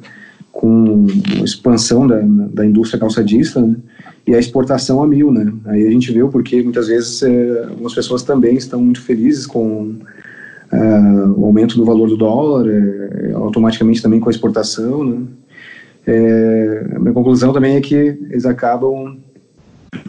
com 0.52 1.06
expansão 1.44 2.08
da, 2.08 2.20
da 2.22 2.66
indústria 2.66 3.00
calçadista, 3.00 3.62
né, 3.62 3.76
e 4.26 4.34
a 4.34 4.40
exportação 4.40 5.04
a 5.04 5.08
mil, 5.08 5.32
né. 5.32 5.52
Aí 5.66 5.86
a 5.86 5.92
gente 5.92 6.12
viu 6.12 6.30
porque 6.30 6.62
muitas 6.64 6.88
vezes 6.88 7.22
é, 7.22 7.64
algumas 7.70 7.94
pessoas 7.94 8.24
também 8.24 8.56
estão 8.56 8.82
muito 8.82 9.02
felizes 9.02 9.46
com 9.46 9.96
é, 10.72 10.78
o 11.36 11.46
aumento 11.46 11.78
do 11.78 11.86
valor 11.86 12.10
do 12.10 12.18
dólar, 12.18 12.68
é, 12.68 13.34
automaticamente 13.34 14.02
também 14.02 14.20
com 14.20 14.30
a 14.30 14.32
exportação, 14.32 15.04
né. 15.04 15.22
É, 16.08 16.88
a 16.96 17.00
minha 17.00 17.14
conclusão 17.14 17.52
também 17.52 17.76
é 17.76 17.82
que 17.82 17.96
eles 17.96 18.46
acabam 18.46 19.18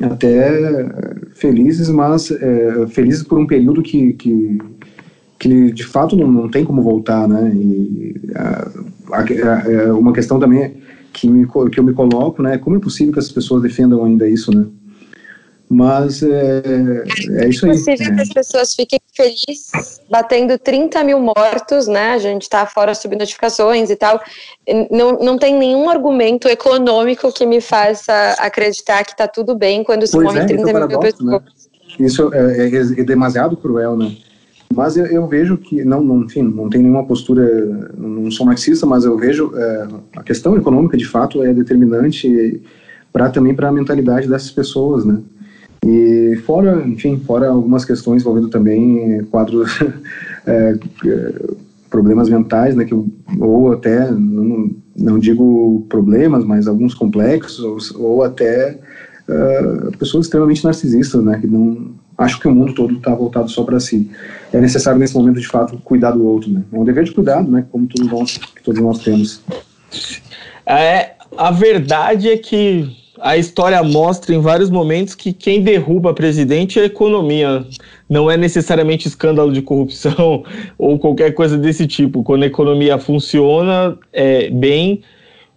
até 0.02 0.86
felizes, 1.34 1.88
mas 1.88 2.30
é, 2.30 2.86
felizes 2.88 3.22
por 3.22 3.38
um 3.38 3.46
período 3.46 3.82
que, 3.82 4.12
que 4.14 4.58
que 5.46 5.72
de 5.72 5.84
fato 5.84 6.16
não, 6.16 6.30
não 6.30 6.50
tem 6.50 6.64
como 6.64 6.82
voltar, 6.82 7.28
né? 7.28 7.52
E 7.54 8.14
a, 8.34 8.68
a, 9.12 9.20
a, 9.20 9.72
é 9.72 9.92
uma 9.92 10.12
questão 10.12 10.40
também 10.40 10.82
que, 11.12 11.28
me, 11.28 11.46
que 11.70 11.78
eu 11.78 11.84
me 11.84 11.92
coloco, 11.92 12.42
né? 12.42 12.58
Como 12.58 12.76
é 12.76 12.80
possível 12.80 13.12
que 13.12 13.18
as 13.18 13.30
pessoas 13.30 13.62
defendam 13.62 14.04
ainda 14.04 14.28
isso, 14.28 14.50
né? 14.50 14.66
Mas 15.68 16.22
é, 16.22 16.62
é 17.42 17.48
isso 17.48 17.66
aí. 17.66 17.72
É 17.72 17.74
possível 17.74 18.08
né? 18.10 18.14
que 18.16 18.22
as 18.22 18.28
pessoas 18.28 18.74
fiquem 18.74 19.00
felizes 19.14 20.00
batendo 20.08 20.56
30 20.58 21.02
mil 21.02 21.18
mortos, 21.20 21.88
né? 21.88 22.10
A 22.10 22.18
gente 22.18 22.42
está 22.42 22.66
fora 22.66 22.94
subnotificações 22.94 23.90
e 23.90 23.96
tal. 23.96 24.20
Não, 24.90 25.18
não 25.18 25.38
tem 25.38 25.56
nenhum 25.56 25.88
argumento 25.88 26.48
econômico 26.48 27.32
que 27.32 27.44
me 27.46 27.60
faça 27.60 28.36
acreditar 28.38 29.04
que 29.04 29.12
está 29.12 29.26
tudo 29.26 29.56
bem 29.56 29.82
quando 29.82 30.06
se 30.06 30.12
pois 30.12 30.36
é, 30.36 30.44
30 30.44 30.52
é 30.52 30.64
mil 30.64 30.72
paradoxo, 30.72 31.02
pessoas. 31.02 31.42
Né? 31.42 32.06
Isso 32.06 32.34
é, 32.34 32.68
é, 32.68 33.00
é 33.00 33.04
demasiado 33.04 33.56
cruel, 33.56 33.96
né? 33.96 34.12
Mas 34.76 34.96
eu, 34.96 35.06
eu, 35.06 35.26
vejo 35.26 35.56
que, 35.56 35.82
não, 35.82 36.04
não, 36.04 36.24
enfim, 36.24 36.42
não 36.42 36.68
tem 36.68 36.82
nenhuma 36.82 37.04
postura, 37.06 37.90
não 37.96 38.30
sou 38.30 38.44
marxista, 38.44 38.84
mas 38.84 39.06
eu 39.06 39.16
vejo 39.16 39.50
é, 39.56 39.88
a 40.16 40.22
questão 40.22 40.54
econômica, 40.54 40.98
de 40.98 41.06
fato, 41.06 41.42
é 41.42 41.54
determinante 41.54 42.60
para 43.10 43.30
também 43.30 43.54
para 43.54 43.68
a 43.68 43.72
mentalidade 43.72 44.28
dessas 44.28 44.50
pessoas, 44.50 45.06
né? 45.06 45.18
E 45.82 46.36
fora, 46.44 46.86
enfim, 46.86 47.18
fora 47.26 47.48
algumas 47.48 47.86
questões 47.86 48.20
envolvendo 48.20 48.48
também 48.48 49.24
quadros, 49.30 49.78
é, 50.46 50.78
problemas 51.88 52.28
mentais, 52.28 52.76
né? 52.76 52.84
Que, 52.84 52.94
ou 53.40 53.72
até, 53.72 54.10
não, 54.10 54.70
não 54.94 55.18
digo 55.18 55.86
problemas, 55.88 56.44
mas 56.44 56.68
alguns 56.68 56.92
complexos, 56.92 57.94
ou, 57.94 58.04
ou 58.04 58.22
até 58.24 58.78
uh, 59.26 59.96
pessoas 59.96 60.26
extremamente 60.26 60.64
narcisistas, 60.64 61.24
né? 61.24 61.38
Que 61.40 61.46
não 61.46 61.94
acho 62.18 62.40
que 62.40 62.48
o 62.48 62.54
mundo 62.54 62.74
todo 62.74 62.94
está 62.94 63.14
voltado 63.14 63.48
só 63.48 63.62
para 63.62 63.80
si. 63.80 64.10
É 64.52 64.60
necessário 64.60 64.98
nesse 64.98 65.14
momento 65.14 65.40
de 65.40 65.46
fato 65.46 65.78
cuidar 65.84 66.12
do 66.12 66.24
outro, 66.24 66.50
né? 66.50 66.62
É 66.72 66.78
um 66.78 66.84
dever 66.84 67.04
de 67.04 67.12
cuidado, 67.12 67.50
né? 67.50 67.64
Como 67.70 67.86
todos 67.86 68.10
nós, 68.10 68.40
todos 68.64 68.80
nós 68.80 68.98
temos. 69.00 69.42
É, 70.64 71.12
a 71.36 71.50
verdade 71.50 72.28
é 72.28 72.36
que 72.36 72.96
a 73.20 73.36
história 73.36 73.82
mostra 73.82 74.34
em 74.34 74.40
vários 74.40 74.70
momentos 74.70 75.14
que 75.14 75.32
quem 75.32 75.62
derruba 75.62 76.12
presidente 76.12 76.78
é 76.78 76.82
a 76.82 76.86
economia. 76.86 77.64
Não 78.08 78.30
é 78.30 78.36
necessariamente 78.36 79.08
escândalo 79.08 79.52
de 79.52 79.62
corrupção 79.62 80.44
ou 80.78 80.98
qualquer 80.98 81.32
coisa 81.34 81.56
desse 81.56 81.86
tipo. 81.86 82.22
Quando 82.22 82.42
a 82.42 82.46
economia 82.46 82.98
funciona 82.98 83.96
é, 84.12 84.50
bem, 84.50 85.02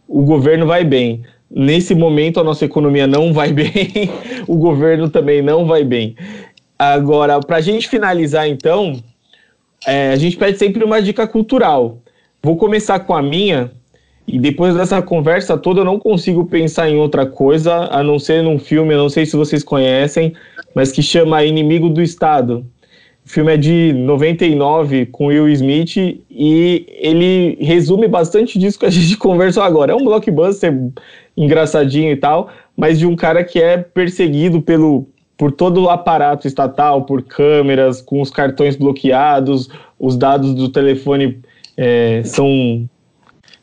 o 0.07 0.23
governo 0.23 0.65
vai 0.65 0.83
bem. 0.83 1.21
Nesse 1.51 1.95
momento, 1.95 2.39
a 2.39 2.43
nossa 2.43 2.63
economia 2.63 3.07
não 3.07 3.33
vai 3.33 3.51
bem, 3.53 4.09
o 4.47 4.55
governo 4.55 5.09
também 5.09 5.41
não 5.41 5.65
vai 5.65 5.83
bem. 5.83 6.15
Agora, 6.79 7.41
para 7.41 7.57
a 7.57 7.61
gente 7.61 7.89
finalizar, 7.89 8.47
então, 8.47 9.03
é, 9.85 10.11
a 10.11 10.15
gente 10.15 10.37
pede 10.37 10.57
sempre 10.57 10.81
uma 10.81 11.01
dica 11.01 11.27
cultural. 11.27 11.97
Vou 12.41 12.55
começar 12.55 12.99
com 13.01 13.13
a 13.13 13.21
minha, 13.21 13.69
e 14.25 14.39
depois 14.39 14.73
dessa 14.73 15.01
conversa 15.01 15.57
toda 15.57 15.81
eu 15.81 15.85
não 15.85 15.99
consigo 15.99 16.45
pensar 16.45 16.89
em 16.89 16.95
outra 16.95 17.25
coisa, 17.25 17.89
a 17.91 18.01
não 18.01 18.17
ser 18.17 18.41
num 18.41 18.57
filme, 18.57 18.93
eu 18.93 18.97
não 18.97 19.09
sei 19.09 19.25
se 19.25 19.35
vocês 19.35 19.61
conhecem, 19.61 20.33
mas 20.73 20.89
que 20.89 21.01
chama 21.01 21.43
Inimigo 21.43 21.89
do 21.89 22.01
Estado. 22.01 22.65
O 23.25 23.29
filme 23.29 23.53
é 23.53 23.57
de 23.57 23.91
99 23.91 25.07
com 25.07 25.25
Will 25.25 25.49
Smith 25.49 25.97
e 25.97 26.85
ele 26.97 27.57
resume 27.59 28.07
bastante 28.07 28.57
disso 28.57 28.79
que 28.79 28.85
a 28.85 28.89
gente 28.91 29.17
conversou 29.17 29.63
agora. 29.63 29.91
É 29.91 29.95
um 29.95 30.05
blockbuster 30.05 30.73
engraçadinho 31.35 32.11
e 32.11 32.15
tal, 32.15 32.49
mas 32.77 32.97
de 32.97 33.05
um 33.05 33.17
cara 33.17 33.43
que 33.43 33.61
é 33.61 33.77
perseguido 33.77 34.61
pelo 34.61 35.05
por 35.39 35.53
todo 35.53 35.83
o 35.83 35.89
aparato 35.89 36.45
estatal, 36.45 37.03
por 37.03 37.23
câmeras, 37.23 38.01
com 38.01 38.21
os 38.21 38.29
cartões 38.29 38.75
bloqueados, 38.75 39.69
os 39.97 40.17
dados 40.17 40.53
do 40.53 40.67
telefone 40.67 41.39
é, 41.77 42.21
são, 42.25 42.85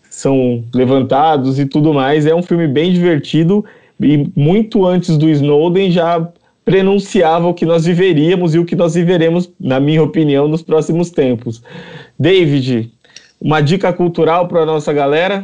são 0.09 0.64
levantados 0.74 1.59
e 1.59 1.66
tudo 1.66 1.93
mais. 1.93 2.24
É 2.24 2.35
um 2.35 2.43
filme 2.43 2.66
bem 2.66 2.95
divertido 2.95 3.62
e 4.01 4.27
muito 4.35 4.87
antes 4.87 5.18
do 5.18 5.29
Snowden 5.29 5.91
já 5.91 6.27
prenunciava 6.64 7.47
o 7.47 7.53
que 7.53 7.66
nós 7.66 7.85
viveríamos 7.85 8.55
e 8.55 8.59
o 8.59 8.64
que 8.64 8.74
nós 8.74 8.95
viveremos, 8.95 9.53
na 9.61 9.79
minha 9.79 10.03
opinião, 10.03 10.49
nos 10.49 10.62
próximos 10.62 11.11
tempos. 11.11 11.62
David, 12.18 12.91
uma 13.39 13.61
dica 13.61 13.93
cultural 13.93 14.49
para 14.49 14.62
a 14.62 14.66
nossa 14.66 14.95
galera? 14.95 15.43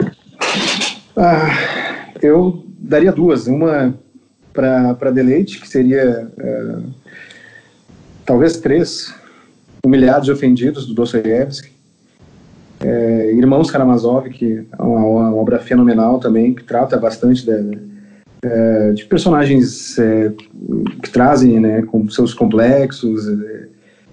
Ah, 1.14 2.09
eu 2.22 2.64
daria 2.78 3.12
duas. 3.12 3.47
Uma 3.47 3.95
para 4.53 5.11
deleite, 5.11 5.61
que 5.61 5.69
seria 5.69 6.29
é, 6.39 6.77
talvez 8.25 8.59
três, 8.59 9.15
Humilhados 9.85 10.29
e 10.29 10.33
Ofendidos, 10.33 10.87
do 10.87 10.95
Dostoiévski, 10.95 11.73
é, 12.81 13.33
Irmãos 13.35 13.71
Karamazov, 13.71 14.29
que 14.31 14.65
é 14.79 14.83
uma, 14.83 15.01
uma, 15.01 15.35
obra 15.35 15.59
fenomenal 15.59 16.19
também, 16.19 16.55
que 16.55 16.65
trata 16.65 16.97
bastante 16.97 17.45
de, 17.45 17.79
é, 18.45 18.93
de 18.93 19.05
personagens 19.05 19.99
é, 19.99 20.33
que 21.03 21.11
trazem 21.11 21.61
né, 21.61 21.83
com 21.83 22.09
seus 22.09 22.35
complexos, 22.35 23.29
é, 23.29 23.69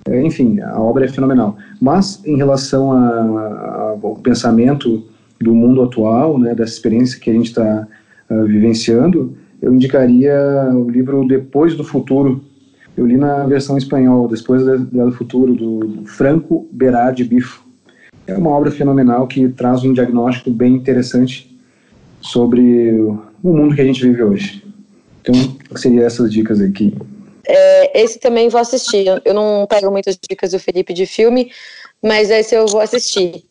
é, 0.10 0.22
enfim, 0.22 0.60
a 0.60 0.80
obra 0.80 1.06
é 1.06 1.08
fenomenal. 1.08 1.58
Mas, 1.82 2.24
em 2.26 2.38
relação 2.38 2.92
a, 2.92 2.98
a, 2.98 3.98
ao 4.02 4.16
pensamento 4.16 5.06
do 5.40 5.54
mundo 5.54 5.82
atual, 5.82 6.38
né, 6.38 6.54
dessa 6.54 6.74
experiência 6.74 7.20
que 7.20 7.30
a 7.30 7.34
gente 7.34 7.48
está 7.48 7.88
uh, 8.30 8.46
vivenciando, 8.46 9.38
eu 9.62 9.74
indicaria 9.74 10.36
o 10.74 10.90
livro 10.90 11.28
Depois 11.28 11.76
do 11.76 11.84
Futuro. 11.84 12.44
Eu 12.96 13.06
li 13.06 13.18
na 13.18 13.46
versão 13.46 13.78
espanhol, 13.78 14.28
Depois 14.28 14.64
do 14.64 15.12
Futuro, 15.12 15.56
do 15.56 16.04
Franco 16.06 16.68
Berardi 16.72 17.24
Bifo. 17.24 17.64
É 18.28 18.38
uma 18.38 18.52
obra 18.52 18.72
fenomenal 18.72 19.28
que 19.28 19.50
traz 19.50 19.84
um 19.84 19.94
diagnóstico 19.94 20.52
bem 20.52 20.76
interessante 20.76 21.50
sobre 22.22 22.92
o 23.44 23.54
mundo 23.54 23.76
que 23.76 23.82
a 23.82 23.86
gente 23.86 24.02
vive 24.02 24.22
hoje. 24.24 24.64
Então, 25.22 25.34
seria 25.76 26.04
essas 26.04 26.32
dicas 26.32 26.62
aqui. 26.62 26.94
É, 27.48 28.04
esse 28.04 28.20
também 28.20 28.50
vou 28.50 28.62
assistir. 28.62 29.06
Eu 29.26 29.34
não 29.34 29.66
pego 29.68 29.90
muitas 29.92 30.18
dicas 30.30 30.52
do 30.52 30.60
Felipe 30.60 30.94
de 30.94 31.06
filme, 31.06 31.52
mas 32.04 32.30
esse 32.30 32.56
eu 32.56 32.68
vou 32.68 32.82
assistir. 32.82 33.44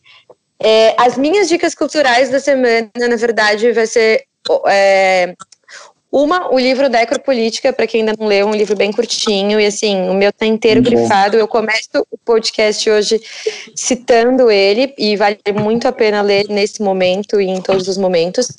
É, 0.61 0.95
as 1.01 1.17
minhas 1.17 1.47
dicas 1.47 1.75
culturais 1.75 2.29
da 2.29 2.39
semana, 2.39 2.89
na 2.95 3.15
verdade, 3.15 3.71
vai 3.71 3.87
ser 3.87 4.23
é, 4.67 5.35
uma, 6.11 6.51
o 6.51 6.57
livro 6.57 6.89
Decropolítica, 6.89 7.71
para 7.71 7.85
quem 7.85 8.01
ainda 8.01 8.15
não 8.17 8.27
leu, 8.27 8.47
um 8.47 8.55
livro 8.55 8.75
bem 8.75 8.91
curtinho, 8.91 9.59
e 9.59 9.65
assim, 9.65 10.09
o 10.09 10.13
meu 10.13 10.33
tá 10.33 10.45
inteiro 10.45 10.81
muito 10.81 10.95
grifado. 10.95 11.37
Eu 11.37 11.47
começo 11.47 12.05
o 12.09 12.17
podcast 12.17 12.89
hoje 12.89 13.21
citando 13.75 14.49
ele, 14.49 14.93
e 14.97 15.15
vale 15.15 15.37
muito 15.61 15.87
a 15.87 15.91
pena 15.91 16.21
ler 16.21 16.47
nesse 16.49 16.81
momento 16.81 17.39
e 17.39 17.45
em 17.45 17.61
todos 17.61 17.87
os 17.87 17.97
momentos. 17.97 18.51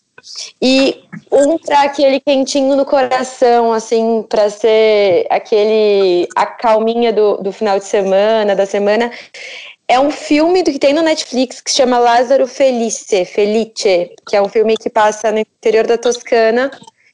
E 0.62 1.02
um 1.32 1.58
para 1.58 1.82
aquele 1.82 2.20
quentinho 2.20 2.76
no 2.76 2.84
coração, 2.84 3.72
assim, 3.72 4.24
para 4.28 4.48
ser 4.48 5.26
aquele 5.28 6.28
a 6.36 6.46
calminha 6.46 7.12
do, 7.12 7.38
do 7.38 7.50
final 7.50 7.78
de 7.78 7.86
semana, 7.86 8.54
da 8.54 8.66
semana, 8.66 9.10
é 9.88 9.98
um 9.98 10.10
filme 10.10 10.62
do 10.62 10.70
que 10.70 10.78
tem 10.78 10.92
no 10.92 11.02
Netflix 11.02 11.60
que 11.60 11.70
se 11.70 11.78
chama 11.78 11.98
Lázaro 11.98 12.46
Felice, 12.46 13.24
Felice, 13.24 14.14
que 14.28 14.36
é 14.36 14.42
um 14.42 14.48
filme 14.48 14.76
que 14.76 14.88
passa 14.88 15.32
no 15.32 15.38
interior 15.38 15.84
da 15.84 15.98
Toscana 15.98 16.70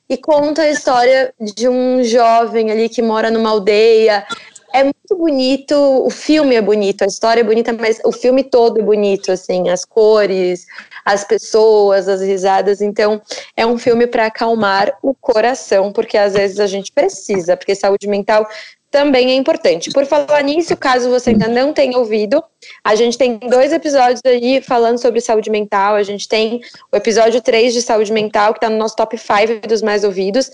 e 0.09 0.17
conta 0.17 0.63
a 0.63 0.71
história 0.71 1.35
de 1.41 1.69
um 1.69 2.03
jovem 2.05 2.71
ali 2.71 2.89
que 2.89 3.03
mora 3.03 3.31
numa 3.31 3.51
aldeia. 3.51 4.27
É 4.73 4.83
muito 4.85 5.17
bonito, 5.17 5.75
o 5.75 6.11
filme 6.11 6.55
é 6.55 6.61
bonito, 6.61 7.03
a 7.03 7.07
história 7.07 7.41
é 7.41 7.45
bonita, 7.45 7.73
mas 7.73 7.99
o 8.05 8.13
filme 8.13 8.45
todo 8.45 8.79
é 8.79 8.83
bonito, 8.83 9.33
assim, 9.33 9.71
as 9.71 9.85
cores, 9.85 10.67
as 11.05 11.25
pessoas, 11.25 12.09
as 12.09 12.21
risadas. 12.21 12.83
Então, 12.83 13.23
é 13.57 13.65
um 13.65 13.79
filme 13.79 14.07
para 14.07 14.27
acalmar 14.27 14.93
o 15.03 15.15
coração, 15.15 15.93
porque 15.93 16.19
às 16.19 16.35
vezes 16.35 16.61
a 16.61 16.67
gente 16.67 16.93
precisa, 16.93 17.57
porque 17.57 17.75
saúde 17.75 18.07
mental 18.07 18.47
também 18.91 19.31
é 19.31 19.35
importante. 19.35 19.91
Por 19.91 20.07
falar 20.07 20.43
nisso, 20.43 20.77
caso 20.77 21.11
você 21.11 21.31
ainda 21.31 21.49
não 21.49 21.73
tenha 21.73 21.99
ouvido, 21.99 22.43
a 22.83 22.95
gente 22.95 23.19
tem 23.19 23.39
dois 23.39 23.73
episódios 23.73 24.21
aí 24.25 24.61
falando 24.61 24.99
sobre 24.99 25.21
saúde 25.21 25.51
mental. 25.51 25.95
A 25.95 26.03
gente 26.03 26.29
tem 26.29 26.61
o 26.93 26.97
episódio 26.97 27.41
3 27.41 27.75
de 27.75 27.83
saúde 27.83 28.13
mental, 28.13 28.53
que 28.53 28.59
está 28.59 28.71
no 28.71 28.79
nosso 28.79 28.97
top 28.97 29.19
5 29.19 29.67
dos 29.67 29.83
mais 29.83 30.05
ouvidos. 30.05 30.51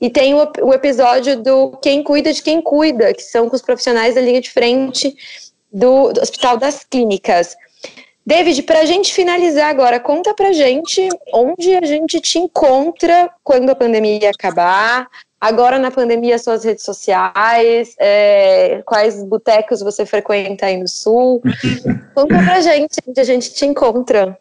E 0.00 0.10
tem 0.10 0.34
o, 0.34 0.50
o, 0.62 0.74
episódio 0.74 1.40
do 1.40 1.70
Quem 1.82 2.02
Cuida 2.02 2.32
de 2.32 2.42
Quem 2.42 2.60
Cuida, 2.60 3.14
que 3.14 3.22
são 3.22 3.48
com 3.48 3.56
os 3.56 3.62
profissionais 3.62 4.14
da 4.14 4.20
linha 4.20 4.40
de 4.40 4.50
frente 4.50 5.14
do, 5.72 6.12
do 6.12 6.20
Hospital 6.20 6.56
das 6.56 6.84
Clínicas. 6.84 7.56
David, 8.26 8.62
para 8.62 8.80
a 8.80 8.84
gente 8.84 9.12
finalizar 9.12 9.68
agora, 9.68 10.00
conta 10.00 10.32
para 10.32 10.52
gente 10.52 11.08
onde 11.32 11.76
a 11.76 11.84
gente 11.84 12.20
te 12.20 12.38
encontra 12.38 13.30
quando 13.42 13.68
a 13.70 13.74
pandemia 13.74 14.30
acabar, 14.30 15.06
Agora, 15.44 15.78
na 15.78 15.90
pandemia, 15.90 16.38
suas 16.38 16.64
redes 16.64 16.82
sociais, 16.84 17.94
é, 18.00 18.80
quais 18.86 19.22
botecos 19.22 19.80
você 19.80 20.06
frequenta 20.06 20.64
aí 20.64 20.78
no 20.78 20.88
Sul? 20.88 21.42
Conta 22.16 22.42
pra 22.42 22.62
gente 22.62 22.96
onde 23.06 23.20
a 23.20 23.24
gente 23.24 23.52
te 23.52 23.66
encontra. 23.66 24.38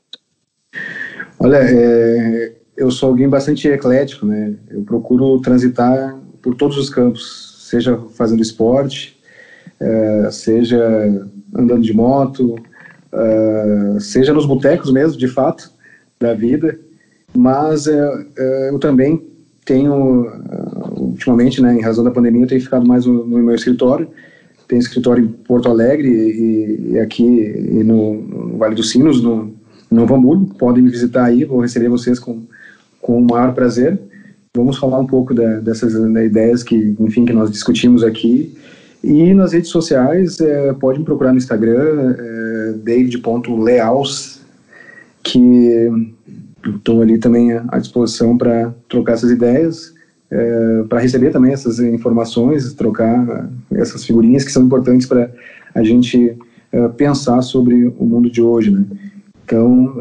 Olha, 1.38 1.58
é, 1.58 2.54
eu 2.78 2.90
sou 2.90 3.10
alguém 3.10 3.28
bastante 3.28 3.68
eclético, 3.68 4.26
né? 4.26 4.56
Eu 4.72 4.84
procuro 4.84 5.42
transitar 5.42 6.18
por 6.42 6.56
todos 6.56 6.78
os 6.78 6.90
campos, 6.90 7.68
seja 7.70 8.00
fazendo 8.16 8.42
esporte, 8.42 9.22
é, 9.82 10.32
seja 10.32 10.82
andando 11.54 11.82
de 11.82 11.92
moto, 11.92 12.56
é, 13.12 14.00
seja 14.00 14.32
nos 14.32 14.46
botecos 14.46 14.90
mesmo, 14.90 15.18
de 15.18 15.28
fato, 15.28 15.70
da 16.18 16.34
vida. 16.34 16.80
Mas 17.36 17.88
é, 17.88 18.26
é, 18.38 18.70
eu 18.70 18.80
também 18.80 19.34
tenho, 19.66 20.26
ultimamente, 21.06 21.62
né, 21.62 21.76
em 21.76 21.82
razão 21.82 22.04
da 22.04 22.12
pandemia, 22.12 22.44
eu 22.44 22.48
tenho 22.48 22.62
ficado 22.62 22.86
mais 22.86 23.06
no, 23.06 23.26
no 23.26 23.38
meu 23.40 23.56
escritório. 23.56 24.08
Tenho 24.68 24.80
escritório 24.80 25.24
em 25.24 25.28
Porto 25.28 25.70
Alegre 25.70 26.08
e, 26.08 26.92
e 26.92 27.00
aqui 27.00 27.24
e 27.24 27.84
no, 27.84 28.22
no, 28.22 28.58
Vale 28.58 28.76
dos 28.76 28.92
Sinos, 28.92 29.22
no, 29.22 29.46
no 29.46 29.52
Novo 29.92 30.16
Hamburgo. 30.16 30.54
Podem 30.56 30.84
me 30.84 30.90
visitar 30.90 31.26
aí, 31.26 31.44
vou 31.44 31.62
receber 31.62 31.90
vocês 31.90 32.20
com, 32.20 32.42
com 33.02 33.20
o 33.20 33.26
maior 33.26 33.54
prazer. 33.54 34.00
Vamos 34.56 34.78
falar 34.78 35.00
um 35.00 35.08
pouco 35.08 35.34
da, 35.34 35.60
dessas 35.60 35.94
né, 35.94 36.26
ideias 36.26 36.64
que, 36.64 36.96
enfim, 37.00 37.26
que 37.26 37.34
nós 37.34 37.52
discutimos 37.52 38.04
aqui. 38.04 38.56
E 39.04 39.34
nas 39.34 39.52
redes 39.52 39.70
sociais, 39.70 40.40
é, 40.40 40.72
pode 40.74 41.00
me 41.00 41.06
procurar 41.06 41.32
no 41.32 41.38
Instagram, 41.38 42.16
é, 42.18 42.74
david.leaus, 42.84 44.42
que 45.22 45.90
Estou 46.66 47.02
ali 47.02 47.18
também 47.18 47.52
à 47.52 47.78
disposição 47.78 48.38
para 48.38 48.74
trocar 48.88 49.14
essas 49.14 49.32
ideias, 49.32 49.93
é, 50.34 50.84
para 50.90 51.00
receber 51.00 51.32
também 51.32 51.54
essas 51.54 51.80
informações, 51.80 52.74
trocar 52.74 53.50
essas 53.72 54.04
figurinhas 54.04 54.44
que 54.44 54.52
são 54.52 54.64
importantes 54.64 55.06
para 55.06 55.30
a 55.76 55.84
gente 55.84 56.36
é, 56.72 56.88
pensar 56.90 57.42
sobre 57.44 57.86
o 58.00 58.06
mundo 58.06 58.30
de 58.30 58.42
hoje, 58.42 58.72
né? 58.72 58.84
Então, 59.46 59.96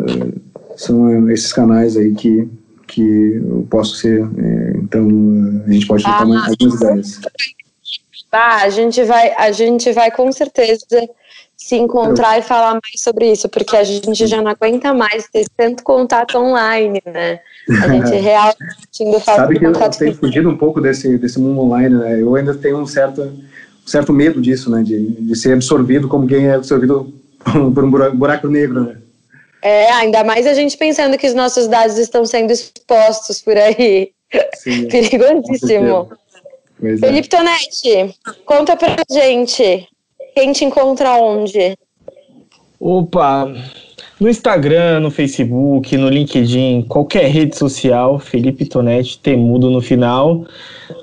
são 0.76 1.30
esses 1.30 1.52
canais 1.52 1.96
aí 1.96 2.14
que, 2.14 2.48
que 2.86 3.42
eu 3.44 3.66
posso 3.68 3.96
ser, 3.96 4.24
então 4.76 5.06
a 5.66 5.70
gente 5.70 5.86
pode 5.86 6.04
trocar 6.04 6.18
ah, 6.18 6.46
algumas 6.48 6.74
ideias. 6.74 7.20
Ah, 8.30 8.62
a 8.62 8.70
gente 8.70 9.02
vai, 9.04 9.34
a 9.36 9.52
gente 9.52 9.92
vai 9.92 10.10
com 10.10 10.30
certeza 10.32 10.86
se 11.56 11.76
encontrar 11.76 12.38
e 12.38 12.42
falar 12.42 12.72
mais 12.72 13.00
sobre 13.00 13.30
isso, 13.30 13.48
porque 13.48 13.76
a 13.76 13.84
gente 13.84 14.26
já 14.26 14.40
não 14.40 14.50
aguenta 14.50 14.92
mais 14.94 15.28
ter 15.28 15.44
tanto 15.56 15.84
contato 15.84 16.38
online, 16.38 17.00
né? 17.06 17.40
A 17.68 17.88
gente 17.88 18.14
realmente 18.20 19.02
ainda 19.02 19.20
faz 19.20 19.36
Sabe 19.36 19.58
que 19.58 19.66
eu 19.66 19.72
tenho 19.72 20.14
fugido 20.14 20.48
um 20.48 20.56
pouco 20.56 20.80
desse, 20.80 21.16
desse 21.18 21.38
mundo 21.38 21.60
online, 21.60 21.94
né? 21.94 22.20
Eu 22.20 22.34
ainda 22.34 22.54
tenho 22.54 22.78
um 22.78 22.86
certo, 22.86 23.22
um 23.22 23.86
certo 23.86 24.12
medo 24.12 24.40
disso, 24.40 24.70
né? 24.70 24.82
De, 24.82 25.06
de 25.06 25.36
ser 25.36 25.52
absorvido 25.52 26.08
como 26.08 26.26
quem 26.26 26.46
é 26.46 26.54
absorvido 26.54 27.12
por 27.74 27.84
um 27.84 27.90
buraco 27.90 28.48
negro, 28.48 28.84
né? 28.84 28.96
É, 29.62 29.92
ainda 29.92 30.24
mais 30.24 30.46
a 30.46 30.54
gente 30.54 30.76
pensando 30.76 31.16
que 31.16 31.26
os 31.26 31.34
nossos 31.34 31.68
dados 31.68 31.96
estão 31.96 32.24
sendo 32.26 32.50
expostos 32.50 33.40
por 33.40 33.56
aí. 33.56 34.10
Sim, 34.54 34.88
Perigosíssimo. 34.90 36.10
É. 36.82 36.96
Felipe 36.96 37.28
Tonetti, 37.28 38.12
conta 38.44 38.76
pra 38.76 38.96
gente 39.08 39.86
quem 40.34 40.52
te 40.52 40.64
encontra 40.64 41.12
onde? 41.12 41.78
Opa, 42.80 43.46
no 44.22 44.30
Instagram, 44.30 45.00
no 45.00 45.10
Facebook, 45.10 45.96
no 45.96 46.08
LinkedIn, 46.08 46.82
qualquer 46.82 47.26
rede 47.26 47.56
social, 47.56 48.20
Felipe 48.20 48.64
Tonetti, 48.64 49.18
temudo 49.18 49.68
no 49.68 49.80
final. 49.82 50.44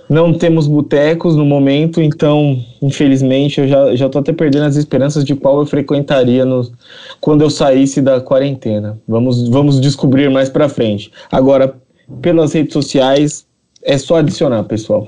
Não 0.09 0.33
temos 0.33 0.67
botecos 0.67 1.35
no 1.35 1.45
momento, 1.45 2.01
então, 2.01 2.63
infelizmente, 2.81 3.59
eu 3.59 3.67
já, 3.67 3.95
já 3.95 4.09
tô 4.09 4.19
até 4.19 4.31
perdendo 4.31 4.65
as 4.65 4.77
esperanças 4.77 5.25
de 5.25 5.35
qual 5.35 5.59
eu 5.59 5.65
frequentaria 5.65 6.45
no, 6.45 6.71
quando 7.19 7.41
eu 7.41 7.49
saísse 7.49 8.01
da 8.01 8.21
quarentena. 8.21 8.97
Vamos, 9.05 9.49
vamos 9.49 9.81
descobrir 9.81 10.29
mais 10.29 10.49
para 10.49 10.69
frente. 10.69 11.11
Agora, 11.29 11.75
pelas 12.21 12.53
redes 12.53 12.71
sociais, 12.71 13.45
é 13.83 13.97
só 13.97 14.15
adicionar, 14.15 14.63
pessoal. 14.63 15.07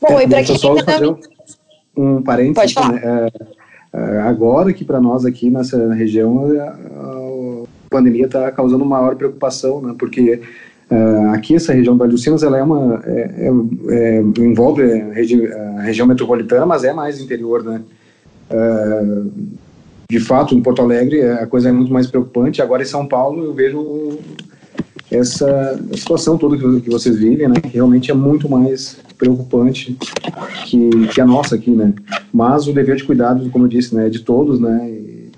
Bom, 0.00 0.20
e 0.20 0.28
para 0.28 0.44
quem 0.44 0.56
ainda 0.62 1.00
não 1.00 1.18
um 1.98 2.22
parênteses, 2.22 2.76
né, 2.76 3.00
é, 3.02 3.08
é, 3.08 3.57
agora 4.26 4.72
que 4.72 4.84
para 4.84 5.00
nós 5.00 5.24
aqui 5.24 5.50
nessa 5.50 5.92
região 5.94 6.52
é, 6.52 6.60
a, 6.60 7.64
pandemia 7.90 8.26
está 8.26 8.50
causando 8.52 8.84
maior 8.84 9.16
preocupação, 9.16 9.80
né, 9.80 9.94
porque 9.98 10.40
Uh, 10.90 11.34
aqui 11.34 11.54
essa 11.54 11.74
região 11.74 11.94
do 11.94 11.98
Vale 11.98 12.12
dos 12.12 12.22
Sinos 12.22 12.42
ela 12.42 12.56
é 12.56 12.62
uma 12.62 13.02
é, 13.04 13.50
é, 13.90 14.20
envolve 14.38 14.82
a, 14.82 15.12
regi 15.12 15.46
a, 15.46 15.82
região 15.82 16.06
metropolitana 16.06 16.64
mas 16.64 16.82
é 16.82 16.94
mais 16.94 17.20
interior 17.20 17.62
né? 17.62 17.82
Uh, 18.50 19.30
de 20.10 20.18
fato 20.18 20.54
em 20.54 20.62
Porto 20.62 20.80
Alegre 20.80 21.22
a 21.22 21.46
coisa 21.46 21.68
é 21.68 21.72
muito 21.72 21.92
mais 21.92 22.06
preocupante. 22.06 22.62
Agora 22.62 22.82
em 22.82 22.86
São 22.86 23.06
Paulo 23.06 23.44
eu 23.44 23.52
vejo 23.52 24.18
essa 25.10 25.80
situação 25.94 26.36
toda 26.36 26.56
que, 26.56 26.90
vocês 26.90 27.16
vivem 27.18 27.48
né 27.48 27.60
que 27.60 27.68
realmente 27.68 28.10
é 28.10 28.14
muito 28.14 28.48
mais 28.48 28.98
preocupante 29.16 29.96
que, 30.66 31.08
que 31.08 31.20
a 31.20 31.26
nossa 31.26 31.56
aqui, 31.56 31.70
né? 31.70 31.92
Mas 32.32 32.68
o 32.68 32.72
dever 32.72 32.96
de 32.96 33.04
cuidado, 33.04 33.50
como 33.50 33.64
eu 33.64 33.68
disse, 33.68 33.94
né, 33.94 34.06
é 34.06 34.10
de 34.10 34.20
todos, 34.20 34.60
né? 34.60 34.88
E, 34.88 35.32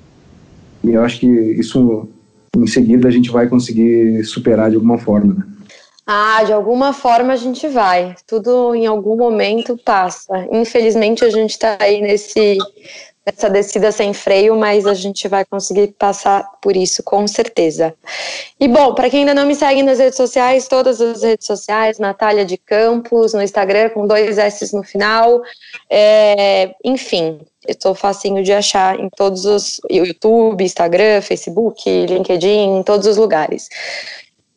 e 0.84 0.90
eu 0.92 1.02
acho 1.02 1.18
que 1.18 1.26
isso, 1.26 2.08
em 2.56 2.66
seguida, 2.66 3.08
a 3.08 3.10
gente 3.10 3.30
vai 3.30 3.48
conseguir 3.48 4.22
superar 4.24 4.70
de 4.70 4.76
alguma 4.76 4.98
forma, 4.98 5.34
né? 5.34 5.44
Ah, 6.06 6.42
de 6.44 6.52
alguma 6.52 6.92
forma 6.92 7.32
a 7.32 7.36
gente 7.36 7.68
vai. 7.68 8.16
Tudo 8.26 8.74
em 8.74 8.86
algum 8.86 9.16
momento 9.16 9.78
passa. 9.84 10.46
Infelizmente 10.50 11.24
a 11.24 11.30
gente 11.30 11.50
está 11.50 11.76
aí 11.80 12.00
nesse 12.00 12.58
essa 13.36 13.48
descida 13.48 13.92
sem 13.92 14.12
freio, 14.12 14.56
mas 14.56 14.86
a 14.86 14.94
gente 14.94 15.28
vai 15.28 15.44
conseguir 15.44 15.88
passar 15.98 16.44
por 16.60 16.76
isso, 16.76 17.02
com 17.02 17.26
certeza. 17.26 17.94
E 18.58 18.68
bom, 18.68 18.94
para 18.94 19.08
quem 19.08 19.20
ainda 19.20 19.34
não 19.34 19.46
me 19.46 19.54
segue 19.54 19.82
nas 19.82 19.98
redes 19.98 20.16
sociais, 20.16 20.68
todas 20.68 21.00
as 21.00 21.22
redes 21.22 21.46
sociais, 21.46 21.98
Natália 21.98 22.44
de 22.44 22.56
Campos, 22.56 23.32
no 23.32 23.42
Instagram, 23.42 23.90
com 23.90 24.06
dois 24.06 24.38
S 24.38 24.74
no 24.74 24.82
final. 24.82 25.40
É, 25.88 26.74
enfim, 26.84 27.40
eu 27.66 27.72
estou 27.72 27.94
facinho 27.94 28.42
de 28.42 28.52
achar 28.52 28.98
em 28.98 29.08
todos 29.10 29.44
os 29.44 29.80
YouTube, 29.90 30.64
Instagram, 30.64 31.20
Facebook, 31.20 32.06
LinkedIn, 32.06 32.78
em 32.78 32.82
todos 32.82 33.06
os 33.06 33.16
lugares. 33.16 33.68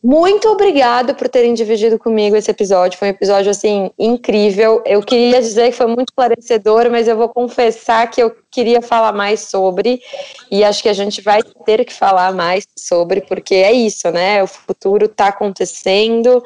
Muito 0.06 0.50
obrigado 0.50 1.14
por 1.14 1.30
terem 1.30 1.54
dividido 1.54 1.98
comigo 1.98 2.36
esse 2.36 2.50
episódio. 2.50 2.98
Foi 2.98 3.08
um 3.08 3.12
episódio 3.12 3.50
assim 3.50 3.90
incrível. 3.98 4.82
Eu 4.84 5.00
queria 5.00 5.40
dizer 5.40 5.70
que 5.70 5.78
foi 5.78 5.86
muito 5.86 6.10
esclarecedor, 6.10 6.90
mas 6.90 7.08
eu 7.08 7.16
vou 7.16 7.30
confessar 7.30 8.10
que 8.10 8.22
eu 8.22 8.36
queria 8.50 8.82
falar 8.82 9.14
mais 9.14 9.48
sobre 9.48 10.02
e 10.50 10.62
acho 10.62 10.82
que 10.82 10.90
a 10.90 10.92
gente 10.92 11.22
vai 11.22 11.42
ter 11.64 11.86
que 11.86 11.92
falar 11.94 12.34
mais 12.34 12.66
sobre 12.78 13.22
porque 13.22 13.54
é 13.54 13.72
isso, 13.72 14.10
né? 14.10 14.42
O 14.42 14.46
futuro 14.46 15.06
está 15.06 15.28
acontecendo. 15.28 16.44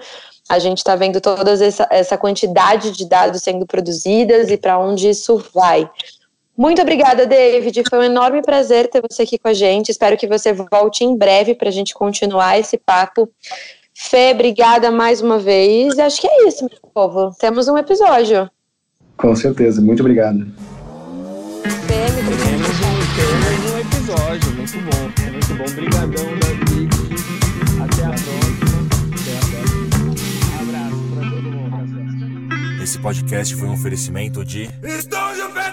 A 0.49 0.61
gente 0.61 0.79
está 0.79 0.95
vendo 0.95 1.21
toda 1.21 1.51
essa, 1.53 1.85
essa 1.91 2.17
quantidade 2.17 2.93
de 2.93 3.09
dados 3.09 3.43
sendo 3.43 3.67
produzidas 3.67 4.53
e 4.53 4.57
para 4.57 4.79
onde 4.79 5.09
isso 5.09 5.37
vai. 5.53 5.91
Muito 6.59 6.83
obrigada, 6.83 7.25
David. 7.25 7.85
Foi 7.89 8.01
um 8.01 8.03
enorme 8.03 8.43
prazer 8.43 8.91
ter 8.91 9.01
você 9.01 9.23
aqui 9.23 9.39
com 9.39 9.47
a 9.47 9.55
gente. 9.55 9.91
Espero 9.91 10.17
que 10.17 10.27
você 10.27 10.53
volte 10.53 11.05
em 11.05 11.17
breve 11.17 11.55
para 11.55 11.69
a 11.69 11.73
gente 11.73 11.95
continuar 11.95 12.59
esse 12.59 12.77
papo. 12.77 13.31
Fê, 13.95 14.33
obrigada 14.33 14.91
mais 14.91 15.23
uma 15.23 15.39
vez. 15.39 15.97
Acho 16.01 16.21
que 16.21 16.27
é 16.27 16.49
isso, 16.49 16.65
meu 16.65 16.91
povo. 16.93 17.31
Temos 17.39 17.69
um 17.69 17.79
episódio. 17.79 18.51
Com 19.17 19.37
certeza. 19.37 19.81
Muito 19.81 20.01
obrigado. 20.01 20.45
Fê, 21.63 22.07
temos 22.17 22.81
um, 22.81 22.99
temos 23.15 23.73
um 23.73 23.79
episódio. 23.79 24.51
Muito 24.57 24.79
bom. 24.81 25.31
Muito 25.31 25.55
bom. 25.55 25.65
Obrigadão, 25.71 26.25
David. 26.41 26.91
Até 27.85 28.05
a 28.05 28.11
próxima. 28.11 28.79
Até 29.15 29.33
a 29.33 29.43
próxima. 29.63 30.11
Um 30.51 30.69
abraço 30.69 31.03
para 31.15 31.31
todo 31.31 31.49
mundo. 31.53 32.83
Esse 32.83 32.99
podcast 32.99 33.55
foi 33.55 33.69
um 33.69 33.75
oferecimento 33.75 34.45
de 34.45 34.69
Estúdio! 34.83 35.68